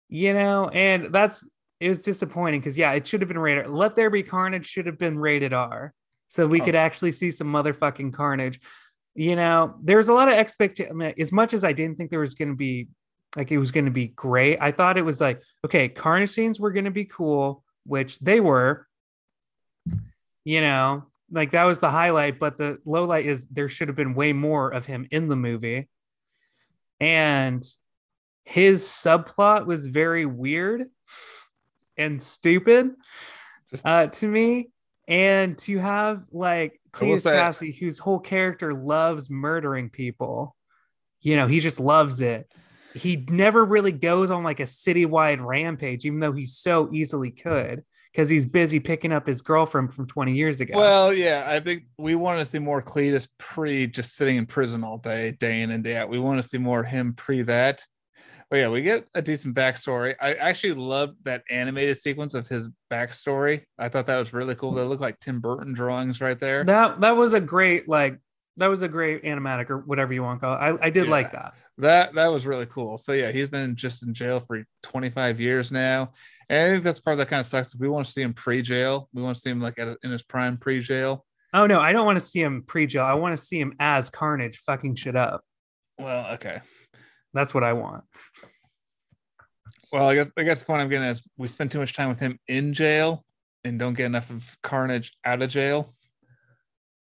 you 0.08 0.32
know, 0.32 0.68
and 0.68 1.12
that's, 1.12 1.48
it 1.80 1.88
was 1.88 2.02
disappointing 2.02 2.60
because, 2.60 2.78
yeah, 2.78 2.92
it 2.92 3.06
should 3.06 3.20
have 3.20 3.28
been 3.28 3.38
rated. 3.38 3.68
Let 3.68 3.96
There 3.96 4.10
Be 4.10 4.22
Carnage 4.22 4.66
should 4.66 4.86
have 4.86 4.98
been 4.98 5.18
rated 5.18 5.52
R. 5.52 5.92
So 6.28 6.46
we 6.46 6.60
Oh. 6.60 6.64
could 6.64 6.74
actually 6.74 7.12
see 7.12 7.30
some 7.30 7.48
motherfucking 7.48 8.12
carnage. 8.12 8.60
You 9.18 9.34
know, 9.34 9.74
there's 9.82 10.08
a 10.08 10.12
lot 10.12 10.28
of 10.28 10.34
expectation. 10.34 11.02
as 11.18 11.32
much 11.32 11.52
as 11.52 11.64
I 11.64 11.72
didn't 11.72 11.98
think 11.98 12.08
there 12.08 12.20
was 12.20 12.36
going 12.36 12.50
to 12.50 12.54
be 12.54 12.86
like 13.36 13.50
it 13.50 13.58
was 13.58 13.72
going 13.72 13.86
to 13.86 13.90
be 13.90 14.06
great, 14.06 14.58
I 14.60 14.70
thought 14.70 14.96
it 14.96 15.04
was 15.04 15.20
like, 15.20 15.42
okay, 15.64 15.88
carnage 15.88 16.30
scenes 16.30 16.60
were 16.60 16.70
going 16.70 16.84
to 16.84 16.92
be 16.92 17.04
cool, 17.04 17.64
which 17.84 18.20
they 18.20 18.38
were. 18.38 18.86
You 20.44 20.60
know, 20.60 21.06
like 21.32 21.50
that 21.50 21.64
was 21.64 21.80
the 21.80 21.90
highlight, 21.90 22.38
but 22.38 22.58
the 22.58 22.78
low 22.84 23.06
light 23.06 23.26
is 23.26 23.48
there 23.48 23.68
should 23.68 23.88
have 23.88 23.96
been 23.96 24.14
way 24.14 24.32
more 24.32 24.70
of 24.70 24.86
him 24.86 25.08
in 25.10 25.26
the 25.26 25.34
movie. 25.34 25.88
And 27.00 27.64
his 28.44 28.84
subplot 28.84 29.66
was 29.66 29.86
very 29.86 30.26
weird 30.26 30.84
and 31.96 32.22
stupid 32.22 32.92
uh, 33.84 34.06
to 34.06 34.28
me. 34.28 34.70
And 35.08 35.58
to 35.58 35.78
have 35.78 36.22
like 36.30 36.77
Cletus 36.92 37.78
whose 37.78 37.98
whole 37.98 38.18
character 38.18 38.74
loves 38.74 39.30
murdering 39.30 39.90
people, 39.90 40.56
you 41.20 41.36
know, 41.36 41.46
he 41.46 41.60
just 41.60 41.80
loves 41.80 42.20
it. 42.20 42.50
He 42.94 43.16
never 43.28 43.64
really 43.64 43.92
goes 43.92 44.30
on 44.30 44.42
like 44.42 44.60
a 44.60 44.64
citywide 44.64 45.44
rampage, 45.44 46.04
even 46.04 46.20
though 46.20 46.32
he 46.32 46.46
so 46.46 46.88
easily 46.92 47.30
could, 47.30 47.84
because 48.12 48.28
he's 48.28 48.46
busy 48.46 48.80
picking 48.80 49.12
up 49.12 49.26
his 49.26 49.42
girlfriend 49.42 49.94
from 49.94 50.06
20 50.06 50.32
years 50.32 50.60
ago. 50.60 50.76
Well, 50.76 51.12
yeah, 51.12 51.44
I 51.46 51.60
think 51.60 51.84
we 51.98 52.14
want 52.14 52.40
to 52.40 52.46
see 52.46 52.58
more 52.58 52.82
Cletus 52.82 53.28
pre 53.38 53.86
just 53.86 54.16
sitting 54.16 54.36
in 54.36 54.46
prison 54.46 54.84
all 54.84 54.98
day, 54.98 55.32
day 55.32 55.60
in 55.60 55.70
and 55.70 55.84
day 55.84 55.96
out. 55.96 56.08
We 56.08 56.18
want 56.18 56.42
to 56.42 56.48
see 56.48 56.58
more 56.58 56.80
of 56.80 56.86
him 56.86 57.14
pre 57.14 57.42
that. 57.42 57.84
But 58.50 58.56
yeah, 58.58 58.68
we 58.68 58.80
get 58.82 59.06
a 59.14 59.20
decent 59.20 59.54
backstory. 59.54 60.14
I 60.20 60.32
actually 60.34 60.72
loved 60.74 61.22
that 61.24 61.42
animated 61.50 61.98
sequence 61.98 62.32
of 62.32 62.48
his 62.48 62.68
backstory. 62.90 63.64
I 63.78 63.88
thought 63.90 64.06
that 64.06 64.18
was 64.18 64.32
really 64.32 64.54
cool. 64.54 64.72
They 64.72 64.82
look 64.82 65.00
like 65.00 65.20
Tim 65.20 65.40
Burton 65.40 65.74
drawings 65.74 66.20
right 66.20 66.38
there. 66.38 66.64
that 66.64 67.00
that 67.02 67.16
was 67.16 67.34
a 67.34 67.40
great 67.40 67.88
like 67.88 68.18
that 68.56 68.66
was 68.68 68.82
a 68.82 68.88
great 68.88 69.22
animatic 69.22 69.70
or 69.70 69.78
whatever 69.78 70.12
you 70.14 70.22
want 70.22 70.40
to 70.40 70.46
call 70.46 70.54
it. 70.54 70.58
I, 70.80 70.86
I 70.86 70.90
did 70.90 71.04
Yeah. 71.06 71.10
like 71.10 71.32
that. 71.32 71.54
That 71.76 72.14
that 72.14 72.28
was 72.28 72.46
really 72.46 72.66
cool. 72.66 72.96
So 72.98 73.12
yeah, 73.12 73.30
he's 73.32 73.48
been 73.50 73.76
just 73.76 74.02
in 74.02 74.14
jail 74.14 74.40
for 74.40 74.64
25 74.82 75.40
years 75.40 75.70
now. 75.70 76.12
And 76.48 76.70
I 76.70 76.72
think 76.72 76.84
that's 76.84 76.98
part 77.00 77.12
of 77.12 77.18
that 77.18 77.28
kind 77.28 77.40
of 77.40 77.46
sucks. 77.46 77.76
We 77.76 77.88
want 77.88 78.06
to 78.06 78.12
see 78.12 78.22
him 78.22 78.32
pre-jail. 78.32 79.08
We 79.12 79.22
want 79.22 79.36
to 79.36 79.40
see 79.42 79.50
him 79.50 79.60
like 79.60 79.78
at 79.78 79.88
a, 79.88 79.96
in 80.02 80.10
his 80.10 80.22
prime 80.22 80.56
pre-jail. 80.56 81.24
Oh 81.52 81.66
no, 81.66 81.80
I 81.80 81.92
don't 81.92 82.06
want 82.06 82.18
to 82.18 82.24
see 82.24 82.40
him 82.40 82.62
pre-jail. 82.66 83.04
I 83.04 83.12
want 83.14 83.36
to 83.36 83.42
see 83.42 83.60
him 83.60 83.74
as 83.78 84.08
Carnage 84.10 84.58
fucking 84.66 84.94
shit 84.96 85.14
up. 85.16 85.42
Well, 85.98 86.32
okay. 86.34 86.60
That's 87.34 87.54
what 87.54 87.64
I 87.64 87.72
want. 87.72 88.04
Well, 89.92 90.08
I 90.08 90.14
guess 90.14 90.30
I 90.36 90.42
guess 90.42 90.60
the 90.60 90.66
point 90.66 90.82
I'm 90.82 90.88
getting 90.88 91.08
is 91.08 91.26
we 91.36 91.48
spend 91.48 91.70
too 91.70 91.78
much 91.78 91.94
time 91.94 92.08
with 92.08 92.20
him 92.20 92.38
in 92.46 92.74
jail 92.74 93.24
and 93.64 93.78
don't 93.78 93.94
get 93.94 94.06
enough 94.06 94.30
of 94.30 94.56
Carnage 94.62 95.16
out 95.24 95.42
of 95.42 95.50
jail. 95.50 95.94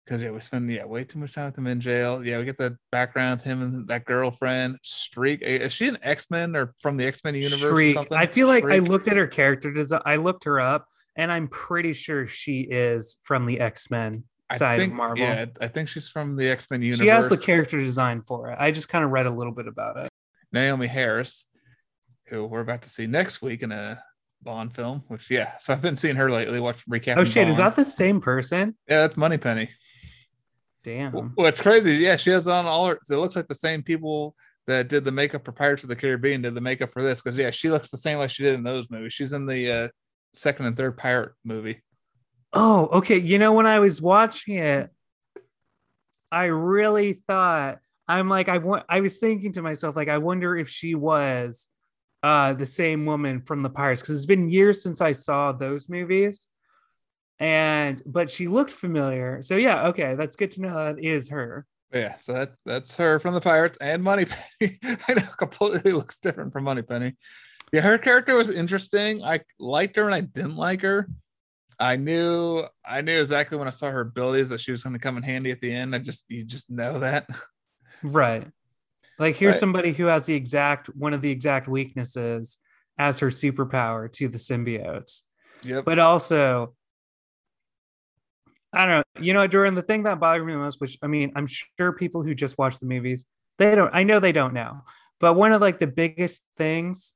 Because 0.05 0.20
yeah, 0.20 0.31
we 0.31 0.41
spend 0.41 0.70
yeah 0.70 0.85
way 0.85 1.05
too 1.05 1.20
much 1.20 1.33
time 1.33 1.47
with 1.47 1.59
him 1.59 1.68
in 1.68 1.81
jail. 1.81 2.25
Yeah, 2.25 2.39
we 2.39 2.45
get 2.45 2.59
the 2.59 2.77
background 2.91 3.39
with 3.39 3.45
him 3.45 3.62
and 3.62 3.89
that 3.89 4.05
girlfriend 4.05 4.79
Streak. 4.83 5.43
Is 5.43 5.73
she 5.73 5.87
an 5.87 5.99
X 6.03 6.29
Men 6.31 6.57
or 6.57 6.75
from 6.81 6.97
the 6.97 7.07
X 7.07 7.23
Men 7.23 7.37
universe 7.37 7.62
or 7.62 7.70
Shriek. 7.70 7.95
something? 7.95 8.18
I 8.18 8.27
feel 8.27 8.49
like 8.49 8.64
I 8.64 8.79
looked 8.79 9.07
at 9.07 9.16
her 9.16 9.29
character 9.29 9.73
design. 9.73 10.03
I 10.05 10.16
looked 10.16 10.45
her 10.45 10.59
up, 10.59 10.89
and 11.16 11.31
I'm 11.31 11.47
pretty 11.47 11.93
sure 11.93 12.27
she 12.27 12.62
is 12.62 13.16
from 13.23 13.47
the 13.47 13.61
X 13.61 13.91
Men. 13.91 14.25
I 14.53 14.57
side 14.57 14.79
think, 14.79 14.93
of 14.93 14.97
Marvel. 14.97 15.25
Yeah, 15.25 15.47
I 15.61 15.69
think 15.69 15.89
she's 15.89 16.09
from 16.09 16.37
the 16.37 16.49
X 16.49 16.71
Men 16.71 16.83
universe. 16.83 17.05
She 17.05 17.09
has 17.09 17.29
the 17.29 17.39
character 17.39 17.79
design 17.79 18.23
for 18.27 18.51
it. 18.51 18.57
I 18.59 18.71
just 18.71 18.89
kind 18.89 19.05
of 19.05 19.11
read 19.11 19.27
a 19.27 19.31
little 19.31 19.53
bit 19.53 19.67
about 19.67 19.97
it. 19.97 20.09
Naomie 20.55 20.89
Harris, 20.89 21.47
who 22.27 22.47
we're 22.47 22.61
about 22.61 22.83
to 22.83 22.91
see 22.91 23.07
next 23.07 23.43
week 23.43 23.63
in 23.63 23.73
a 23.73 24.03
Bond 24.43 24.75
film. 24.75 25.05
Which 25.09 25.31
yeah, 25.31 25.57
so 25.59 25.73
I've 25.73 25.83
been 25.83 25.97
seeing 25.97 26.17
her 26.17 26.31
lately. 26.31 26.61
Watch 26.61 26.85
recapping. 26.87 27.19
Oh 27.19 27.25
shit, 27.25 27.49
is 27.49 27.57
that 27.57 27.77
the 27.77 27.85
same 27.85 28.21
person? 28.21 28.77
Yeah, 28.89 29.01
that's 29.01 29.17
Moneypenny. 29.17 29.71
Damn. 30.85 31.35
Well, 31.37 31.47
it's 31.47 31.61
crazy? 31.61 31.97
Yeah, 31.97 32.17
she 32.17 32.31
has 32.31 32.49
on 32.49 32.67
all 32.67 32.89
her. 32.89 32.99
It 33.09 33.17
looks 33.17 33.37
like 33.37 33.49
the 33.49 33.55
same 33.55 33.83
people 33.83 34.35
that 34.67 34.89
did 34.89 35.05
the 35.05 35.13
makeup 35.13 35.45
for 35.45 35.53
Pirates 35.53 35.83
of 35.83 35.89
the 35.89 35.97
Caribbean 35.97 36.43
did 36.43 36.55
the 36.55 36.61
makeup 36.61 36.93
for 36.93 37.03
this 37.03 37.21
because 37.23 37.39
yeah, 37.39 37.51
she 37.51 37.71
looks 37.71 37.89
the 37.89 37.97
same 37.97 38.19
like 38.19 38.31
she 38.31 38.43
did 38.43 38.55
in 38.55 38.63
those 38.63 38.91
movies. 38.91 39.13
She's 39.13 39.33
in 39.33 39.47
the 39.47 39.71
uh, 39.71 39.89
second 40.35 40.67
and 40.67 40.77
third 40.77 40.97
pirate 40.97 41.33
movie. 41.45 41.83
Oh, 42.53 42.89
okay. 42.93 43.19
You 43.19 43.39
know, 43.39 43.53
when 43.53 43.67
I 43.67 43.79
was 43.79 44.03
watching 44.03 44.57
it, 44.57 44.91
I 46.31 46.45
really 46.45 47.13
thought 47.13 47.79
I'm 48.09 48.29
like 48.29 48.49
I 48.49 48.59
want. 48.59 48.85
I 48.89 49.01
was 49.01 49.19
thinking 49.19 49.53
to 49.53 49.63
myself 49.63 49.97
like 49.97 50.09
I 50.09 50.19
wonder 50.19 50.57
if 50.57 50.69
she 50.69 50.95
was 50.95 51.69
uh 52.23 52.55
the 52.55 52.67
same 52.67 53.05
woman 53.07 53.43
from 53.43 53.63
the 53.63 53.71
Pirates 53.71 54.01
because 54.01 54.17
it's 54.17 54.27
been 54.27 54.49
years 54.49 54.83
since 54.83 55.01
I 55.01 55.13
saw 55.13 55.53
those 55.53 55.89
movies, 55.89 56.49
and 57.39 58.03
but 58.07 58.31
she 58.31 58.49
looked 58.49 58.71
familiar. 58.71 59.43
So 59.43 59.57
yeah, 59.57 59.89
okay, 59.89 60.15
that's 60.15 60.37
good 60.37 60.51
to 60.53 60.63
know 60.63 60.75
that 60.75 61.05
is 61.05 61.29
her. 61.29 61.67
Yeah, 61.93 62.17
so 62.17 62.33
that 62.33 62.55
that's 62.65 62.97
her 62.97 63.19
from 63.19 63.35
the 63.35 63.41
Pirates 63.41 63.79
and 63.81 64.03
Moneypenny. 64.03 64.41
I 65.09 65.15
know 65.15 65.29
completely 65.39 65.93
looks 65.93 66.19
different 66.19 66.53
from 66.53 66.65
Moneypenny. 66.65 67.15
Yeah, 67.73 67.83
her 67.83 67.99
character 67.99 68.35
was 68.35 68.51
interesting. 68.51 69.23
I 69.25 69.41
liked 69.59 69.97
her 69.97 70.05
and 70.07 70.15
I 70.15 70.21
didn't 70.21 70.57
like 70.57 70.83
her. 70.83 71.09
I 71.79 71.97
knew 71.97 72.64
I 72.85 73.01
knew 73.01 73.20
exactly 73.20 73.59
when 73.59 73.68
I 73.68 73.73
saw 73.73 73.91
her 73.91 74.01
abilities 74.01 74.49
that 74.51 74.61
she 74.61 74.73
was 74.73 74.83
going 74.83 74.95
to 74.95 74.99
come 74.99 75.16
in 75.16 75.23
handy 75.23 75.51
at 75.51 75.61
the 75.61 75.73
end. 75.73 75.95
I 75.95 75.99
just 75.99 76.25
you 76.29 76.45
just 76.45 76.70
know 76.70 77.01
that. 77.01 77.29
Right. 78.03 78.47
Like 79.18 79.37
here's 79.37 79.55
Right. 79.55 79.61
somebody 79.61 79.93
who 79.93 80.07
has 80.07 80.27
the 80.27 80.35
exact 80.35 80.89
one 80.97 81.14
of 81.14 81.23
the 81.23 81.31
exact 81.31 81.68
weaknesses 81.68 82.59
as 82.99 83.20
her 83.20 83.29
superpower 83.29 84.11
to 84.12 84.29
the 84.29 84.39
symbiotes. 84.39 85.23
Yep. 85.62 85.85
But 85.85 85.99
also 85.99 86.75
I 88.73 88.87
don't 88.87 89.07
know, 89.16 89.23
you 89.23 89.35
know, 89.35 89.47
during 89.47 89.75
the 89.75 89.83
thing 89.83 90.05
that 90.05 90.18
bothered 90.18 90.47
me 90.47 90.53
the 90.55 90.59
most, 90.59 90.81
which 90.81 90.99
I 91.03 91.07
mean, 91.07 91.33
I'm 91.37 91.47
sure 91.47 91.93
people 91.93 92.23
who 92.23 92.35
just 92.35 92.57
watch 92.59 92.79
the 92.79 92.87
movies, 92.87 93.27
they 93.59 93.75
don't 93.75 93.95
I 93.95 94.03
know 94.03 94.18
they 94.18 94.33
don't 94.33 94.55
know. 94.55 94.81
But 95.20 95.35
one 95.35 95.53
of 95.53 95.61
like 95.61 95.79
the 95.79 95.87
biggest 95.87 96.43
things 96.57 97.14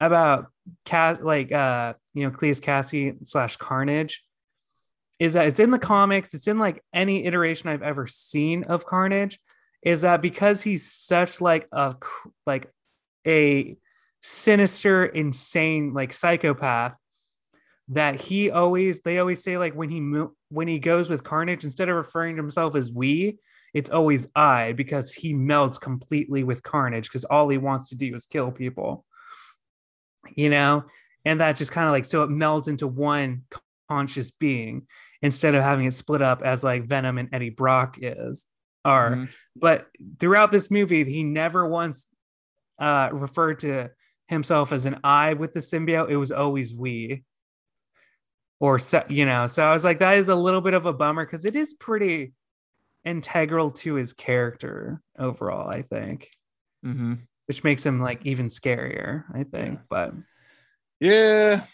about 0.00 0.46
Cass 0.84 1.18
like 1.20 1.52
uh 1.52 1.94
you 2.14 2.24
know 2.24 2.30
Cleus 2.30 2.60
Cassie 2.60 3.14
slash 3.24 3.56
Carnage 3.56 4.22
is 5.18 5.32
that 5.32 5.46
it's 5.46 5.60
in 5.60 5.70
the 5.70 5.78
comics, 5.78 6.34
it's 6.34 6.46
in 6.46 6.58
like 6.58 6.82
any 6.92 7.24
iteration 7.24 7.68
I've 7.68 7.82
ever 7.82 8.06
seen 8.06 8.64
of 8.64 8.84
Carnage, 8.84 9.38
is 9.82 10.02
that 10.02 10.20
because 10.20 10.62
he's 10.62 10.92
such 10.92 11.40
like 11.40 11.68
a 11.72 11.96
like 12.46 12.70
a 13.26 13.76
sinister, 14.22 15.06
insane 15.06 15.94
like 15.94 16.12
psychopath 16.12 16.94
that 17.88 18.20
he 18.20 18.50
always 18.50 19.02
they 19.02 19.18
always 19.18 19.42
say 19.42 19.56
like 19.56 19.74
when 19.74 19.88
he 19.88 20.00
mo- 20.00 20.32
when 20.50 20.68
he 20.68 20.78
goes 20.78 21.08
with 21.08 21.24
Carnage 21.24 21.64
instead 21.64 21.88
of 21.88 21.96
referring 21.96 22.36
to 22.36 22.42
himself 22.42 22.74
as 22.74 22.92
we, 22.92 23.38
it's 23.72 23.90
always 23.90 24.26
I 24.34 24.72
because 24.72 25.14
he 25.14 25.32
melts 25.32 25.78
completely 25.78 26.42
with 26.42 26.62
Carnage 26.62 27.08
because 27.08 27.24
all 27.24 27.48
he 27.48 27.58
wants 27.58 27.88
to 27.90 27.94
do 27.94 28.14
is 28.14 28.26
kill 28.26 28.50
people. 28.50 29.04
You 30.34 30.50
know, 30.50 30.84
and 31.24 31.40
that 31.40 31.56
just 31.56 31.72
kind 31.72 31.86
of 31.86 31.92
like 31.92 32.04
so 32.04 32.22
it 32.22 32.30
melds 32.30 32.68
into 32.68 32.86
one 32.86 33.42
conscious 33.88 34.30
being 34.30 34.86
instead 35.22 35.54
of 35.54 35.62
having 35.62 35.86
it 35.86 35.94
split 35.94 36.22
up 36.22 36.42
as 36.42 36.64
like 36.64 36.86
Venom 36.86 37.18
and 37.18 37.28
Eddie 37.32 37.50
Brock 37.50 37.98
is 38.00 38.46
are. 38.84 39.10
Mhm. 39.12 39.28
But 39.54 39.88
throughout 40.18 40.52
this 40.52 40.70
movie, 40.70 41.04
he 41.04 41.22
never 41.24 41.66
once 41.66 42.06
uh 42.78 43.10
referred 43.12 43.60
to 43.60 43.90
himself 44.28 44.72
as 44.72 44.86
an 44.86 44.98
I 45.04 45.34
with 45.34 45.52
the 45.54 45.60
symbiote. 45.60 46.10
It 46.10 46.16
was 46.16 46.32
always 46.32 46.74
we. 46.74 47.24
Or 48.58 48.78
so, 48.78 49.04
you 49.08 49.26
know, 49.26 49.46
so 49.46 49.62
I 49.62 49.72
was 49.72 49.84
like, 49.84 49.98
that 49.98 50.16
is 50.16 50.28
a 50.30 50.34
little 50.34 50.62
bit 50.62 50.72
of 50.72 50.86
a 50.86 50.92
bummer 50.92 51.26
because 51.26 51.44
it 51.44 51.56
is 51.56 51.74
pretty 51.74 52.32
integral 53.04 53.70
to 53.70 53.94
his 53.94 54.14
character 54.14 55.02
overall, 55.18 55.68
I 55.68 55.82
think, 55.82 56.30
Mm-hmm. 56.84 57.14
Which 57.46 57.64
makes 57.64 57.84
him 57.84 58.00
like 58.00 58.24
even 58.26 58.46
scarier, 58.48 59.24
I 59.34 59.44
think. 59.44 59.80
But 59.88 60.12
Yeah. 61.00 61.64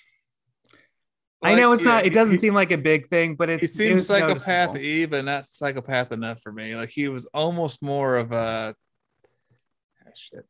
I 1.45 1.57
know 1.57 1.71
Like, 1.71 1.75
it's 1.79 1.83
not, 1.85 2.07
it 2.07 2.13
doesn't 2.13 2.35
he- 2.35 2.39
seem 2.39 2.55
like 2.55 2.71
a 2.71 2.79
big 2.79 3.09
thing, 3.09 3.35
but 3.35 3.51
it's 3.51 3.61
he 3.63 3.67
it 3.67 3.75
seems 3.75 3.95
was 4.03 4.07
psychopath 4.07 4.75
y 4.75 5.07
but 5.11 5.25
not 5.25 5.47
psychopath 5.47 6.13
enough 6.13 6.41
for 6.41 6.53
me. 6.53 6.77
Like 6.77 6.91
he 6.91 7.09
was 7.09 7.27
almost 7.35 7.83
more 7.83 8.17
of 8.17 8.31
a 8.33 8.77
ah, 10.07 10.11
shit. 10.15 10.47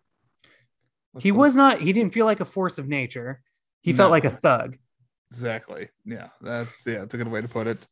What's 1.13 1.25
He 1.25 1.31
the- 1.31 1.37
was 1.39 1.55
not, 1.55 1.81
he 1.81 1.93
didn't 1.95 2.13
feel 2.13 2.27
like 2.27 2.41
a 2.41 2.45
force 2.45 2.77
of 2.79 2.89
nature. 2.89 3.41
He 3.81 3.93
felt 3.93 4.11
like 4.11 4.25
a 4.25 4.31
thug. 4.31 4.77
exactly. 5.31 5.89
Yeah, 6.05 6.29
that's 6.41 6.87
yeah, 6.87 6.99
that's 7.01 7.15
a 7.15 7.17
good 7.19 7.29
way 7.29 7.41
to 7.41 7.49
put 7.49 7.67
it. 7.67 7.87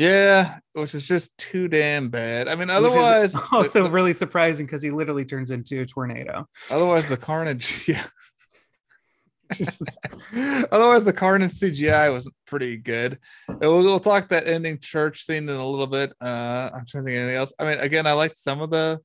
Yeah, 0.00 0.60
which 0.72 0.94
is 0.94 1.02
just 1.06 1.36
too 1.36 1.68
damn 1.68 2.08
bad. 2.08 2.48
I 2.48 2.54
mean, 2.54 2.70
otherwise, 2.70 3.34
also 3.52 3.84
the- 3.84 3.90
really 3.90 4.14
surprising 4.14 4.64
because 4.64 4.80
he 4.82 4.90
literally 4.90 5.26
turns 5.26 5.50
into 5.50 5.82
a 5.82 5.84
tornado. 5.86 6.48
otherwise 6.70 7.06
the 7.06 7.18
carnage, 7.18 7.84
yeah. 7.88 8.06
Otherwise, 10.70 11.04
the 11.04 11.12
Carnage 11.12 11.54
CGI 11.54 12.12
was 12.14 12.30
pretty 12.46 12.76
good. 12.76 13.18
We'll, 13.48 13.82
we'll 13.82 13.98
talk 13.98 14.28
that 14.28 14.46
ending 14.46 14.78
church 14.78 15.24
scene 15.24 15.48
in 15.48 15.56
a 15.56 15.66
little 15.68 15.88
bit. 15.88 16.12
Uh, 16.20 16.70
I'm 16.72 16.86
trying 16.86 17.02
to 17.04 17.10
think 17.10 17.16
of 17.16 17.22
anything 17.24 17.36
else. 17.36 17.52
I 17.58 17.64
mean, 17.64 17.80
again, 17.80 18.06
I 18.06 18.12
liked 18.12 18.36
some 18.36 18.60
of 18.60 18.70
the 18.70 19.00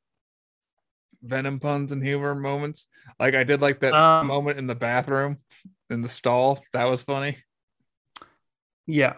Venom 1.23 1.59
puns 1.59 1.91
and 1.91 2.03
humor 2.03 2.35
moments. 2.35 2.85
Like 3.19 3.33
I 3.33 3.43
did 3.43 3.61
like 3.61 3.79
that 3.79 3.95
Um, 3.95 4.27
moment 4.27 4.59
in 4.59 4.67
the 4.67 4.75
bathroom 4.75 5.37
in 5.89 6.03
the 6.03 6.09
stall. 6.09 6.63
That 6.73 6.85
was 6.91 7.01
funny. 7.01 7.37
Yeah. 8.85 9.15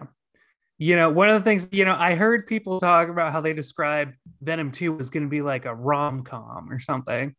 You 0.79 0.95
know, 0.95 1.09
one 1.09 1.29
of 1.29 1.41
the 1.41 1.43
things, 1.43 1.69
you 1.71 1.85
know, 1.85 1.95
I 1.97 2.13
heard 2.15 2.45
people 2.45 2.79
talk 2.79 3.09
about 3.09 3.31
how 3.31 3.41
they 3.41 3.53
described 3.53 4.15
Venom 4.41 4.71
2 4.71 4.93
was 4.93 5.09
going 5.09 5.23
to 5.23 5.29
be 5.29 5.41
like 5.41 5.65
a 5.65 5.73
rom 5.73 6.23
com 6.23 6.71
or 6.71 6.79
something. 6.79 7.35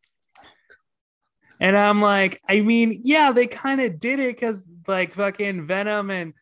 And 1.61 1.77
I'm 1.77 2.01
like, 2.01 2.41
I 2.47 2.59
mean, 2.61 3.01
yeah, 3.03 3.31
they 3.31 3.47
kind 3.47 3.81
of 3.81 3.99
did 3.99 4.19
it 4.19 4.35
because 4.35 4.63
like 4.87 5.13
fucking 5.15 5.67
Venom 5.67 6.09
and 6.09 6.33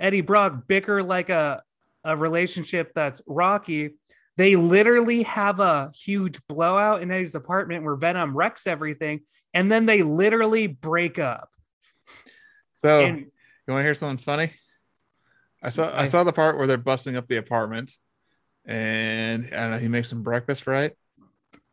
Eddie 0.00 0.22
Brock 0.22 0.66
bicker 0.66 1.02
like 1.02 1.28
a, 1.30 1.62
a 2.02 2.16
relationship 2.16 2.92
that's 2.94 3.22
rocky. 3.26 3.90
They 4.36 4.56
literally 4.56 5.22
have 5.22 5.60
a 5.60 5.92
huge 5.94 6.40
blowout 6.46 7.02
in 7.02 7.10
Eddie's 7.10 7.34
apartment 7.34 7.84
where 7.84 7.96
Venom 7.96 8.36
wrecks 8.36 8.66
everything. 8.66 9.20
And 9.52 9.70
then 9.70 9.86
they 9.86 10.02
literally 10.02 10.66
break 10.66 11.18
up. 11.18 11.50
So 12.74 13.04
And- 13.04 13.18
you 13.66 13.72
want 13.72 13.80
to 13.80 13.84
hear 13.84 13.94
something 13.94 14.22
funny? 14.22 14.52
I 15.64 15.70
saw 15.70 15.88
I 15.90 16.02
I- 16.02 16.04
saw 16.06 16.22
the 16.22 16.32
part 16.32 16.56
where 16.58 16.66
they're 16.66 16.76
busting 16.76 17.16
up 17.16 17.26
the 17.26 17.36
apartment, 17.38 17.90
and 18.64 19.46
I 19.46 19.56
don't 19.56 19.70
know. 19.72 19.78
He 19.78 19.88
makes 19.88 20.08
some 20.10 20.22
breakfast, 20.22 20.66
right? 20.66 20.92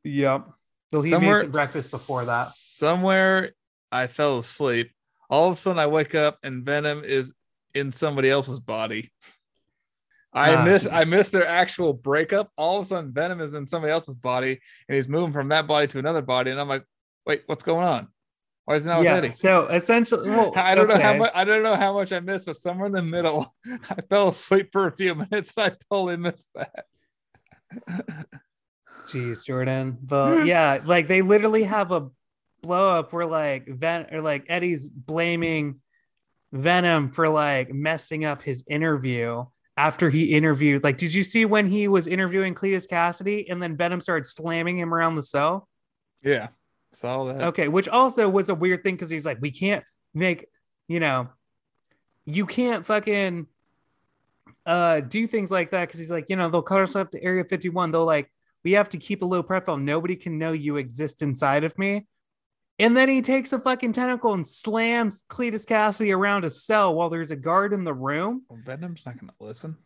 Yep. 0.03 0.47
Well, 0.91 1.01
he 1.03 1.11
made 1.17 1.41
some 1.41 1.51
breakfast 1.51 1.91
before 1.91 2.25
that. 2.25 2.47
Somewhere 2.47 3.51
I 3.91 4.07
fell 4.07 4.39
asleep. 4.39 4.91
All 5.29 5.49
of 5.51 5.57
a 5.57 5.59
sudden 5.59 5.79
I 5.79 5.87
wake 5.87 6.15
up 6.15 6.37
and 6.43 6.65
Venom 6.65 7.03
is 7.03 7.33
in 7.75 7.91
somebody 7.91 8.29
else's 8.29 8.59
body. 8.59 9.11
I 10.33 10.55
Ah. 10.55 10.63
miss 10.65 10.87
I 10.91 11.03
miss 11.05 11.29
their 11.29 11.45
actual 11.45 11.93
breakup. 11.93 12.49
All 12.57 12.79
of 12.79 12.85
a 12.85 12.87
sudden 12.87 13.11
Venom 13.13 13.39
is 13.41 13.53
in 13.53 13.65
somebody 13.67 13.91
else's 13.93 14.15
body 14.15 14.59
and 14.89 14.95
he's 14.95 15.07
moving 15.07 15.31
from 15.33 15.49
that 15.49 15.67
body 15.67 15.87
to 15.87 15.99
another 15.99 16.21
body. 16.21 16.51
And 16.51 16.59
I'm 16.59 16.67
like, 16.69 16.83
wait, 17.25 17.43
what's 17.45 17.63
going 17.63 17.85
on? 17.85 18.07
Why 18.65 18.75
is 18.75 18.85
it 18.85 18.89
not 18.89 18.99
with 18.99 19.05
yeah. 19.05 19.15
Eddie? 19.15 19.29
So 19.29 19.67
essentially, 19.67 20.29
well, 20.29 20.53
I 20.55 20.75
don't 20.75 20.87
know 20.87 20.99
how 20.99 21.13
much 21.15 21.31
I 21.33 21.43
don't 21.43 21.63
know 21.63 21.75
how 21.75 21.93
much 21.93 22.11
I 22.11 22.19
missed, 22.19 22.45
but 22.45 22.57
somewhere 22.57 22.87
in 22.87 22.93
the 22.93 23.01
middle, 23.01 23.51
I 23.89 24.01
fell 24.09 24.29
asleep 24.29 24.69
for 24.71 24.87
a 24.87 24.95
few 24.95 25.15
minutes 25.15 25.53
and 25.57 25.65
I 25.65 25.75
totally 25.89 26.17
missed 26.17 26.49
that. 26.55 26.85
Jeez, 29.07 29.43
Jordan. 29.45 29.97
But 30.01 30.45
yeah, 30.45 30.79
like 30.85 31.07
they 31.07 31.21
literally 31.21 31.63
have 31.63 31.91
a 31.91 32.09
blow 32.61 32.99
up 32.99 33.11
where 33.13 33.25
like 33.25 33.67
Ven 33.67 34.07
or 34.11 34.21
like 34.21 34.45
Eddie's 34.47 34.87
blaming 34.87 35.81
Venom 36.51 37.09
for 37.09 37.29
like 37.29 37.73
messing 37.73 38.25
up 38.25 38.41
his 38.41 38.63
interview 38.69 39.45
after 39.77 40.09
he 40.09 40.33
interviewed. 40.33 40.83
Like, 40.83 40.97
did 40.97 41.13
you 41.13 41.23
see 41.23 41.45
when 41.45 41.67
he 41.67 41.87
was 41.87 42.07
interviewing 42.07 42.53
Cletus 42.53 42.87
Cassidy 42.87 43.49
and 43.49 43.61
then 43.61 43.77
Venom 43.77 44.01
started 44.01 44.25
slamming 44.25 44.77
him 44.77 44.93
around 44.93 45.15
the 45.15 45.23
cell? 45.23 45.67
Yeah. 46.21 46.49
Saw 46.93 47.25
that. 47.25 47.41
Okay, 47.49 47.67
which 47.67 47.87
also 47.87 48.27
was 48.29 48.49
a 48.49 48.55
weird 48.55 48.83
thing 48.83 48.95
because 48.95 49.09
he's 49.09 49.25
like, 49.25 49.37
we 49.41 49.51
can't 49.51 49.83
make, 50.13 50.47
you 50.87 50.99
know, 50.99 51.29
you 52.25 52.45
can't 52.45 52.85
fucking 52.85 53.47
uh 54.65 54.99
do 54.99 55.25
things 55.25 55.49
like 55.49 55.71
that 55.71 55.87
because 55.87 55.99
he's 55.99 56.11
like, 56.11 56.29
you 56.29 56.35
know, 56.35 56.49
they'll 56.49 56.61
call 56.61 56.81
us 56.81 56.95
up 56.95 57.11
to 57.11 57.23
Area 57.23 57.43
51. 57.43 57.91
They'll 57.91 58.05
like, 58.05 58.31
we 58.63 58.73
have 58.73 58.89
to 58.89 58.97
keep 58.97 59.21
a 59.21 59.25
low 59.25 59.41
profile. 59.41 59.77
Nobody 59.77 60.15
can 60.15 60.37
know 60.37 60.51
you 60.51 60.77
exist 60.77 61.21
inside 61.21 61.63
of 61.63 61.77
me. 61.79 62.05
And 62.77 62.95
then 62.97 63.09
he 63.09 63.21
takes 63.21 63.53
a 63.53 63.59
fucking 63.59 63.93
tentacle 63.93 64.33
and 64.33 64.45
slams 64.45 65.23
Cletus 65.29 65.65
Cassidy 65.67 66.11
around 66.11 66.45
a 66.45 66.49
cell 66.49 66.93
while 66.95 67.09
there's 67.09 67.31
a 67.31 67.35
guard 67.35 67.73
in 67.73 67.83
the 67.83 67.93
room. 67.93 68.43
Well, 68.49 68.59
Venom's 68.65 69.01
not 69.05 69.19
gonna 69.19 69.33
listen. 69.39 69.77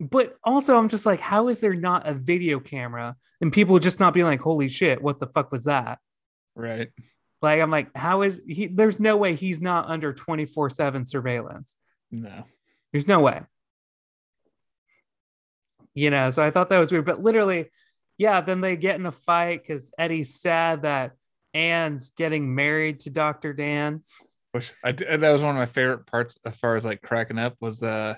but 0.00 0.36
also 0.44 0.76
I'm 0.76 0.88
just 0.88 1.06
like, 1.06 1.20
how 1.20 1.48
is 1.48 1.60
there 1.60 1.74
not 1.74 2.06
a 2.08 2.14
video 2.14 2.60
camera 2.60 3.16
and 3.40 3.52
people 3.52 3.78
just 3.78 4.00
not 4.00 4.14
being 4.14 4.26
like, 4.26 4.40
holy 4.40 4.68
shit, 4.68 5.02
what 5.02 5.20
the 5.20 5.26
fuck 5.28 5.50
was 5.52 5.64
that? 5.64 5.98
Right. 6.56 6.88
Like 7.42 7.60
I'm 7.60 7.70
like, 7.70 7.94
how 7.94 8.22
is 8.22 8.40
he? 8.46 8.66
There's 8.66 8.98
no 8.98 9.16
way 9.16 9.34
he's 9.34 9.60
not 9.60 9.88
under 9.88 10.12
24 10.12 10.70
seven 10.70 11.06
surveillance. 11.06 11.76
No. 12.10 12.44
There's 12.92 13.06
no 13.06 13.20
way. 13.20 13.42
You 15.94 16.10
know, 16.10 16.30
so 16.30 16.42
I 16.42 16.50
thought 16.50 16.70
that 16.70 16.78
was 16.78 16.92
weird, 16.92 17.04
but 17.04 17.22
literally, 17.22 17.70
yeah. 18.18 18.40
Then 18.40 18.60
they 18.60 18.76
get 18.76 18.98
in 18.98 19.06
a 19.06 19.12
fight 19.12 19.62
because 19.62 19.92
Eddie's 19.98 20.40
sad 20.40 20.82
that 20.82 21.12
Anne's 21.54 22.10
getting 22.10 22.54
married 22.54 23.00
to 23.00 23.10
Dr. 23.10 23.52
Dan. 23.52 24.02
Which 24.52 24.72
I 24.82 24.92
that 24.92 25.20
was 25.20 25.42
one 25.42 25.54
of 25.54 25.56
my 25.56 25.66
favorite 25.66 26.06
parts 26.06 26.38
as 26.44 26.56
far 26.56 26.76
as 26.76 26.84
like 26.84 27.02
cracking 27.02 27.38
up 27.38 27.56
was 27.60 27.82
uh 27.82 28.14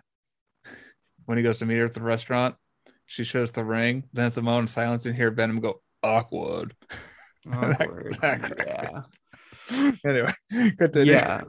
when 1.27 1.39
he 1.39 1.45
goes 1.45 1.59
to 1.59 1.67
meet 1.67 1.79
her 1.79 1.85
at 1.85 1.95
the 1.95 2.03
restaurant. 2.03 2.55
She 3.07 3.25
shows 3.25 3.53
the 3.53 3.65
ring. 3.65 4.05
Then 4.13 4.27
it's 4.27 4.37
a 4.37 4.43
moment 4.43 4.69
of 4.69 4.75
silence 4.75 5.07
and 5.07 5.15
hear 5.15 5.31
Venom 5.31 5.61
go 5.61 5.83
awkward. 6.03 6.75
Awkward. 7.53 8.17
That- 8.21 8.57
that 8.57 9.05
yeah. 9.71 9.93
anyway, 10.05 10.33
continue. 10.79 11.13
Yeah. 11.13 11.43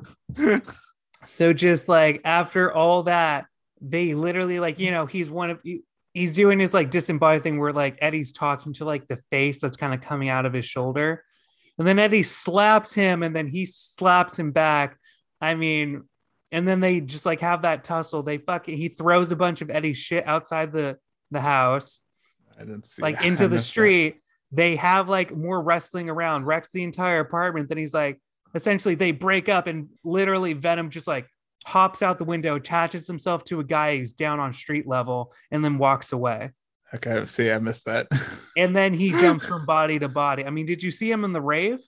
so 1.26 1.54
just 1.54 1.88
like 1.88 2.22
after 2.26 2.74
all 2.74 3.04
that, 3.04 3.46
they 3.82 4.14
literally 4.14 4.60
like, 4.60 4.80
you 4.80 4.92
know, 4.92 5.06
he's 5.06 5.30
one 5.30 5.50
of 5.52 5.60
he's 6.14 6.34
doing 6.34 6.60
his 6.60 6.74
like 6.74 6.92
disembodied 6.92 7.44
thing 7.44 7.60
where 7.60 7.74
like 7.74 7.98
Eddie's 8.02 8.34
talking 8.34 8.74
to 8.74 8.86
like 8.86 9.08
the 9.08 9.18
face 9.32 9.60
that's 9.60 9.78
kind 9.78 9.94
of 9.94 10.02
coming 10.02 10.30
out 10.30 10.46
of 10.46 10.54
his 10.54 10.66
shoulder. 10.66 11.24
And 11.78 11.88
then 11.88 11.98
Eddie 11.98 12.24
slaps 12.24 12.94
him 12.94 13.24
and 13.24 13.34
then 13.34 13.48
he 13.48 13.66
slaps 13.66 14.38
him 14.38 14.52
back. 14.52 14.98
I 15.40 15.56
mean, 15.56 16.04
and 16.52 16.68
then 16.68 16.82
they 16.82 17.00
just 17.00 17.26
like 17.26 17.40
have 17.40 17.62
that 17.62 17.86
tussle. 17.86 18.24
They 18.24 18.38
fucking 18.38 18.76
he 18.76 18.90
throws 18.90 19.32
a 19.32 19.38
bunch 19.38 19.62
of 19.62 19.70
Eddie's 19.70 19.98
shit 19.98 20.28
outside 20.28 20.74
the 20.74 20.98
the 21.32 21.40
house, 21.40 22.00
I 22.58 22.62
didn't 22.62 22.86
see 22.86 23.02
like 23.02 23.18
that. 23.20 23.26
into 23.26 23.48
the 23.48 23.60
street. 23.60 24.16
that. 24.16 24.20
They 24.52 24.76
have 24.78 25.10
like 25.10 25.36
more 25.36 25.62
wrestling 25.62 26.10
around, 26.10 26.46
wrecks 26.46 26.70
the 26.70 26.84
entire 26.84 27.20
apartment. 27.20 27.70
Then 27.70 27.78
he's 27.78 27.94
like, 27.94 28.20
essentially, 28.56 28.96
they 28.96 29.12
break 29.12 29.50
up 29.50 29.68
and 29.68 29.90
literally 30.04 30.54
Venom 30.54 30.90
just 30.90 31.08
like 31.08 31.28
hops 31.66 32.02
out 32.02 32.18
the 32.18 32.26
window, 32.26 32.56
attaches 32.56 33.06
himself 33.06 33.44
to 33.46 33.60
a 33.60 33.64
guy 33.64 33.98
who's 33.98 34.14
down 34.14 34.40
on 34.40 34.54
street 34.54 34.88
level, 34.88 35.34
and 35.52 35.64
then 35.64 35.78
walks 35.78 36.14
away. 36.14 36.52
Okay, 36.94 37.24
see, 37.28 37.52
I 37.52 37.60
missed 37.60 37.86
that. 37.86 38.08
And 38.58 38.76
then 38.76 38.94
he 38.94 39.12
jumps 39.12 39.46
from 39.46 39.66
body 39.66 40.00
to 40.00 40.10
body. 40.10 40.44
I 40.44 40.50
mean, 40.50 40.66
did 40.66 40.84
you 40.84 40.92
see 40.92 41.10
him 41.10 41.24
in 41.24 41.32
the 41.32 41.40
rave? 41.40 41.80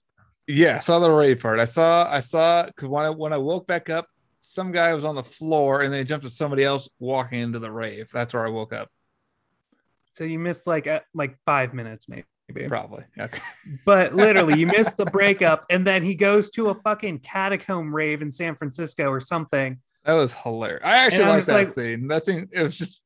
yeah, 0.47 0.78
I 0.78 0.80
saw 0.80 0.99
the 0.99 1.12
rave 1.12 1.39
part. 1.39 1.59
I 1.59 1.66
saw, 1.66 2.09
I 2.09 2.20
saw 2.20 2.66
because 2.66 2.88
when 2.88 3.05
I 3.05 3.09
when 3.09 3.34
I 3.34 3.38
woke 3.38 3.68
back 3.68 3.89
up, 3.89 4.07
some 4.39 4.72
guy 4.72 4.93
was 4.93 5.05
on 5.05 5.16
the 5.16 5.24
floor 5.24 5.82
and 5.82 5.93
then 5.93 5.99
he 5.99 6.05
jumped 6.05 6.26
to 6.26 6.30
somebody 6.30 6.64
else 6.64 6.89
walking 6.99 7.41
into 7.41 7.59
the 7.59 7.72
rave. 7.72 8.09
That's 8.12 8.34
where 8.34 8.45
I 8.45 8.49
woke 8.49 8.74
up. 8.74 8.89
So 10.12 10.24
you 10.24 10.39
missed 10.39 10.68
like 10.68 10.88
uh, 10.88 11.01
like 11.14 11.38
five 11.45 11.74
minutes, 11.74 12.09
maybe. 12.09 12.26
Probably. 12.52 13.04
Okay. 13.20 13.39
But 13.86 14.14
literally, 14.16 14.60
you 14.60 14.68
missed 14.68 14.97
the 14.97 15.06
breakup, 15.06 15.66
and 15.70 15.86
then 15.86 16.04
he 16.04 16.16
goes 16.16 16.49
to 16.52 16.70
a 16.70 16.76
fucking 16.76 17.20
catacomb 17.20 17.93
rave 17.95 18.22
in 18.22 18.32
San 18.32 18.56
Francisco 18.56 19.10
or 19.10 19.20
something. 19.20 19.80
That 20.06 20.14
was 20.14 20.34
hilarious. 20.34 20.82
I 20.84 20.97
actually 20.97 21.22
And 21.24 21.32
I 21.32 21.36
like 21.36 21.45
that 21.45 21.54
like- 21.54 21.68
scene. 21.68 22.08
That 22.08 22.24
scene, 22.26 22.47
it 22.52 22.64
was 22.64 22.78
just 22.78 23.02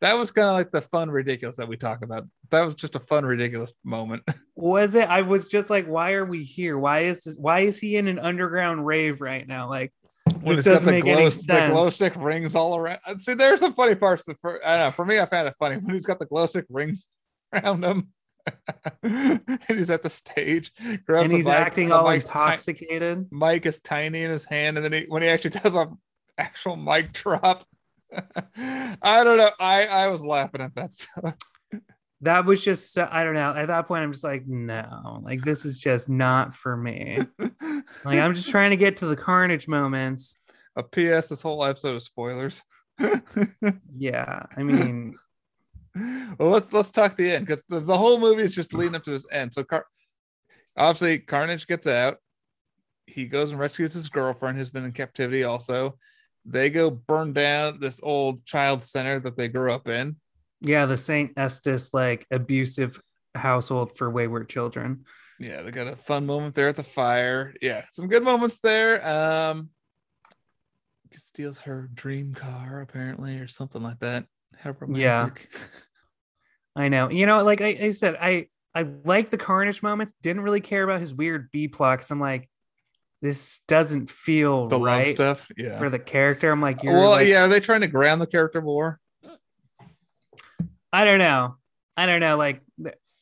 that 0.00 0.14
was 0.14 0.32
kind 0.32 0.48
of 0.48 0.54
like 0.54 0.72
the 0.72 0.80
fun, 0.80 1.10
ridiculous 1.10 1.56
that 1.56 1.68
we 1.68 1.76
talk 1.76 2.02
about. 2.02 2.26
That 2.50 2.62
was 2.62 2.74
just 2.74 2.96
a 2.96 3.00
fun, 3.00 3.24
ridiculous 3.24 3.72
moment. 3.84 4.24
Was 4.56 4.94
it? 4.96 5.08
I 5.08 5.22
was 5.22 5.46
just 5.48 5.70
like, 5.70 5.86
why 5.86 6.12
are 6.12 6.24
we 6.24 6.42
here? 6.44 6.76
Why 6.78 7.00
is 7.00 7.22
this, 7.24 7.38
why 7.38 7.60
is 7.60 7.78
he 7.80 7.96
in 7.96 8.06
an 8.08 8.18
underground 8.18 8.84
rave 8.84 9.20
right 9.20 9.46
now? 9.46 9.68
Like, 9.70 9.92
When 10.40 10.56
this 10.56 10.64
doesn't 10.64 10.86
the 10.86 10.92
make 10.92 11.04
glow, 11.04 11.12
any 11.14 11.24
the 11.26 11.30
sense. 11.30 11.70
glow 11.72 11.88
stick 11.90 12.12
rings 12.16 12.54
all 12.56 12.76
around. 12.76 12.98
See, 13.18 13.34
there's 13.34 13.60
some 13.60 13.72
funny 13.74 13.94
parts. 13.94 14.24
For 14.40 14.64
I 14.66 14.76
don't 14.76 14.86
know. 14.86 14.90
For 14.90 15.04
me, 15.04 15.18
I 15.20 15.26
found 15.26 15.46
it 15.48 15.54
funny 15.58 15.76
when 15.78 15.94
he's 15.94 16.04
got 16.04 16.18
the 16.18 16.26
glow 16.26 16.46
stick 16.46 16.66
rings 16.68 17.06
around 17.52 17.84
him, 17.84 18.08
and 19.02 19.62
he's 19.68 19.90
at 19.90 20.02
the 20.02 20.10
stage, 20.10 20.72
and 21.08 21.32
he's 21.32 21.46
mic, 21.46 21.54
acting 21.54 21.92
all 21.92 22.08
mic's 22.10 22.24
ti- 22.24 22.30
intoxicated. 22.32 23.28
mic 23.30 23.66
is 23.66 23.80
tiny 23.80 24.22
in 24.22 24.30
his 24.30 24.44
hand, 24.44 24.76
and 24.76 24.84
then 24.84 24.92
he, 24.92 25.06
when 25.08 25.22
he 25.22 25.28
actually 25.28 25.50
does 25.50 25.74
a 25.74 25.88
actual 26.38 26.76
mic 26.76 27.12
drop, 27.12 27.64
I 28.12 29.24
don't 29.24 29.38
know. 29.38 29.50
I 29.60 29.86
I 29.86 30.08
was 30.08 30.22
laughing 30.22 30.60
at 30.60 30.74
that 30.74 30.90
stuff. 30.90 31.36
That 32.22 32.44
was 32.44 32.62
just, 32.62 32.92
so, 32.92 33.08
I 33.10 33.24
don't 33.24 33.34
know. 33.34 33.52
At 33.52 33.66
that 33.66 33.88
point, 33.88 34.04
I'm 34.04 34.12
just 34.12 34.22
like, 34.22 34.46
no, 34.46 35.20
like 35.24 35.42
this 35.42 35.64
is 35.64 35.80
just 35.80 36.08
not 36.08 36.54
for 36.54 36.76
me. 36.76 37.18
like 37.38 38.18
I'm 38.18 38.32
just 38.34 38.48
trying 38.48 38.70
to 38.70 38.76
get 38.76 38.98
to 38.98 39.06
the 39.06 39.16
carnage 39.16 39.66
moments. 39.66 40.38
Uh, 40.76 40.82
a 40.82 40.82
PS: 40.84 41.28
This 41.28 41.42
whole 41.42 41.64
episode 41.64 41.96
of 41.96 42.02
spoilers. 42.02 42.62
Yeah, 43.96 44.42
I 44.56 44.62
mean, 44.62 45.16
well, 45.94 46.50
let's 46.50 46.72
let's 46.72 46.90
talk 46.90 47.16
the 47.16 47.32
end 47.32 47.46
because 47.46 47.62
the, 47.68 47.80
the 47.80 47.96
whole 47.96 48.18
movie 48.18 48.42
is 48.42 48.54
just 48.54 48.74
leading 48.74 48.94
up 48.94 49.04
to 49.04 49.10
this 49.10 49.26
end. 49.30 49.52
So, 49.52 49.64
Car- 49.64 49.86
obviously, 50.76 51.18
Carnage 51.18 51.66
gets 51.66 51.86
out. 51.86 52.16
He 53.06 53.26
goes 53.26 53.50
and 53.50 53.60
rescues 53.60 53.92
his 53.92 54.08
girlfriend, 54.08 54.56
who's 54.56 54.70
been 54.70 54.84
in 54.84 54.92
captivity. 54.92 55.44
Also, 55.44 55.98
they 56.44 56.70
go 56.70 56.90
burn 56.90 57.32
down 57.32 57.78
this 57.80 58.00
old 58.02 58.44
child 58.44 58.82
center 58.82 59.20
that 59.20 59.36
they 59.36 59.48
grew 59.48 59.72
up 59.72 59.88
in. 59.88 60.16
yeah, 60.60 60.86
the 60.86 60.96
Saint 60.96 61.32
Estes 61.36 61.92
like 61.92 62.26
abusive 62.30 63.00
household 63.34 63.96
for 63.96 64.10
wayward 64.10 64.48
children. 64.48 65.04
Yeah, 65.38 65.62
they 65.62 65.72
got 65.72 65.88
a 65.88 65.96
fun 65.96 66.24
moment 66.24 66.54
there 66.54 66.68
at 66.68 66.76
the 66.76 66.84
fire. 66.84 67.54
Yeah, 67.60 67.84
some 67.90 68.06
good 68.06 68.22
moments 68.22 68.60
there. 68.60 69.06
Um, 69.06 69.70
steals 71.18 71.58
her 71.60 71.90
dream 71.94 72.34
car 72.34 72.80
apparently, 72.80 73.38
or 73.38 73.48
something 73.48 73.82
like 73.82 73.98
that. 74.00 74.24
How 74.62 74.74
Yeah. 74.88 75.30
I 76.76 76.88
know. 76.88 77.10
You 77.10 77.26
know, 77.26 77.42
like 77.42 77.60
I, 77.60 77.78
I 77.80 77.90
said, 77.90 78.16
I 78.20 78.46
I 78.74 78.86
like 79.04 79.30
the 79.30 79.36
Carnage 79.36 79.82
moments. 79.82 80.14
Didn't 80.22 80.42
really 80.42 80.60
care 80.60 80.84
about 80.84 81.00
his 81.00 81.12
weird 81.12 81.50
B 81.50 81.68
plot 81.68 81.98
because 81.98 82.10
I'm 82.10 82.20
like, 82.20 82.48
this 83.20 83.60
doesn't 83.68 84.10
feel 84.10 84.68
The 84.68 84.78
love 84.78 84.98
right 84.98 85.14
stuff, 85.14 85.50
yeah. 85.56 85.78
for 85.78 85.90
the 85.90 85.98
character. 85.98 86.50
I'm 86.50 86.60
like, 86.60 86.82
you're 86.82 86.94
well, 86.94 87.10
like, 87.10 87.28
yeah, 87.28 87.44
are 87.44 87.48
they 87.48 87.60
trying 87.60 87.82
to 87.82 87.88
ground 87.88 88.20
the 88.20 88.26
character 88.26 88.62
more? 88.62 88.98
I 90.92 91.04
don't 91.04 91.18
know. 91.18 91.56
I 91.96 92.06
don't 92.06 92.20
know. 92.20 92.36
Like, 92.36 92.62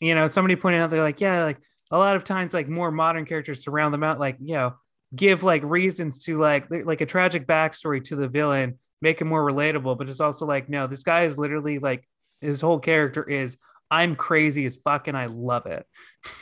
you 0.01 0.15
know, 0.15 0.29
somebody 0.29 0.57
pointed 0.57 0.81
out, 0.81 0.91
they're 0.91 1.03
like, 1.03 1.21
yeah, 1.21 1.45
like 1.45 1.59
a 1.91 1.99
lot 1.99 2.17
of 2.17 2.25
times, 2.25 2.55
like 2.55 2.69
more 2.69 2.91
modern 2.91 3.27
characters 3.27 3.63
surround 3.65 3.93
them 3.93 4.05
out, 4.05 4.19
like, 4.19 4.37
you 4.41 4.55
know, 4.55 4.75
give 5.15 5.43
like 5.43 5.63
reasons 5.65 6.21
to 6.25 6.39
like, 6.39 6.67
like 6.71 7.01
a 7.01 7.07
tragic 7.07 7.47
backstory 7.47 8.03
to 8.05 8.17
the 8.17 8.29
villain, 8.29 8.79
make 9.03 9.21
him 9.21 9.29
more 9.29 9.45
relatable. 9.45 9.99
But 9.99 10.09
it's 10.09 10.21
also 10.21 10.47
like, 10.47 10.69
no, 10.69 10.87
this 10.87 11.03
guy 11.03 11.23
is 11.25 11.37
literally 11.39 11.79
like, 11.79 12.07
his 12.41 12.61
whole 12.61 12.79
character 12.79 13.23
is, 13.29 13.59
I'm 13.91 14.15
crazy 14.17 14.65
as 14.67 14.77
fuck 14.77 15.09
and 15.09 15.17
I 15.17 15.27
love 15.27 15.67
it. 15.67 15.87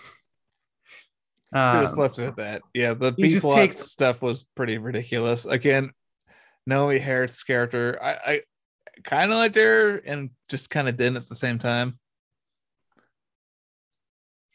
They 1.50 1.58
just 1.58 1.94
Um, 1.94 1.98
left 2.00 2.18
it 2.18 2.26
at 2.26 2.36
that. 2.36 2.62
Yeah, 2.74 2.92
the 2.92 3.14
he 3.16 3.22
B 3.22 3.40
plot 3.40 3.56
takes- 3.56 3.78
stuff 3.90 4.20
was 4.20 4.44
pretty 4.54 4.76
ridiculous. 4.76 5.46
Again, 5.46 5.92
Naomie 6.68 7.00
Harris' 7.00 7.42
character, 7.42 7.98
I, 8.02 8.10
I 8.26 8.40
kind 9.02 9.32
of 9.32 9.38
liked 9.38 9.54
her 9.56 9.96
and 9.96 10.28
just 10.50 10.68
kind 10.68 10.90
of 10.90 10.98
didn't 10.98 11.16
at 11.16 11.26
the 11.30 11.34
same 11.36 11.58
time. 11.58 11.98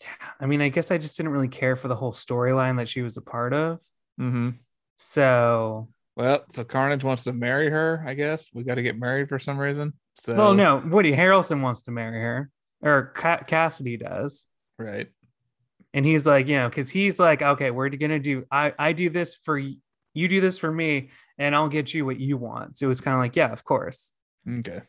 Yeah, 0.02 0.08
I 0.40 0.46
mean, 0.46 0.62
I 0.62 0.70
guess 0.70 0.92
I 0.92 1.00
just 1.00 1.18
didn't 1.18 1.32
really 1.32 1.48
care 1.48 1.76
for 1.76 1.88
the 1.88 1.96
whole 1.96 2.14
storyline 2.14 2.78
that 2.78 2.90
she 2.90 3.02
was 3.02 3.18
a 3.18 3.22
part 3.22 3.54
of. 3.54 3.80
Mm-hmm. 4.20 4.50
So, 4.98 5.90
Well, 6.16 6.44
so 6.50 6.64
Carnage 6.64 7.04
wants 7.04 7.24
to 7.26 7.34
marry 7.34 7.70
her. 7.70 8.04
I 8.08 8.14
guess 8.14 8.50
we 8.54 8.64
got 8.64 8.76
to 8.76 8.84
get 8.84 8.98
married 8.98 9.30
for 9.30 9.40
some 9.40 9.58
reason. 9.58 9.94
So 10.16 10.36
well, 10.36 10.54
no, 10.54 10.78
Woody 10.78 11.12
Harrelson 11.12 11.62
wants 11.62 11.84
to 11.84 11.92
marry 11.92 12.20
her, 12.22 12.50
or 12.82 13.12
Ca- 13.16 13.44
Cassidy 13.48 13.98
does. 13.98 14.46
right? 14.78 15.08
and 15.96 16.04
he's 16.06 16.26
like 16.26 16.48
you 16.48 16.56
know 16.58 16.68
because 16.68 16.90
he's 16.90 17.20
like 17.20 17.44
okay 17.44 17.70
we're 17.70 17.88
gonna 17.88 18.18
do 18.18 18.44
i 18.50 18.74
i 18.80 18.94
do 18.94 19.12
this 19.12 19.36
for 19.36 19.60
you 19.60 19.78
do 20.16 20.42
this 20.42 20.58
for 20.58 20.72
me 20.72 21.12
and 21.38 21.56
i'll 21.56 21.70
get 21.70 21.94
you 21.94 22.04
what 22.04 22.20
you 22.20 22.36
want 22.36 22.76
so 22.80 22.86
it 22.86 22.88
was 22.88 23.00
kind 23.00 23.14
of 23.14 23.20
like 23.20 23.36
yeah 23.36 23.52
of 23.52 23.64
course 23.64 24.12
Okay. 24.60 24.82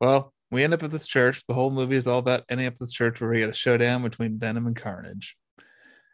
Well, 0.00 0.32
we 0.50 0.64
end 0.64 0.74
up 0.74 0.82
at 0.82 0.90
this 0.90 1.06
church. 1.06 1.42
The 1.46 1.54
whole 1.54 1.70
movie 1.70 1.96
is 1.96 2.06
all 2.06 2.18
about 2.18 2.44
ending 2.48 2.66
up 2.66 2.74
at 2.74 2.78
this 2.80 2.92
church 2.92 3.20
where 3.20 3.30
we 3.30 3.38
get 3.38 3.50
a 3.50 3.54
showdown 3.54 4.02
between 4.02 4.38
Venom 4.38 4.66
and 4.66 4.76
Carnage. 4.76 5.36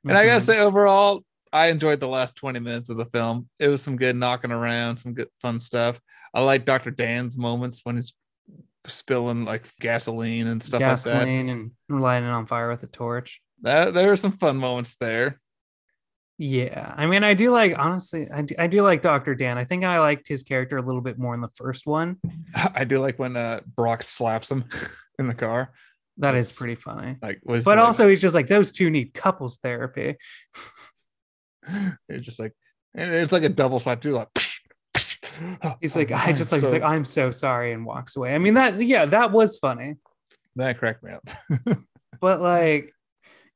And 0.07 0.17
I 0.17 0.27
gotta 0.27 0.41
Mhm. 0.41 0.45
say, 0.47 0.59
overall, 0.61 1.25
I 1.55 1.69
enjoyed 1.69 2.01
the 2.01 2.09
last 2.09 2.37
20 2.37 2.59
minutes 2.61 2.91
of 2.91 2.97
the 2.99 3.05
film. 3.07 3.49
It 3.59 3.69
was 3.69 3.81
some 3.81 3.97
good 3.97 4.17
knocking 4.17 4.51
around, 4.53 4.99
some 4.99 5.15
good 5.15 5.29
fun 5.41 5.61
stuff. 5.61 6.01
I 6.35 6.43
like 6.43 6.65
Dr. 6.67 6.91
Dan's 6.91 7.37
moments 7.37 7.81
when 7.85 7.97
he's 7.97 8.13
spilling 8.87 9.45
like 9.47 9.65
gasoline 9.81 10.49
and 10.49 10.63
stuff 10.63 10.81
like 10.81 10.91
that. 11.03 11.13
gasoline 11.27 11.49
and 11.49 11.71
lighting 11.89 12.29
on 12.29 12.45
fire 12.47 12.69
with 12.69 12.83
a 12.83 12.87
torch 12.89 13.41
that. 13.63 13.95
There 13.95 14.13
are 14.13 14.17
some 14.17 14.33
fun 14.33 14.57
moments 14.59 14.97
there. 14.97 15.41
yeah 16.39 16.93
i 16.97 17.07
mean 17.07 17.23
i 17.25 17.33
do 17.33 17.51
like 17.51 17.73
honestly 17.79 18.29
I 18.31 18.43
do, 18.43 18.55
I 18.59 18.67
do 18.67 18.83
like 18.83 19.01
dr 19.01 19.33
dan 19.37 19.57
i 19.57 19.65
think 19.65 19.85
i 19.85 20.01
liked 20.01 20.27
his 20.29 20.43
character 20.43 20.77
a 20.77 20.83
little 20.83 21.01
bit 21.01 21.17
more 21.19 21.33
in 21.33 21.41
the 21.41 21.49
first 21.55 21.87
one 21.87 22.17
I 22.75 22.83
do 22.85 22.99
like 22.99 23.19
when 23.21 23.37
uh 23.37 23.61
Brock 23.77 24.03
slaps 24.03 24.51
him 24.51 24.65
in 25.21 25.29
the 25.29 25.35
car. 25.35 25.73
that 26.19 26.35
is 26.35 26.51
pretty 26.53 26.75
funny 26.75 27.17
Like 27.23 27.39
what 27.45 27.59
is 27.59 27.65
but 27.65 27.73
he 27.73 27.77
like? 27.79 27.87
also 27.87 28.09
he's 28.09 28.21
just 28.21 28.35
like 28.35 28.49
those 28.49 28.73
two 28.73 28.91
need 28.91 29.15
couples 29.15 29.59
therapy 29.63 30.17
it's 32.09 32.25
just 32.27 32.39
like 32.39 32.53
and 32.95 33.13
it's 33.13 33.33
like 33.33 33.43
a 33.43 33.49
double 33.49 33.81
slap 33.81 34.01
too, 34.01 34.13
like 34.13 34.29
He's 35.81 35.97
like, 35.97 36.13
I 36.13 36.33
just 36.33 36.53
like, 36.53 36.61
he's 36.61 36.71
so- 36.71 36.77
like, 36.77 36.85
I'm 36.85 37.05
so 37.05 37.33
sorry, 37.33 37.73
and 37.73 37.85
walks 37.85 38.15
away. 38.15 38.35
I 38.35 38.39
mean, 38.39 38.55
that, 38.55 38.81
yeah, 38.81 39.05
that 39.07 39.33
was 39.33 39.59
funny. 39.59 39.97
that 40.55 40.79
cracked 40.79 41.03
me 41.03 41.11
up. 41.13 41.29
but 42.21 42.41
like 42.41 42.93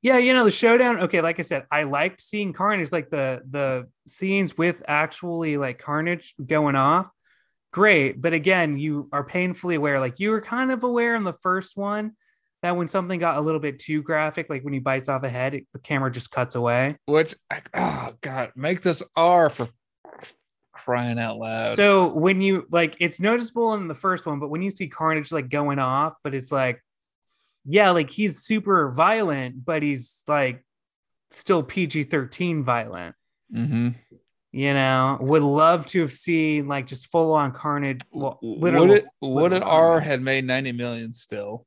yeah 0.02 0.18
you 0.18 0.34
know 0.34 0.44
the 0.44 0.50
showdown 0.50 0.98
okay 1.00 1.20
like 1.20 1.38
i 1.38 1.42
said 1.42 1.64
i 1.70 1.84
liked 1.84 2.20
seeing 2.20 2.52
carnage 2.52 2.92
like 2.92 3.08
the 3.10 3.40
the 3.50 3.86
scenes 4.06 4.58
with 4.58 4.82
actually 4.86 5.56
like 5.56 5.78
carnage 5.78 6.34
going 6.44 6.76
off 6.76 7.08
great 7.72 8.20
but 8.20 8.32
again 8.32 8.78
you 8.78 9.08
are 9.12 9.24
painfully 9.24 9.74
aware 9.74 10.00
like 10.00 10.20
you 10.20 10.30
were 10.30 10.40
kind 10.40 10.70
of 10.70 10.82
aware 10.82 11.14
in 11.14 11.24
the 11.24 11.32
first 11.32 11.76
one 11.76 12.12
that 12.62 12.76
when 12.76 12.88
something 12.88 13.20
got 13.20 13.36
a 13.36 13.40
little 13.40 13.60
bit 13.60 13.78
too 13.78 14.02
graphic 14.02 14.48
like 14.50 14.62
when 14.64 14.72
he 14.74 14.80
bites 14.80 15.08
off 15.08 15.22
a 15.22 15.28
head 15.28 15.54
it, 15.54 15.66
the 15.72 15.78
camera 15.78 16.10
just 16.10 16.30
cuts 16.30 16.54
away 16.54 16.96
Which, 17.06 17.34
I- 17.50 17.62
oh 17.74 18.14
god, 18.20 18.52
make 18.56 18.82
this 18.82 19.02
R 19.16 19.48
for 19.50 19.68
crying 20.72 21.18
out 21.18 21.36
loud. 21.38 21.76
so 21.76 22.06
when 22.14 22.40
you 22.40 22.66
like 22.70 22.96
it's 23.00 23.18
noticeable 23.20 23.74
in 23.74 23.88
the 23.88 23.94
first 23.94 24.26
one 24.26 24.38
but 24.38 24.48
when 24.48 24.62
you 24.62 24.70
see 24.70 24.86
carnage 24.86 25.32
like 25.32 25.48
going 25.48 25.78
off 25.80 26.14
but 26.22 26.34
it's 26.34 26.52
like 26.52 26.82
yeah 27.64 27.90
like 27.90 28.10
he's 28.10 28.38
super 28.38 28.90
violent 28.92 29.64
but 29.64 29.82
he's 29.82 30.22
like 30.28 30.64
still 31.30 31.62
pg-13 31.64 32.62
violent 32.62 33.14
Mhm. 33.52 33.96
you 34.52 34.72
know 34.72 35.18
would 35.20 35.42
love 35.42 35.84
to 35.86 36.00
have 36.00 36.12
seen 36.12 36.68
like 36.68 36.86
just 36.86 37.08
full 37.10 37.32
on 37.32 37.50
carnage 37.52 38.00
well 38.12 38.38
would 38.40 38.60
literally 38.74 38.96
it 38.98 39.06
would 39.20 39.52
an 39.52 39.62
R 39.64 39.98
had 40.00 40.22
made 40.22 40.44
90 40.44 40.72
million 40.72 41.12
still? 41.12 41.66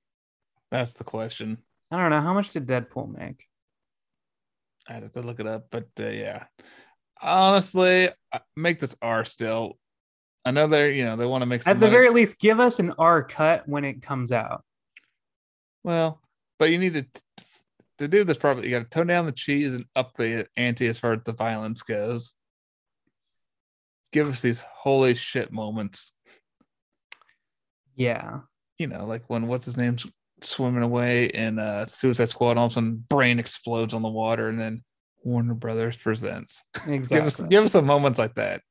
That's 0.71 0.93
the 0.93 1.03
question. 1.03 1.57
i 1.91 1.97
don't 1.97 2.09
know 2.09 2.21
how 2.21 2.33
much 2.33 2.51
did 2.51 2.65
deadpool 2.65 3.15
make 3.15 3.47
I'd 4.87 5.03
have 5.03 5.11
to 5.11 5.21
look 5.21 5.39
it 5.39 5.45
up, 5.45 5.67
but 5.69 5.87
uh, 5.99 6.07
yeah. 6.07 6.45
Honestly, 7.21 8.09
make 8.55 8.79
this 8.79 8.95
R 9.01 9.23
still. 9.25 9.77
I 10.43 10.49
know 10.49 10.65
they're 10.65 10.89
you 10.89 11.05
know 11.05 11.15
they 11.15 11.25
want 11.25 11.43
to 11.43 11.45
make 11.45 11.61
some 11.61 11.71
at 11.71 11.79
the 11.79 11.85
money. 11.85 11.91
very 11.91 12.09
least 12.09 12.39
give 12.39 12.59
us 12.59 12.79
an 12.79 12.93
r 12.97 13.23
cut 13.23 13.69
when 13.69 13.85
it 13.85 14.01
comes 14.01 14.31
out 14.31 14.63
well, 15.83 16.21
but 16.59 16.71
you 16.71 16.77
need 16.77 16.93
to 16.93 17.05
to 17.99 18.07
do 18.07 18.23
this 18.23 18.37
properly. 18.37 18.67
You 18.67 18.77
got 18.77 18.89
to 18.89 18.89
tone 18.89 19.07
down 19.07 19.27
the 19.27 19.31
cheese 19.31 19.73
and 19.73 19.85
up 19.95 20.13
the 20.15 20.47
ante 20.57 20.87
as 20.87 20.97
far 20.97 21.13
as 21.13 21.19
the 21.25 21.33
violence 21.33 21.83
goes. 21.83 22.33
Give 24.11 24.27
us 24.27 24.41
these 24.41 24.61
holy 24.61 25.13
shit 25.13 25.51
moments. 25.51 26.13
yeah 27.95 28.39
You 28.79 28.87
know, 28.87 29.05
like 29.05 29.23
when 29.27 29.47
what's 29.47 29.65
his 29.65 29.77
name's 29.77 30.07
swimming 30.41 30.83
away 30.83 31.25
in 31.25 31.59
uh 31.59 31.85
Suicide 31.85 32.29
Squad, 32.29 32.57
all 32.57 32.65
of 32.65 32.71
a 32.71 32.73
sudden 32.73 33.05
brain 33.09 33.39
explodes 33.39 33.93
on 33.93 34.01
the 34.01 34.09
water, 34.09 34.47
and 34.49 34.59
then 34.59 34.83
Warner 35.23 35.53
Brothers 35.53 35.97
presents. 35.97 36.63
Give 36.87 37.25
us 37.25 37.39
give 37.41 37.63
us 37.63 37.71
some 37.71 37.85
moments 37.85 38.19
like 38.19 38.35
that. 38.35 38.61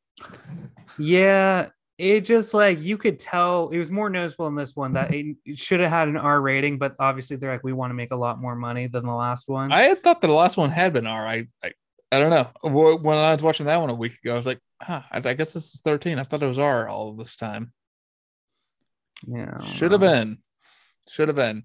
yeah 0.98 1.68
it 2.00 2.22
just 2.22 2.54
like 2.54 2.80
you 2.80 2.96
could 2.96 3.18
tell 3.18 3.68
it 3.68 3.78
was 3.78 3.90
more 3.90 4.08
noticeable 4.08 4.46
in 4.46 4.54
this 4.54 4.74
one 4.74 4.94
that 4.94 5.12
it, 5.12 5.36
should 5.54 5.80
have 5.80 5.90
had 5.90 6.08
an 6.08 6.16
r 6.16 6.40
rating 6.40 6.78
but 6.78 6.94
obviously 6.98 7.36
they're 7.36 7.52
like 7.52 7.62
we 7.62 7.74
want 7.74 7.90
to 7.90 7.94
make 7.94 8.10
a 8.10 8.16
lot 8.16 8.40
more 8.40 8.56
money 8.56 8.86
than 8.86 9.04
the 9.04 9.12
last 9.12 9.48
one 9.48 9.70
I 9.70 9.82
had 9.82 10.02
thought 10.02 10.22
that 10.22 10.26
the 10.26 10.32
last 10.32 10.56
one 10.56 10.70
had 10.70 10.94
been 10.94 11.06
R. 11.06 11.26
I 11.26 11.46
I, 11.62 11.72
I 12.12 12.18
don't 12.18 12.30
know. 12.30 12.50
When 12.96 13.16
I 13.16 13.32
was 13.32 13.42
watching 13.42 13.66
that 13.66 13.80
one 13.80 13.90
a 13.90 13.94
week 13.94 14.14
ago, 14.24 14.34
I 14.34 14.36
was 14.38 14.46
like, 14.46 14.58
huh, 14.82 15.02
I, 15.12 15.18
I 15.18 15.34
guess 15.34 15.52
this 15.52 15.74
is 15.74 15.80
13. 15.82 16.18
I 16.18 16.24
thought 16.24 16.42
it 16.42 16.46
was 16.46 16.58
R 16.58 16.88
all 16.88 17.10
of 17.10 17.18
this 17.18 17.36
time. 17.36 17.72
yeah 19.26 19.62
Should 19.74 19.92
have 19.92 20.00
been. 20.00 20.38
Should 21.10 21.28
have 21.28 21.36
been. 21.36 21.64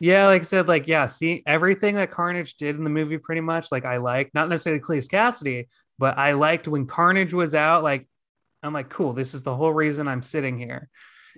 Yeah, 0.00 0.26
like 0.26 0.42
I 0.42 0.44
said, 0.44 0.68
like 0.68 0.86
yeah, 0.86 1.06
see 1.06 1.42
everything 1.46 1.96
that 1.96 2.10
Carnage 2.10 2.56
did 2.56 2.76
in 2.76 2.84
the 2.84 2.90
movie, 2.90 3.18
pretty 3.18 3.42
much. 3.42 3.70
Like 3.70 3.84
I 3.84 3.98
like 3.98 4.30
not 4.32 4.48
necessarily 4.48 4.80
Cletus 4.80 5.10
Cassidy, 5.10 5.68
but 5.98 6.16
I 6.18 6.32
liked 6.32 6.66
when 6.66 6.86
Carnage 6.86 7.34
was 7.34 7.54
out. 7.54 7.82
Like 7.82 8.08
I'm 8.62 8.72
like, 8.72 8.88
cool. 8.88 9.12
This 9.12 9.34
is 9.34 9.42
the 9.42 9.54
whole 9.54 9.72
reason 9.72 10.08
I'm 10.08 10.22
sitting 10.22 10.58
here, 10.58 10.88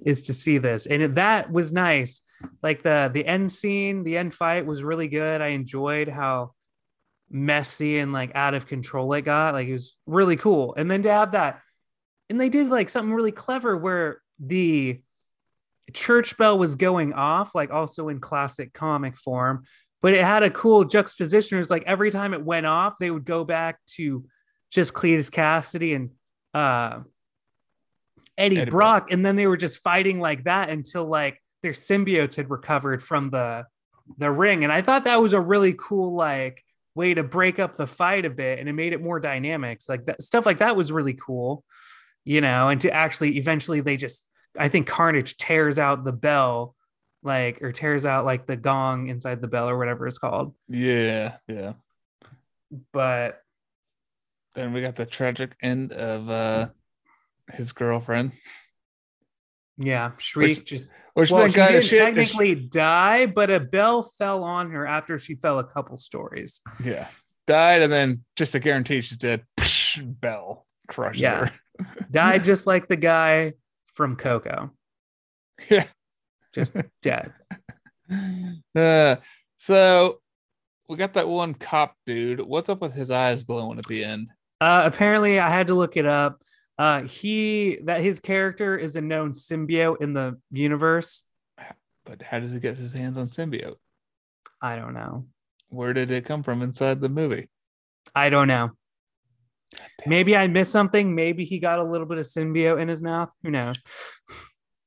is 0.05 0.23
to 0.23 0.35
see 0.35 0.59
this, 0.59 0.87
and 0.87 1.17
that 1.17 1.51
was 1.51 1.73
nice. 1.73 2.23
Like 2.63 2.83
the 2.83 3.11
the 3.13 3.27
end 3.27 3.51
scene, 3.51 4.05
the 4.05 4.17
end 4.17 4.35
fight 4.35 4.67
was 4.67 4.85
really 4.85 5.09
good. 5.09 5.41
I 5.41 5.49
enjoyed 5.49 6.09
how 6.09 6.53
messy 7.31 7.99
and 7.99 8.13
like 8.13 8.33
out 8.35 8.55
of 8.55 8.69
control 8.69 9.13
it 9.15 9.23
got. 9.23 9.55
Like 9.55 9.69
it 9.69 9.73
was 9.73 9.97
really 10.07 10.37
cool. 10.37 10.75
And 10.77 10.89
then 10.89 11.03
to 11.03 11.11
have 11.11 11.33
that, 11.33 11.61
and 12.31 12.41
they 12.41 12.49
did 12.51 12.69
like 12.69 12.89
something 12.89 13.15
really 13.15 13.33
clever 13.33 13.77
where 13.77 14.21
the 14.39 15.01
church 15.93 16.37
bell 16.37 16.59
was 16.59 16.77
going 16.77 17.13
off, 17.13 17.55
like 17.55 17.71
also 17.71 18.09
in 18.09 18.21
classic 18.21 18.73
comic 18.73 19.17
form, 19.17 19.65
but 20.01 20.15
it 20.15 20.25
had 20.25 20.43
a 20.43 20.51
cool 20.51 20.85
juxtaposition. 20.85 21.57
It 21.57 21.61
was 21.61 21.71
like 21.71 21.85
every 21.87 22.11
time 22.11 22.35
it 22.35 22.45
went 22.45 22.67
off, 22.67 22.95
they 22.99 23.11
would 23.11 23.25
go 23.25 23.45
back 23.45 23.79
to 23.97 24.25
just 24.71 24.93
Cletus 24.93 25.31
Cassidy 25.31 25.95
and 25.95 26.11
uh 26.55 27.01
Eddie, 28.37 28.61
Eddie 28.61 28.71
Brock, 28.71 29.11
and 29.11 29.27
then 29.27 29.35
they 29.35 29.47
were 29.47 29.57
just 29.57 29.83
fighting 29.83 30.21
like 30.21 30.45
that 30.45 30.71
until 30.71 31.05
like 31.07 31.43
their 31.63 31.73
symbiotes 31.73 32.37
had 32.37 32.51
recovered 32.51 33.03
from 33.03 33.31
the 33.31 33.67
the 34.17 34.31
ring. 34.31 34.65
And 34.65 34.73
I 34.73 34.83
thought 34.83 35.05
that 35.05 35.21
was 35.21 35.33
a 35.33 35.41
really 35.41 35.75
cool 35.77 36.15
like 36.15 36.63
way 36.95 37.15
to 37.15 37.23
break 37.23 37.59
up 37.59 37.77
the 37.77 37.87
fight 37.87 38.25
a 38.25 38.31
bit 38.31 38.59
and 38.59 38.69
it 38.69 38.73
made 38.73 38.93
it 38.93 39.03
more 39.03 39.21
dynamics. 39.21 39.89
Like 39.89 40.07
that 40.07 40.23
stuff 40.23 40.47
like 40.47 40.59
that 40.59 40.77
was 40.77 40.93
really 40.93 41.15
cool, 41.15 41.65
you 42.25 42.41
know, 42.41 42.69
and 42.69 42.81
to 42.83 42.91
actually 42.93 43.39
eventually 43.39 43.81
they 43.81 43.97
just 43.97 44.28
I 44.59 44.69
think 44.69 44.87
Carnage 44.87 45.37
tears 45.37 45.79
out 45.79 46.05
the 46.05 46.13
bell, 46.13 46.75
like 47.23 47.63
or 47.63 47.73
tears 47.73 48.05
out 48.07 48.25
like 48.25 48.47
the 48.47 48.57
gong 48.57 49.09
inside 49.09 49.41
the 49.41 49.49
bell 49.49 49.69
or 49.69 49.79
whatever 49.79 50.07
it's 50.07 50.19
called. 50.19 50.55
Yeah, 50.69 51.37
yeah. 51.47 51.75
But 52.93 53.41
Then 54.55 54.73
we 54.73 54.83
got 54.83 54.97
the 54.97 55.07
tragic 55.07 55.57
end 55.63 55.93
of 55.93 56.29
uh 56.29 56.69
his 57.53 57.73
girlfriend. 57.73 58.33
yeah, 59.79 60.13
Shriek 60.19 60.59
Which- 60.59 60.65
just 60.67 60.91
Which 61.15 61.31
well, 61.31 61.47
she 61.49 61.55
didn't 61.55 61.85
shit. 61.85 61.99
technically 62.01 62.55
die, 62.55 63.27
but 63.27 63.51
a 63.51 63.59
bell 63.61 64.03
fell 64.03 64.45
on 64.45 64.71
her 64.71 64.87
after 64.87 65.19
she 65.19 65.35
fell 65.37 65.59
a 65.59 65.65
couple 65.65 65.97
stories. 65.97 66.61
Yeah. 66.83 67.09
Died 67.47 67.83
and 67.83 67.93
then 67.93 68.25
just 68.37 68.53
to 68.53 68.61
guarantee 68.61 69.01
she's 69.01 69.17
dead. 69.19 69.45
Bell 70.03 70.67
crushed 70.87 71.19
Yeah. 71.19 71.47
her. 71.47 71.53
Died 72.11 72.45
just 72.53 72.67
like 72.67 72.87
the 72.89 72.97
guy 72.97 73.55
from 73.99 74.15
Coco. 74.15 74.71
Yeah. 75.69 75.89
Just 76.55 76.77
dead. 77.03 77.33
Uh, 78.75 79.17
so 79.57 80.21
we 80.89 80.97
got 80.97 81.15
that 81.15 81.29
one 81.29 81.53
cop 81.53 81.97
dude. 82.07 82.41
What's 82.41 82.69
up 82.69 82.81
with 82.81 82.95
his 82.95 83.11
eyes 83.11 83.43
glowing 83.43 83.77
at 83.77 83.87
the 83.87 84.05
end? 84.05 84.29
Uh, 84.61 84.83
apparently, 84.85 85.41
I 85.41 85.51
had 85.51 85.67
to 85.67 85.75
look 85.75 85.97
it 85.97 86.07
up. 86.07 86.41
Uh, 86.79 87.03
he 87.03 87.81
that 87.87 88.01
his 88.01 88.21
character 88.21 88.79
is 88.79 88.95
a 88.95 89.01
known 89.01 89.33
symbiote 89.33 90.01
in 90.01 90.13
the 90.13 90.39
universe. 90.53 91.25
But 92.05 92.23
how 92.23 92.39
does 92.39 92.53
he 92.53 92.61
get 92.61 92.79
his 92.79 92.93
hands 92.93 93.19
on 93.19 93.29
symbiote? 93.29 93.79
I 94.63 94.77
don't 94.77 94.95
know. 94.95 95.27
Where 95.71 95.93
did 95.93 96.13
it 96.13 96.25
come 96.25 96.45
from 96.45 96.63
inside 96.63 97.01
the 97.01 97.09
movie? 97.09 97.49
I 98.15 98.31
don't 98.31 98.47
know. 98.47 98.71
Maybe 100.07 100.37
I 100.37 100.47
missed 100.47 100.73
something. 100.73 101.15
Maybe 101.15 101.45
he 101.45 101.59
got 101.59 101.79
a 101.79 101.85
little 101.85 102.07
bit 102.07 102.19
of 102.19 102.27
symbiote 102.27 102.81
in 102.81 102.89
his 102.89 103.03
mouth. 103.03 103.31
Who 103.43 103.51
knows? 103.51 103.83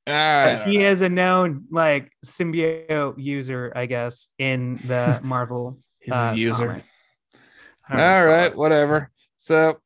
I 0.06 0.64
he 0.66 0.78
know. 0.78 0.90
is 0.90 1.00
a 1.00 1.08
known 1.08 1.66
like 1.70 2.10
symbiote 2.26 3.14
user, 3.18 3.72
I 3.74 3.86
guess, 3.86 4.28
in 4.38 4.80
the 4.84 5.20
Marvel. 5.24 5.78
He's 6.00 6.12
uh, 6.12 6.32
a 6.32 6.36
user. 6.36 6.66
comic. 6.66 6.84
I 7.88 7.96
don't 7.96 7.98
know 7.98 8.04
what 8.04 8.18
All 8.18 8.26
right, 8.26 8.52
it. 8.52 8.56
whatever. 8.56 9.10
So, 9.36 9.80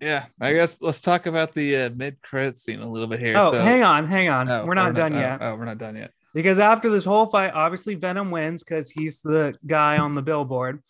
yeah, 0.00 0.26
I 0.40 0.52
guess 0.52 0.80
let's 0.80 1.00
talk 1.00 1.26
about 1.26 1.54
the 1.54 1.76
uh, 1.76 1.90
mid 1.90 2.20
credit 2.22 2.56
scene 2.56 2.80
a 2.80 2.88
little 2.88 3.08
bit 3.08 3.20
here. 3.20 3.36
Oh, 3.36 3.52
so, 3.52 3.60
hang 3.60 3.82
on, 3.82 4.06
hang 4.06 4.28
on. 4.28 4.48
Oh, 4.48 4.66
we're 4.66 4.74
not 4.74 4.94
done 4.94 5.14
oh, 5.14 5.20
yet. 5.20 5.38
Oh, 5.40 5.54
we're 5.54 5.64
not 5.64 5.78
done 5.78 5.96
yet. 5.96 6.12
Because 6.34 6.58
after 6.58 6.90
this 6.90 7.04
whole 7.04 7.26
fight, 7.26 7.52
obviously 7.54 7.94
Venom 7.94 8.30
wins 8.30 8.62
because 8.62 8.90
he's 8.90 9.20
the 9.22 9.54
guy 9.66 9.98
on 9.98 10.14
the 10.14 10.22
billboard. 10.22 10.82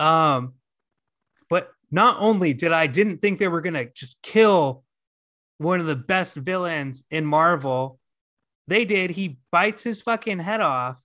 Um, 0.00 0.54
not 1.92 2.16
only 2.18 2.54
did 2.54 2.72
I 2.72 2.88
didn't 2.88 3.18
think 3.18 3.38
they 3.38 3.48
were 3.48 3.60
gonna 3.60 3.86
just 3.94 4.20
kill 4.22 4.82
one 5.58 5.78
of 5.78 5.86
the 5.86 5.94
best 5.94 6.34
villains 6.34 7.04
in 7.10 7.24
Marvel, 7.24 8.00
they 8.66 8.84
did. 8.84 9.10
He 9.10 9.38
bites 9.52 9.84
his 9.84 10.02
fucking 10.02 10.40
head 10.40 10.60
off. 10.60 11.00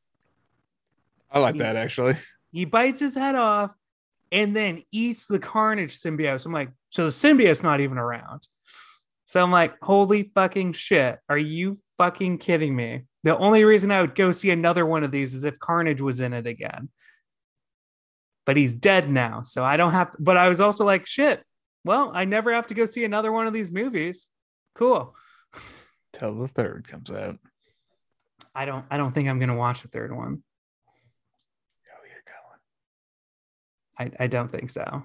I 1.30 1.40
like 1.40 1.58
that 1.58 1.76
actually. 1.76 2.16
He 2.52 2.66
bites 2.66 3.02
his 3.02 3.14
head 3.14 3.36
off 3.36 3.72
and 4.32 4.56
then 4.56 4.82
eats 4.92 5.26
the 5.26 5.40
Carnage 5.40 6.00
symbiote. 6.00 6.42
So 6.42 6.48
I'm 6.48 6.54
like, 6.54 6.70
so 6.90 7.04
the 7.06 7.12
symbiote's 7.12 7.62
not 7.62 7.82
even 7.82 7.98
around. 7.98 8.48
So 9.26 9.44
I'm 9.44 9.52
like, 9.52 9.76
holy 9.82 10.32
fucking 10.34 10.74
shit. 10.74 11.20
Are 11.28 11.38
you 11.38 11.80
fucking 11.98 12.38
kidding 12.38 12.76
me? 12.76 13.04
The 13.24 13.38
only 13.38 13.66
reason 13.66 13.92
I 13.92 14.00
would 14.00 14.16
go 14.16 14.32
see 14.32 14.52
another 14.52 14.86
one 14.86 15.04
of 15.04 15.12
these 15.12 15.36
is 15.36 15.44
if 15.44 15.60
Carnage 15.60 16.02
was 16.02 16.22
in 16.22 16.32
it 16.32 16.48
again. 16.48 16.90
But 18.48 18.58
he's 18.58 18.74
dead 18.74 19.10
now. 19.12 19.44
So 19.44 19.64
I 19.64 19.78
don't 19.78 19.92
have, 19.92 20.16
but 20.18 20.38
I 20.38 20.48
was 20.48 20.60
also 20.62 20.84
like, 20.86 21.06
shit. 21.06 21.44
Well, 21.84 22.12
I 22.14 22.26
never 22.26 22.54
have 22.54 22.66
to 22.68 22.74
go 22.74 22.86
see 22.88 23.04
another 23.04 23.32
one 23.32 23.46
of 23.46 23.54
these 23.54 23.70
movies. 23.72 24.30
Cool. 24.74 25.14
Till 26.14 26.34
the 26.34 26.48
third 26.48 26.88
comes 26.88 27.12
out. 27.12 27.38
I 28.56 28.66
don't, 28.66 28.86
I 28.90 28.96
don't 28.98 29.14
think 29.14 29.28
I'm 29.30 29.38
going 29.38 29.50
to 29.50 29.56
watch 29.56 29.82
the 29.84 29.90
third 29.90 30.16
one. 30.16 30.42
Oh, 31.90 32.04
you're 32.10 32.24
going. 34.08 34.12
I, 34.20 34.24
I 34.24 34.28
don't 34.28 34.52
think 34.52 34.70
so. 34.70 35.04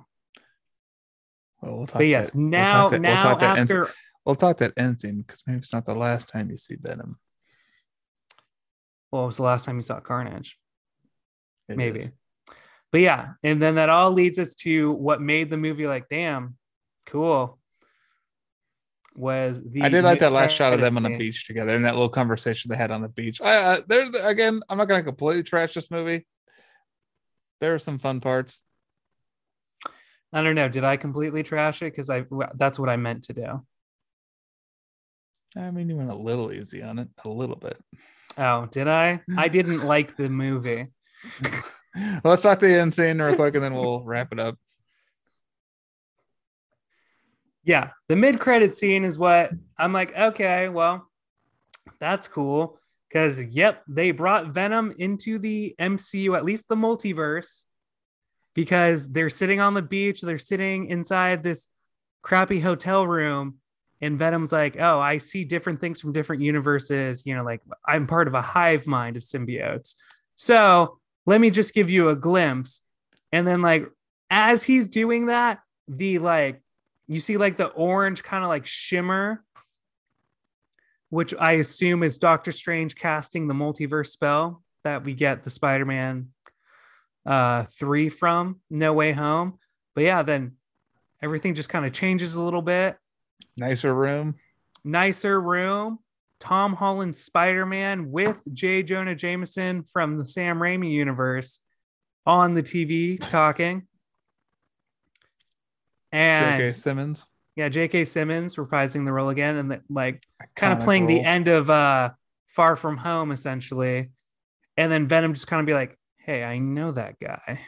Well, 1.61 1.76
we'll 1.78 1.86
talk 1.86 1.99
But 1.99 2.07
yes, 2.07 2.26
that- 2.30 2.36
we'll 2.36 2.47
now 2.49 2.82
talk 2.82 2.90
that- 2.93 3.01
we'll 3.03 3.11
now 3.14 3.22
talk 3.22 3.40
that 3.40 3.59
end- 3.59 3.70
after 3.70 3.90
we'll 4.24 4.36
talk 4.36 4.59
that 4.59 4.72
end 4.76 5.01
scene 5.01 5.22
because 5.22 5.43
maybe 5.47 5.59
it's 5.59 5.72
not 5.72 5.84
the 5.84 5.95
last 5.97 6.28
time 6.28 6.49
you 6.51 6.57
see 6.59 6.76
Venom. 6.80 7.18
what 9.11 9.26
was 9.26 9.36
the 9.36 9.43
last 9.43 9.64
time 9.66 9.76
you 9.76 9.82
saw 9.82 9.99
Carnage? 10.01 10.59
It 11.68 11.76
Maybe. 11.76 11.99
is. 12.01 12.11
But 12.93 13.01
yeah, 13.01 13.32
and 13.43 13.61
then 13.61 13.76
that 13.76 13.88
all 13.88 14.12
leads 14.12 14.38
us 14.38 14.55
to 14.57 14.93
what 14.93 15.20
made 15.20 15.49
the 15.49 15.57
movie 15.57 15.86
like, 15.86 16.09
damn, 16.11 16.57
cool. 17.07 17.59
Was 19.14 19.62
the 19.62 19.82
I 19.82 19.88
did 19.88 20.05
like 20.05 20.20
that 20.20 20.32
last 20.32 20.53
shot 20.53 20.72
of 20.72 20.80
them 20.80 20.97
on 20.97 21.03
the 21.03 21.16
beach 21.18 21.47
together 21.47 21.74
and 21.74 21.84
that 21.84 21.95
little 21.95 22.09
conversation 22.09 22.70
they 22.70 22.76
had 22.76 22.90
on 22.90 23.03
the 23.03 23.11
beach. 23.11 23.43
I, 23.43 23.57
uh, 23.57 23.80
there 23.86 24.09
again, 24.26 24.62
I'm 24.68 24.78
not 24.78 24.86
gonna 24.88 25.03
completely 25.03 25.43
trash 25.43 25.74
this 25.74 25.90
movie. 25.90 26.26
There 27.61 27.74
are 27.74 27.78
some 27.78 27.99
fun 27.99 28.20
parts. 28.20 28.62
I 30.32 30.43
don't 30.43 30.55
know. 30.55 30.68
Did 30.68 30.84
I 30.84 30.97
completely 30.97 31.43
trash 31.43 31.82
it? 31.82 31.93
Because 31.93 32.09
I 32.09 32.24
that's 32.55 32.78
what 32.78 32.88
I 32.88 32.97
meant 32.97 33.24
to 33.24 33.34
do. 33.34 33.66
I 35.57 35.70
mean, 35.70 35.90
you 35.90 35.97
went 35.97 36.11
a 36.11 36.16
little 36.16 36.51
easy 36.51 36.82
on 36.82 36.99
it, 36.99 37.09
a 37.24 37.28
little 37.28 37.57
bit. 37.57 37.78
Oh, 38.38 38.66
did 38.70 38.88
I? 38.88 39.20
I 39.36 39.49
didn't 39.49 39.84
like 39.84 40.16
the 40.16 40.30
movie. 40.30 40.86
Let's 42.24 42.43
talk 42.43 42.61
the 42.61 42.68
end 42.68 42.95
scene 42.95 43.20
real 43.20 43.36
quick, 43.36 43.55
and 43.55 43.62
then 43.62 43.74
we'll 43.74 44.03
wrap 44.03 44.32
it 44.32 44.40
up. 44.40 44.59
yeah 47.64 47.90
the 48.09 48.16
mid-credit 48.16 48.74
scene 48.76 49.05
is 49.05 49.18
what 49.18 49.51
i'm 49.78 49.93
like 49.93 50.16
okay 50.16 50.68
well 50.68 51.09
that's 51.99 52.28
cool 52.28 52.78
because 53.09 53.45
yep 53.47 53.82
they 53.88 54.11
brought 54.11 54.49
venom 54.49 54.93
into 54.99 55.38
the 55.38 55.74
mcu 55.80 56.36
at 56.36 56.45
least 56.45 56.68
the 56.68 56.76
multiverse 56.76 57.64
because 58.55 59.11
they're 59.11 59.30
sitting 59.30 59.61
on 59.61 59.74
the 59.74 59.82
beach 59.82 60.20
they're 60.20 60.38
sitting 60.38 60.86
inside 60.88 61.43
this 61.43 61.68
crappy 62.22 62.61
hotel 62.61 63.07
room 63.07 63.57
and 64.01 64.18
venom's 64.18 64.53
like 64.53 64.76
oh 64.78 64.99
i 64.99 65.18
see 65.18 65.45
different 65.45 65.80
things 65.80 66.01
from 66.01 66.12
different 66.12 66.43
universes 66.43 67.24
you 67.26 67.34
know 67.34 67.45
like 67.45 67.61
i'm 67.86 68.07
part 68.07 68.26
of 68.28 68.34
a 68.34 68.43
hive 68.43 68.86
mind 68.86 69.16
of 69.16 69.22
symbiotes 69.22 69.95
so 70.34 70.99
let 71.27 71.41
me 71.41 71.51
just 71.51 71.75
give 71.75 71.91
you 71.91 72.09
a 72.09 72.16
glimpse. 72.16 72.81
And 73.33 73.47
then 73.47 73.62
like 73.62 73.89
as 74.31 74.62
he's 74.62 74.89
doing 74.89 75.27
that 75.27 75.61
the 75.89 76.18
like 76.18 76.62
you 77.07 77.20
see 77.20 77.37
like 77.37 77.57
the 77.57 77.66
orange 77.66 78.23
kind 78.23 78.43
of 78.43 78.49
like 78.49 78.64
shimmer 78.64 79.45
which 81.11 81.35
i 81.39 81.53
assume 81.53 82.03
is 82.03 82.16
doctor 82.16 82.51
strange 82.51 82.95
casting 82.95 83.47
the 83.47 83.55
multiverse 83.55 84.07
spell 84.07 84.62
that 84.85 85.05
we 85.05 85.12
get 85.12 85.43
the 85.43 85.51
spider-man 85.51 86.29
uh 87.27 87.64
3 87.64 88.09
from 88.09 88.61
no 88.70 88.93
way 88.93 89.12
home. 89.12 89.59
But 89.95 90.05
yeah 90.05 90.23
then 90.23 90.53
everything 91.23 91.55
just 91.55 91.68
kind 91.68 91.87
of 91.87 91.93
changes 91.93 92.35
a 92.35 92.41
little 92.41 92.62
bit. 92.62 92.97
Nicer 93.57 93.95
room. 93.95 94.37
nicer 94.83 95.41
room 95.41 95.99
tom 96.43 96.74
holland 96.74 97.14
spider-man 97.14 98.11
with 98.11 98.43
j 98.53 98.82
jonah 98.82 99.14
jameson 99.14 99.84
from 99.84 100.18
the 100.18 100.24
sam 100.24 100.59
raimi 100.59 100.90
universe 100.90 101.61
on 102.26 102.55
the 102.55 102.62
tv 102.62 103.16
talking 103.30 103.86
and 106.12 106.61
J.K. 106.61 106.74
Simmons. 106.74 107.26
yeah, 107.57 107.68
J.K. 107.68 108.05
Simmons 108.05 108.57
reprising 108.57 109.05
the 109.05 109.12
role 109.12 109.30
again, 109.30 109.57
and 109.57 109.70
the, 109.70 109.80
like 109.88 110.22
kind 110.55 110.72
of 110.72 110.80
playing 110.80 111.07
the 111.07 111.20
end 111.20 111.49
of 111.49 111.70
uh 111.70 112.11
Far 112.49 112.76
From 112.76 112.99
Home, 112.99 113.32
essentially. 113.32 114.11
And 114.76 114.93
then 114.93 115.09
Venom 115.09 115.34
just 115.34 115.47
kind 115.47 115.61
of 115.61 115.66
be 115.66 115.74
like, 115.74 115.99
"Hey, 116.18 116.45
I 116.45 116.59
know 116.59 116.93
that 116.93 117.18
guy," 117.18 117.61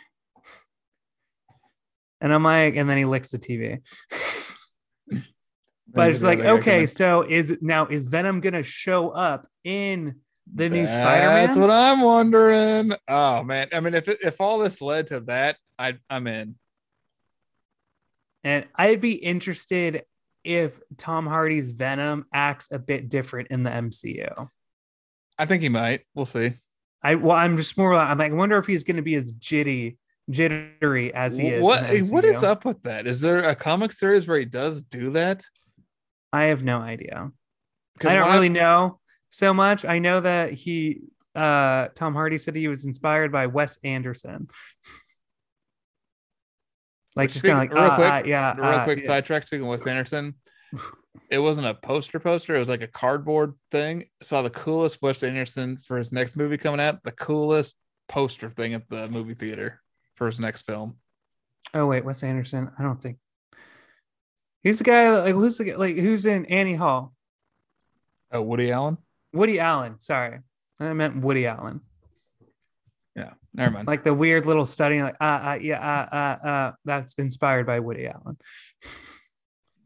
and 2.20 2.32
I'm 2.32 2.44
like, 2.44 2.76
and 2.76 2.88
then 2.88 2.98
he 2.98 3.04
licks 3.04 3.30
the 3.30 3.38
TV. 3.38 3.80
but 5.94 6.10
it's 6.10 6.22
like, 6.22 6.40
okay, 6.40 6.86
so 6.86 7.22
is 7.22 7.56
now 7.60 7.86
is 7.86 8.06
Venom 8.06 8.40
gonna 8.40 8.62
show 8.62 9.10
up 9.10 9.46
in 9.64 10.16
the 10.52 10.68
new 10.68 10.86
Spider-Man? 10.86 11.46
That's 11.46 11.56
what 11.56 11.70
I'm 11.70 12.00
wondering. 12.00 12.92
Oh 13.08 13.42
man, 13.42 13.68
I 13.72 13.80
mean, 13.80 13.94
if 13.94 14.08
if 14.08 14.40
all 14.40 14.58
this 14.58 14.80
led 14.80 15.08
to 15.08 15.20
that, 15.20 15.56
I 15.78 15.98
I'm 16.10 16.26
in. 16.26 16.56
And 18.42 18.66
I'd 18.76 19.00
be 19.00 19.14
interested 19.14 20.02
if 20.44 20.78
Tom 20.98 21.26
Hardy's 21.26 21.70
Venom 21.70 22.26
acts 22.32 22.68
a 22.70 22.78
bit 22.78 23.08
different 23.08 23.48
in 23.48 23.62
the 23.62 23.70
MCU. 23.70 24.50
I 25.38 25.46
think 25.46 25.62
he 25.62 25.70
might. 25.70 26.02
We'll 26.14 26.26
see. 26.26 26.54
I 27.02 27.16
well, 27.16 27.36
I'm 27.36 27.56
just 27.56 27.76
more. 27.76 27.94
I'm 27.94 28.18
like, 28.18 28.32
I 28.32 28.34
wonder 28.34 28.58
if 28.58 28.66
he's 28.66 28.84
going 28.84 28.96
to 28.96 29.02
be 29.02 29.14
as 29.14 29.32
jitty, 29.32 29.96
jittery 30.30 31.12
as 31.14 31.36
he 31.36 31.48
is. 31.48 31.62
What 31.62 31.84
what 32.10 32.24
is 32.24 32.42
up 32.42 32.64
with 32.64 32.82
that? 32.82 33.06
Is 33.06 33.20
there 33.20 33.42
a 33.42 33.54
comic 33.54 33.92
series 33.92 34.28
where 34.28 34.38
he 34.38 34.44
does 34.44 34.82
do 34.82 35.10
that? 35.10 35.44
I 36.34 36.46
have 36.46 36.64
no 36.64 36.80
idea. 36.80 37.30
I 38.04 38.14
don't 38.14 38.32
really 38.32 38.48
know 38.48 38.98
so 39.30 39.54
much. 39.54 39.84
I 39.84 40.00
know 40.00 40.20
that 40.20 40.52
he, 40.52 41.02
uh, 41.36 41.88
Tom 41.94 42.12
Hardy 42.12 42.38
said 42.38 42.56
he 42.56 42.66
was 42.66 42.84
inspired 42.84 43.30
by 43.30 43.46
Wes 43.46 43.78
Anderson. 43.84 44.48
Like 47.14 47.30
just 47.30 47.44
kind 47.44 47.52
of 47.52 47.58
like, 47.58 47.72
real 47.72 47.84
ah, 47.84 47.94
quick, 47.94 48.12
ah, 48.12 48.22
yeah, 48.24 48.54
real 48.56 48.64
ah, 48.64 48.84
quick 48.84 48.98
yeah. 48.98 49.06
sidetrack. 49.06 49.44
Speaking 49.44 49.64
of 49.64 49.70
Wes 49.70 49.86
Anderson, 49.86 50.34
it 51.30 51.38
wasn't 51.38 51.68
a 51.68 51.74
poster 51.74 52.18
poster. 52.18 52.56
It 52.56 52.58
was 52.58 52.68
like 52.68 52.82
a 52.82 52.88
cardboard 52.88 53.54
thing. 53.70 54.06
Saw 54.20 54.42
the 54.42 54.50
coolest 54.50 55.00
Wes 55.02 55.22
Anderson 55.22 55.76
for 55.76 55.98
his 55.98 56.10
next 56.10 56.34
movie 56.34 56.58
coming 56.58 56.80
out. 56.80 57.04
The 57.04 57.12
coolest 57.12 57.76
poster 58.08 58.50
thing 58.50 58.74
at 58.74 58.88
the 58.88 59.06
movie 59.06 59.34
theater 59.34 59.80
for 60.16 60.26
his 60.26 60.40
next 60.40 60.62
film. 60.62 60.96
Oh 61.72 61.86
wait, 61.86 62.04
Wes 62.04 62.24
Anderson. 62.24 62.72
I 62.76 62.82
don't 62.82 63.00
think 63.00 63.18
he's 64.64 64.78
the 64.78 64.84
guy. 64.84 65.16
Like 65.16 65.34
who's 65.34 65.58
the 65.58 65.64
guy- 65.64 65.76
like 65.76 65.94
who's 65.96 66.26
in 66.26 66.46
Annie 66.46 66.74
Hall? 66.74 67.14
Oh, 68.32 68.42
Woody 68.42 68.72
Allen. 68.72 68.98
Woody 69.32 69.60
Allen. 69.60 70.00
Sorry, 70.00 70.40
I 70.80 70.92
meant 70.92 71.18
Woody 71.18 71.46
Allen. 71.46 71.80
Yeah, 73.14 73.34
never 73.52 73.70
mind. 73.72 73.86
Like 73.86 74.02
the 74.02 74.12
weird 74.12 74.46
little 74.46 74.64
study. 74.64 75.00
Like 75.00 75.16
ah, 75.20 75.52
uh, 75.52 75.54
yeah, 75.54 75.78
uh, 75.78 76.16
uh, 76.16 76.48
uh, 76.48 76.72
that's 76.84 77.14
inspired 77.14 77.66
by 77.66 77.78
Woody 77.78 78.08
Allen. 78.08 78.36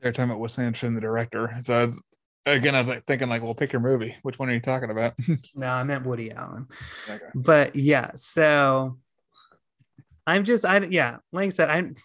They're 0.00 0.12
talking 0.12 0.30
about 0.30 0.40
Wes 0.40 0.58
Anderson, 0.58 0.94
the 0.94 1.00
director. 1.00 1.58
So 1.62 1.74
I 1.74 1.86
was, 1.86 2.00
again, 2.46 2.74
I 2.74 2.78
was 2.78 2.88
like 2.88 3.04
thinking, 3.04 3.28
like, 3.28 3.42
well, 3.42 3.54
pick 3.54 3.72
your 3.72 3.80
movie. 3.80 4.16
Which 4.22 4.38
one 4.38 4.48
are 4.48 4.54
you 4.54 4.60
talking 4.60 4.90
about? 4.90 5.14
No, 5.54 5.66
I 5.66 5.82
meant 5.82 6.06
Woody 6.06 6.30
Allen. 6.30 6.68
Okay. 7.10 7.24
But 7.34 7.74
yeah, 7.76 8.12
so 8.14 8.96
I'm 10.26 10.44
just 10.44 10.64
I 10.64 10.78
yeah, 10.78 11.16
like 11.32 11.46
I 11.46 11.50
said, 11.50 11.70
I'm 11.70 11.96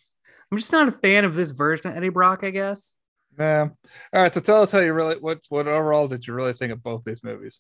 I'm 0.54 0.60
just 0.60 0.72
not 0.72 0.88
a 0.88 0.92
fan 0.92 1.26
of 1.26 1.34
this 1.34 1.50
version 1.50 1.90
of 1.90 1.98
Eddie 1.98 2.10
Brock, 2.10 2.44
I 2.44 2.52
guess. 2.52 2.96
yeah. 3.40 3.70
All 4.14 4.22
right. 4.22 4.32
So 4.32 4.40
tell 4.40 4.62
us 4.62 4.72
how 4.72 4.82
you 4.82 4.94
really 4.94 5.16
what 5.16 5.40
what 5.50 5.68
overall 5.68 6.08
did 6.08 6.28
you 6.28 6.36
really 6.36 6.54
think 6.54 6.72
of 6.72 6.84
both 6.84 7.04
these 7.04 7.24
movies? 7.24 7.60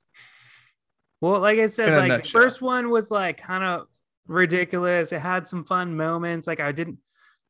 Well, 1.19 1.39
like 1.39 1.57
I 1.57 1.69
said, 1.69 2.07
like 2.07 2.21
the 2.23 2.29
first 2.29 2.61
one 2.61 2.91
was 2.91 3.09
like 3.09 3.39
kind 3.39 3.63
of 3.63 3.87
ridiculous. 4.27 5.11
It 5.11 5.21
had 5.21 5.47
some 5.47 5.65
fun 5.65 5.97
moments. 5.97 6.45
Like 6.45 6.59
I 6.59 6.71
didn't 6.71 6.99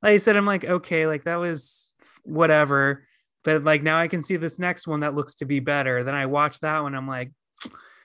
like 0.02 0.14
I 0.14 0.18
said, 0.18 0.38
I'm 0.38 0.46
like, 0.46 0.64
okay, 0.64 1.08
like 1.08 1.26
that 1.26 1.36
was 1.36 1.92
whatever. 2.24 3.06
But 3.44 3.66
like 3.66 3.84
now 3.84 4.00
I 4.00 4.08
can 4.08 4.24
see 4.24 4.38
this 4.38 4.60
next 4.60 4.88
one 4.88 5.02
that 5.02 5.14
looks 5.14 5.36
to 5.36 5.46
be 5.46 5.60
better. 5.60 6.06
Then 6.06 6.16
I 6.16 6.28
watched 6.28 6.62
that 6.62 6.80
one, 6.84 6.96
I'm 6.96 7.08
like, 7.10 7.34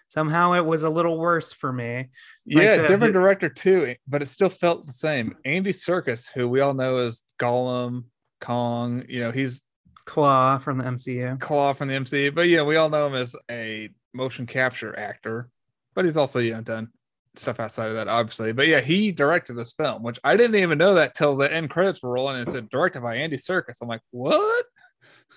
somehow 0.09 0.55
it 0.55 0.65
was 0.65 0.83
a 0.83 0.91
little 0.91 1.19
worse 1.19 1.53
for 1.53 1.73
me. 1.73 2.09
Like 2.47 2.65
yeah, 2.65 2.77
the- 2.79 2.89
different 2.89 3.15
director 3.15 3.49
too, 3.49 3.95
but 4.09 4.23
it 4.23 4.27
still 4.27 4.49
felt 4.49 4.87
the 4.87 4.93
same. 4.93 5.37
Andy 5.45 5.73
Serkis, 5.73 6.33
who 6.33 6.49
we 6.49 6.61
all 6.61 6.75
know 6.75 6.97
as 6.99 7.23
Gollum, 7.39 8.05
Kong, 8.41 9.05
you 9.09 9.23
know, 9.23 9.31
he's 9.31 9.63
Klaue 10.07 10.61
from 10.61 10.79
the 10.79 10.85
MCU. 10.85 11.39
Klaue 11.39 11.77
from 11.77 11.89
the 11.89 11.95
MCU, 11.95 12.35
but 12.35 12.49
yeah, 12.49 12.63
we 12.63 12.77
all 12.77 12.89
know 12.89 13.07
him 13.07 13.15
as 13.15 13.37
a 13.51 13.91
motion 14.15 14.47
capture 14.47 14.99
actor, 14.99 15.51
but 15.95 16.05
he's 16.05 16.17
also 16.17 16.39
you 16.39 16.55
know 16.55 16.63
done 16.63 16.89
stuff 17.37 17.61
outside 17.61 17.89
of 17.89 17.95
that, 17.95 18.09
obviously. 18.09 18.53
But 18.53 18.69
yeah, 18.69 18.81
he 18.81 19.13
directed 19.13 19.55
this 19.55 19.73
film, 19.73 20.03
which 20.03 20.19
I 20.25 20.37
didn't 20.37 20.57
even 20.57 20.79
know 20.79 20.95
that 20.95 21.15
till 21.15 21.37
the 21.37 21.53
end 21.53 21.71
credits 21.71 22.03
were 22.03 22.11
rolling. 22.11 22.37
And 22.37 22.49
it 22.49 22.53
said 22.53 22.69
directed 22.71 23.03
by 23.03 23.17
Andy 23.17 23.37
Serkis. 23.37 23.83
I'm 23.83 23.89
like, 23.89 24.01
what? 24.11 24.65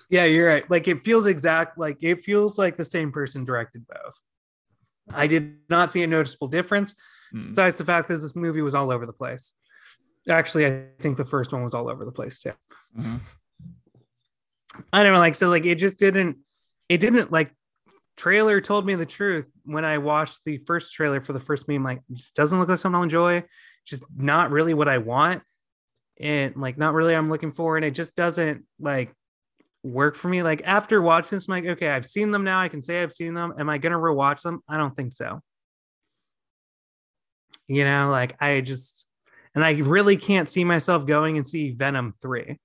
Yeah, 0.08 0.24
you're 0.24 0.48
right. 0.48 0.68
Like 0.70 0.88
it 0.88 1.02
feels 1.04 1.26
exact 1.26 1.78
like 1.78 2.02
it 2.02 2.22
feels 2.22 2.58
like 2.58 2.76
the 2.76 2.84
same 2.84 3.12
person 3.12 3.44
directed 3.44 3.86
both. 3.86 4.18
I 5.12 5.26
did 5.26 5.58
not 5.68 5.90
see 5.90 6.02
a 6.02 6.06
noticeable 6.06 6.48
difference, 6.48 6.94
Hmm. 7.32 7.48
besides 7.48 7.78
the 7.78 7.84
fact 7.84 8.08
that 8.08 8.18
this 8.18 8.36
movie 8.36 8.60
was 8.62 8.74
all 8.74 8.92
over 8.92 9.06
the 9.06 9.12
place. 9.12 9.54
Actually, 10.28 10.66
I 10.66 10.86
think 11.00 11.16
the 11.16 11.24
first 11.24 11.52
one 11.52 11.62
was 11.64 11.74
all 11.74 11.88
over 11.88 12.04
the 12.04 12.12
place 12.12 12.40
too. 12.40 12.52
Mhm. 12.96 13.20
I 14.92 15.02
don't 15.02 15.12
know, 15.12 15.18
like 15.18 15.34
so, 15.34 15.48
like 15.48 15.66
it 15.66 15.76
just 15.76 15.98
didn't. 15.98 16.38
It 16.88 16.98
didn't 16.98 17.30
like. 17.32 17.54
Trailer 18.16 18.60
told 18.60 18.84
me 18.84 18.94
the 18.94 19.06
truth 19.06 19.46
when 19.64 19.84
I 19.86 19.96
watched 19.98 20.44
the 20.44 20.58
first 20.66 20.92
trailer 20.92 21.22
for 21.22 21.32
the 21.32 21.40
first 21.40 21.66
meme. 21.66 21.82
Like, 21.82 22.02
it 22.10 22.14
just 22.16 22.36
doesn't 22.36 22.58
look 22.58 22.68
like 22.68 22.76
something 22.78 22.96
I'll 22.96 23.02
enjoy. 23.02 23.42
Just 23.86 24.04
not 24.14 24.50
really 24.50 24.74
what 24.74 24.88
I 24.88 24.98
want, 24.98 25.42
and 26.20 26.54
like 26.56 26.76
not 26.78 26.92
really 26.94 27.14
I'm 27.16 27.30
looking 27.30 27.52
for, 27.52 27.76
and 27.76 27.84
it 27.84 27.92
just 27.92 28.14
doesn't 28.14 28.64
like 28.78 29.14
work 29.82 30.16
for 30.16 30.28
me. 30.28 30.42
Like 30.42 30.62
after 30.64 31.02
watching 31.02 31.36
this, 31.36 31.48
I'm 31.48 31.52
like, 31.52 31.70
okay, 31.72 31.88
I've 31.88 32.06
seen 32.06 32.30
them 32.30 32.44
now. 32.44 32.60
I 32.60 32.68
can 32.68 32.82
say 32.82 33.02
I've 33.02 33.12
seen 33.12 33.34
them. 33.34 33.54
Am 33.58 33.68
I 33.68 33.78
gonna 33.78 33.98
rewatch 33.98 34.42
them? 34.42 34.60
I 34.68 34.76
don't 34.76 34.94
think 34.94 35.12
so. 35.12 35.40
You 37.68 37.84
know, 37.84 38.10
like 38.10 38.36
I 38.40 38.60
just 38.60 39.06
and 39.54 39.64
I 39.64 39.72
really 39.72 40.16
can't 40.16 40.48
see 40.48 40.64
myself 40.64 41.06
going 41.06 41.36
and 41.36 41.46
see 41.46 41.72
Venom 41.72 42.14
3. 42.22 42.58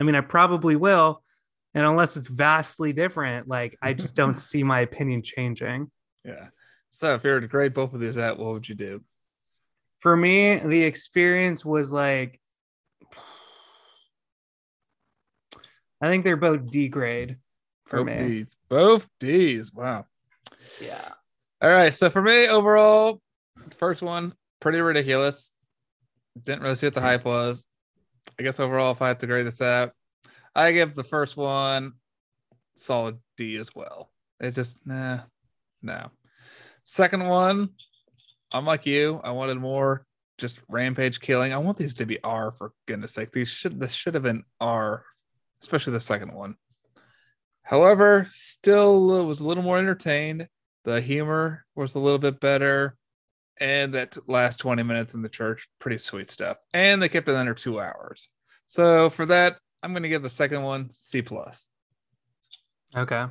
I 0.00 0.04
mean, 0.04 0.14
I 0.14 0.20
probably 0.20 0.76
will. 0.76 1.22
And 1.74 1.84
unless 1.84 2.16
it's 2.16 2.28
vastly 2.28 2.92
different, 2.92 3.48
like 3.48 3.76
I 3.82 3.92
just 3.94 4.14
don't 4.14 4.38
see 4.38 4.62
my 4.62 4.80
opinion 4.80 5.22
changing. 5.22 5.90
Yeah. 6.24 6.48
So 6.90 7.14
if 7.14 7.24
you 7.24 7.30
were 7.30 7.40
to 7.40 7.48
grade 7.48 7.74
both 7.74 7.94
of 7.94 8.00
these 8.00 8.18
out, 8.18 8.38
what 8.38 8.52
would 8.52 8.68
you 8.68 8.74
do? 8.74 9.02
For 10.00 10.16
me, 10.16 10.56
the 10.58 10.82
experience 10.82 11.64
was 11.64 11.92
like 11.92 12.40
I 16.00 16.08
think 16.08 16.24
they're 16.24 16.36
both 16.36 16.70
D 16.70 16.88
grade 16.88 17.36
for 17.86 18.04
both 18.04 18.06
me. 18.06 18.16
D's. 18.16 18.56
Both 18.68 19.08
D's. 19.20 19.72
Wow. 19.72 20.06
Yeah. 20.80 21.12
All 21.60 21.70
right. 21.70 21.92
So 21.92 22.10
for 22.10 22.22
me, 22.22 22.48
overall, 22.48 23.20
first 23.76 24.02
one, 24.02 24.34
pretty 24.60 24.80
ridiculous. 24.80 25.52
Didn't 26.42 26.62
really 26.62 26.76
see 26.76 26.86
what 26.86 26.94
the 26.94 27.00
hype 27.00 27.24
was. 27.24 27.66
I 28.38 28.42
guess 28.42 28.60
overall, 28.60 28.92
if 28.92 29.02
I 29.02 29.08
had 29.08 29.20
to 29.20 29.26
grade 29.26 29.46
this 29.46 29.60
out, 29.60 29.92
I 30.54 30.72
give 30.72 30.94
the 30.94 31.04
first 31.04 31.36
one 31.36 31.94
solid 32.76 33.18
D 33.36 33.56
as 33.56 33.74
well. 33.74 34.10
It's 34.40 34.54
just 34.54 34.76
nah, 34.84 35.20
no. 35.82 36.10
Second 36.84 37.26
one, 37.26 37.70
I'm 38.52 38.64
like 38.64 38.86
you. 38.86 39.20
I 39.24 39.32
wanted 39.32 39.58
more 39.58 40.06
just 40.38 40.60
rampage 40.68 41.20
killing. 41.20 41.52
I 41.52 41.58
want 41.58 41.76
these 41.76 41.94
to 41.94 42.06
be 42.06 42.22
R 42.22 42.52
for 42.52 42.72
goodness 42.86 43.12
sake. 43.14 43.32
These 43.32 43.48
should 43.48 43.80
this 43.80 43.92
should 43.92 44.14
have 44.14 44.22
been 44.22 44.44
R, 44.60 45.04
especially 45.62 45.92
the 45.92 46.00
second 46.00 46.32
one. 46.32 46.56
However, 47.62 48.28
still 48.30 49.26
was 49.26 49.40
a 49.40 49.46
little 49.46 49.62
more 49.62 49.78
entertained. 49.78 50.48
The 50.84 51.00
humor 51.00 51.66
was 51.74 51.94
a 51.94 51.98
little 52.00 52.18
bit 52.18 52.40
better. 52.40 52.96
And 53.60 53.92
that 53.94 54.16
last 54.28 54.58
20 54.58 54.84
minutes 54.84 55.14
in 55.14 55.22
the 55.22 55.28
church, 55.28 55.68
pretty 55.80 55.98
sweet 55.98 56.30
stuff. 56.30 56.58
And 56.72 57.02
they 57.02 57.08
kept 57.08 57.28
it 57.28 57.34
under 57.34 57.54
two 57.54 57.80
hours. 57.80 58.28
So 58.66 59.10
for 59.10 59.26
that, 59.26 59.56
I'm 59.82 59.92
gonna 59.92 60.08
give 60.08 60.22
the 60.22 60.30
second 60.30 60.62
one 60.62 60.90
C 60.94 61.22
plus. 61.22 61.68
Okay. 62.96 63.26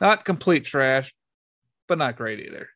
Not 0.00 0.24
complete 0.24 0.64
trash, 0.64 1.14
but 1.86 1.98
not 1.98 2.16
great 2.16 2.40
either. 2.40 2.68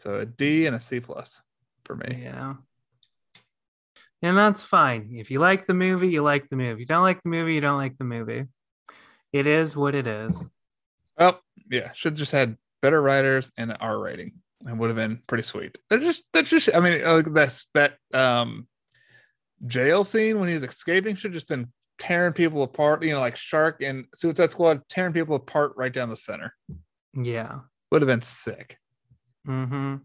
So 0.00 0.20
a 0.20 0.26
D 0.26 0.66
and 0.66 0.74
a 0.74 0.80
C 0.80 1.00
plus 1.00 1.42
for 1.84 1.94
me. 1.96 2.22
Yeah. 2.22 2.54
And 4.22 4.36
that's 4.36 4.64
fine. 4.64 5.10
If 5.14 5.30
you 5.30 5.38
like 5.40 5.66
the 5.66 5.74
movie, 5.74 6.08
you 6.08 6.22
like 6.22 6.48
the 6.48 6.56
movie. 6.56 6.72
If 6.72 6.78
you 6.78 6.86
don't 6.86 7.02
like 7.02 7.22
the 7.22 7.30
movie, 7.30 7.54
you 7.54 7.60
don't 7.60 7.78
like 7.78 7.96
the 7.98 8.04
movie. 8.04 8.44
It 9.32 9.46
is 9.46 9.76
what 9.76 9.94
it 9.94 10.06
is. 10.06 10.50
Well, 11.18 11.40
yeah. 11.70 11.92
Should 11.92 12.16
just 12.16 12.32
had 12.32 12.56
better 12.82 13.00
writers 13.00 13.50
and 13.56 13.70
an 13.70 13.78
R 13.80 13.98
rating. 13.98 14.34
It 14.66 14.76
would 14.76 14.88
have 14.88 14.96
been 14.96 15.22
pretty 15.26 15.44
sweet. 15.44 15.78
They're 15.88 15.98
just 15.98 16.22
that's 16.32 16.50
just 16.50 16.68
I 16.74 16.80
mean 16.80 17.02
uh, 17.02 17.22
that's 17.24 17.68
that 17.74 17.96
um 18.12 18.68
jail 19.66 20.04
scene 20.04 20.38
when 20.38 20.48
he's 20.48 20.62
escaping 20.62 21.16
should 21.16 21.32
just 21.32 21.48
been 21.48 21.72
tearing 21.98 22.32
people 22.32 22.62
apart, 22.62 23.02
you 23.02 23.12
know, 23.12 23.20
like 23.20 23.36
Shark 23.36 23.82
and 23.82 24.06
Suicide 24.14 24.50
Squad 24.50 24.82
tearing 24.88 25.12
people 25.12 25.36
apart 25.36 25.72
right 25.76 25.92
down 25.92 26.08
the 26.08 26.16
center. 26.16 26.54
Yeah. 27.14 27.60
Would 27.90 28.02
have 28.02 28.06
been 28.08 28.22
sick. 28.22 28.78
Mm-hmm. 29.46 29.96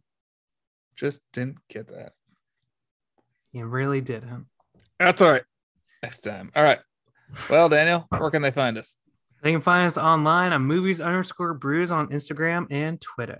Just 0.95 1.22
didn't 1.34 1.57
get 1.70 1.88
that. 1.88 2.13
You 3.56 3.68
really 3.68 4.01
didn't. 4.01 4.47
That's 4.99 5.22
all 5.22 5.32
right. 5.32 5.43
Next 6.03 6.20
time. 6.20 6.51
All 6.58 6.62
right. 6.62 6.80
Well, 7.49 7.70
Daniel, 7.70 8.06
where 8.10 8.30
can 8.30 8.41
they 8.41 8.51
find 8.51 8.78
us? 8.78 8.97
They 9.41 9.53
can 9.53 9.62
find 9.62 9.86
us 9.86 9.97
online 9.97 10.51
on 10.51 10.64
movies 10.64 10.99
underscore 10.99 11.53
brews 11.53 11.89
on 11.89 12.10
Instagram 12.10 12.68
and 12.70 12.99
Twitter. 12.99 13.39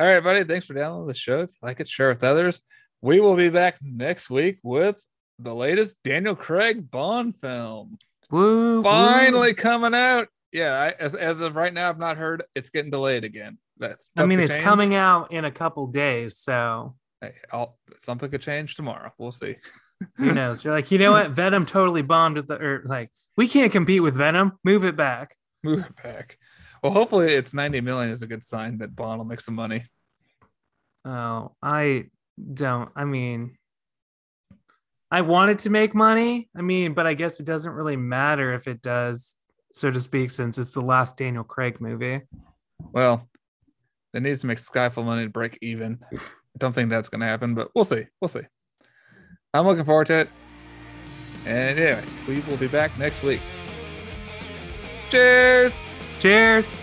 All 0.00 0.06
right, 0.06 0.18
buddy. 0.18 0.42
Thanks 0.42 0.66
for 0.66 0.74
downloading 0.74 1.06
the 1.06 1.14
show. 1.14 1.42
If 1.42 1.50
you 1.50 1.56
like 1.62 1.78
it, 1.78 1.86
share 1.86 2.08
with 2.08 2.24
others. 2.24 2.60
We 3.02 3.20
will 3.20 3.36
be 3.36 3.50
back 3.50 3.76
next 3.80 4.30
week 4.30 4.58
with 4.64 5.00
the 5.38 5.54
latest 5.54 5.98
Daniel 6.02 6.34
Craig 6.34 6.90
Bond 6.90 7.36
film. 7.36 7.98
Woo, 8.32 8.82
Finally 8.82 9.50
woo. 9.50 9.54
coming 9.54 9.94
out. 9.94 10.26
Yeah, 10.52 10.72
I, 10.72 11.00
as, 11.00 11.14
as 11.14 11.38
of 11.38 11.54
right 11.54 11.72
now, 11.72 11.88
I've 11.88 12.00
not 12.00 12.16
heard 12.16 12.42
it's 12.56 12.70
getting 12.70 12.90
delayed 12.90 13.22
again. 13.22 13.58
That's 13.78 14.10
I 14.16 14.26
mean, 14.26 14.40
it's 14.40 14.54
change. 14.54 14.64
coming 14.64 14.96
out 14.96 15.32
in 15.32 15.44
a 15.44 15.52
couple 15.52 15.86
days, 15.86 16.36
so 16.36 16.96
Hey, 17.20 17.34
I'll, 17.52 17.78
something 17.98 18.30
could 18.30 18.40
change 18.40 18.74
tomorrow. 18.74 19.12
We'll 19.18 19.32
see. 19.32 19.56
who 20.16 20.32
knows? 20.34 20.64
You're 20.64 20.72
like, 20.72 20.90
you 20.90 20.98
know 20.98 21.12
what? 21.12 21.30
Venom 21.32 21.66
totally 21.66 22.02
bombed 22.02 22.38
at 22.38 22.48
the 22.48 22.54
or 22.54 22.82
like 22.86 23.10
we 23.36 23.46
can't 23.48 23.72
compete 23.72 24.02
with 24.02 24.14
Venom. 24.14 24.58
Move 24.64 24.84
it 24.84 24.96
back. 24.96 25.36
Move 25.62 25.84
it 25.86 26.02
back. 26.02 26.38
Well, 26.82 26.92
hopefully, 26.92 27.34
it's 27.34 27.52
90 27.52 27.82
million 27.82 28.10
is 28.10 28.22
a 28.22 28.26
good 28.26 28.42
sign 28.42 28.78
that 28.78 28.96
Bond 28.96 29.18
will 29.18 29.26
make 29.26 29.42
some 29.42 29.54
money. 29.54 29.84
Oh, 31.04 31.54
I 31.62 32.06
don't. 32.54 32.90
I 32.96 33.04
mean, 33.04 33.56
I 35.10 35.20
wanted 35.20 35.60
to 35.60 35.70
make 35.70 35.94
money. 35.94 36.48
I 36.56 36.62
mean, 36.62 36.94
but 36.94 37.06
I 37.06 37.14
guess 37.14 37.38
it 37.40 37.46
doesn't 37.46 37.72
really 37.72 37.96
matter 37.96 38.54
if 38.54 38.66
it 38.66 38.80
does, 38.80 39.36
so 39.72 39.90
to 39.90 40.00
speak, 40.00 40.30
since 40.30 40.56
it's 40.56 40.72
the 40.72 40.80
last 40.80 41.18
Daniel 41.18 41.44
Craig 41.44 41.80
movie. 41.80 42.22
Well, 42.92 43.28
they 44.12 44.20
need 44.20 44.40
to 44.40 44.46
make 44.46 44.58
Skyfall 44.58 45.04
money 45.04 45.24
to 45.24 45.30
break 45.30 45.58
even. 45.60 45.98
I 46.54 46.58
don't 46.58 46.72
think 46.74 46.90
that's 46.90 47.08
going 47.08 47.20
to 47.20 47.26
happen, 47.26 47.54
but 47.54 47.70
we'll 47.74 47.84
see. 47.84 48.06
We'll 48.20 48.28
see. 48.28 48.42
I'm 49.54 49.66
looking 49.66 49.84
forward 49.84 50.06
to 50.08 50.20
it. 50.20 50.28
And 51.46 51.78
anyway, 51.78 52.04
we 52.28 52.40
will 52.40 52.56
be 52.56 52.68
back 52.68 52.96
next 52.98 53.22
week. 53.22 53.40
Cheers. 55.10 55.74
Cheers. 56.18 56.76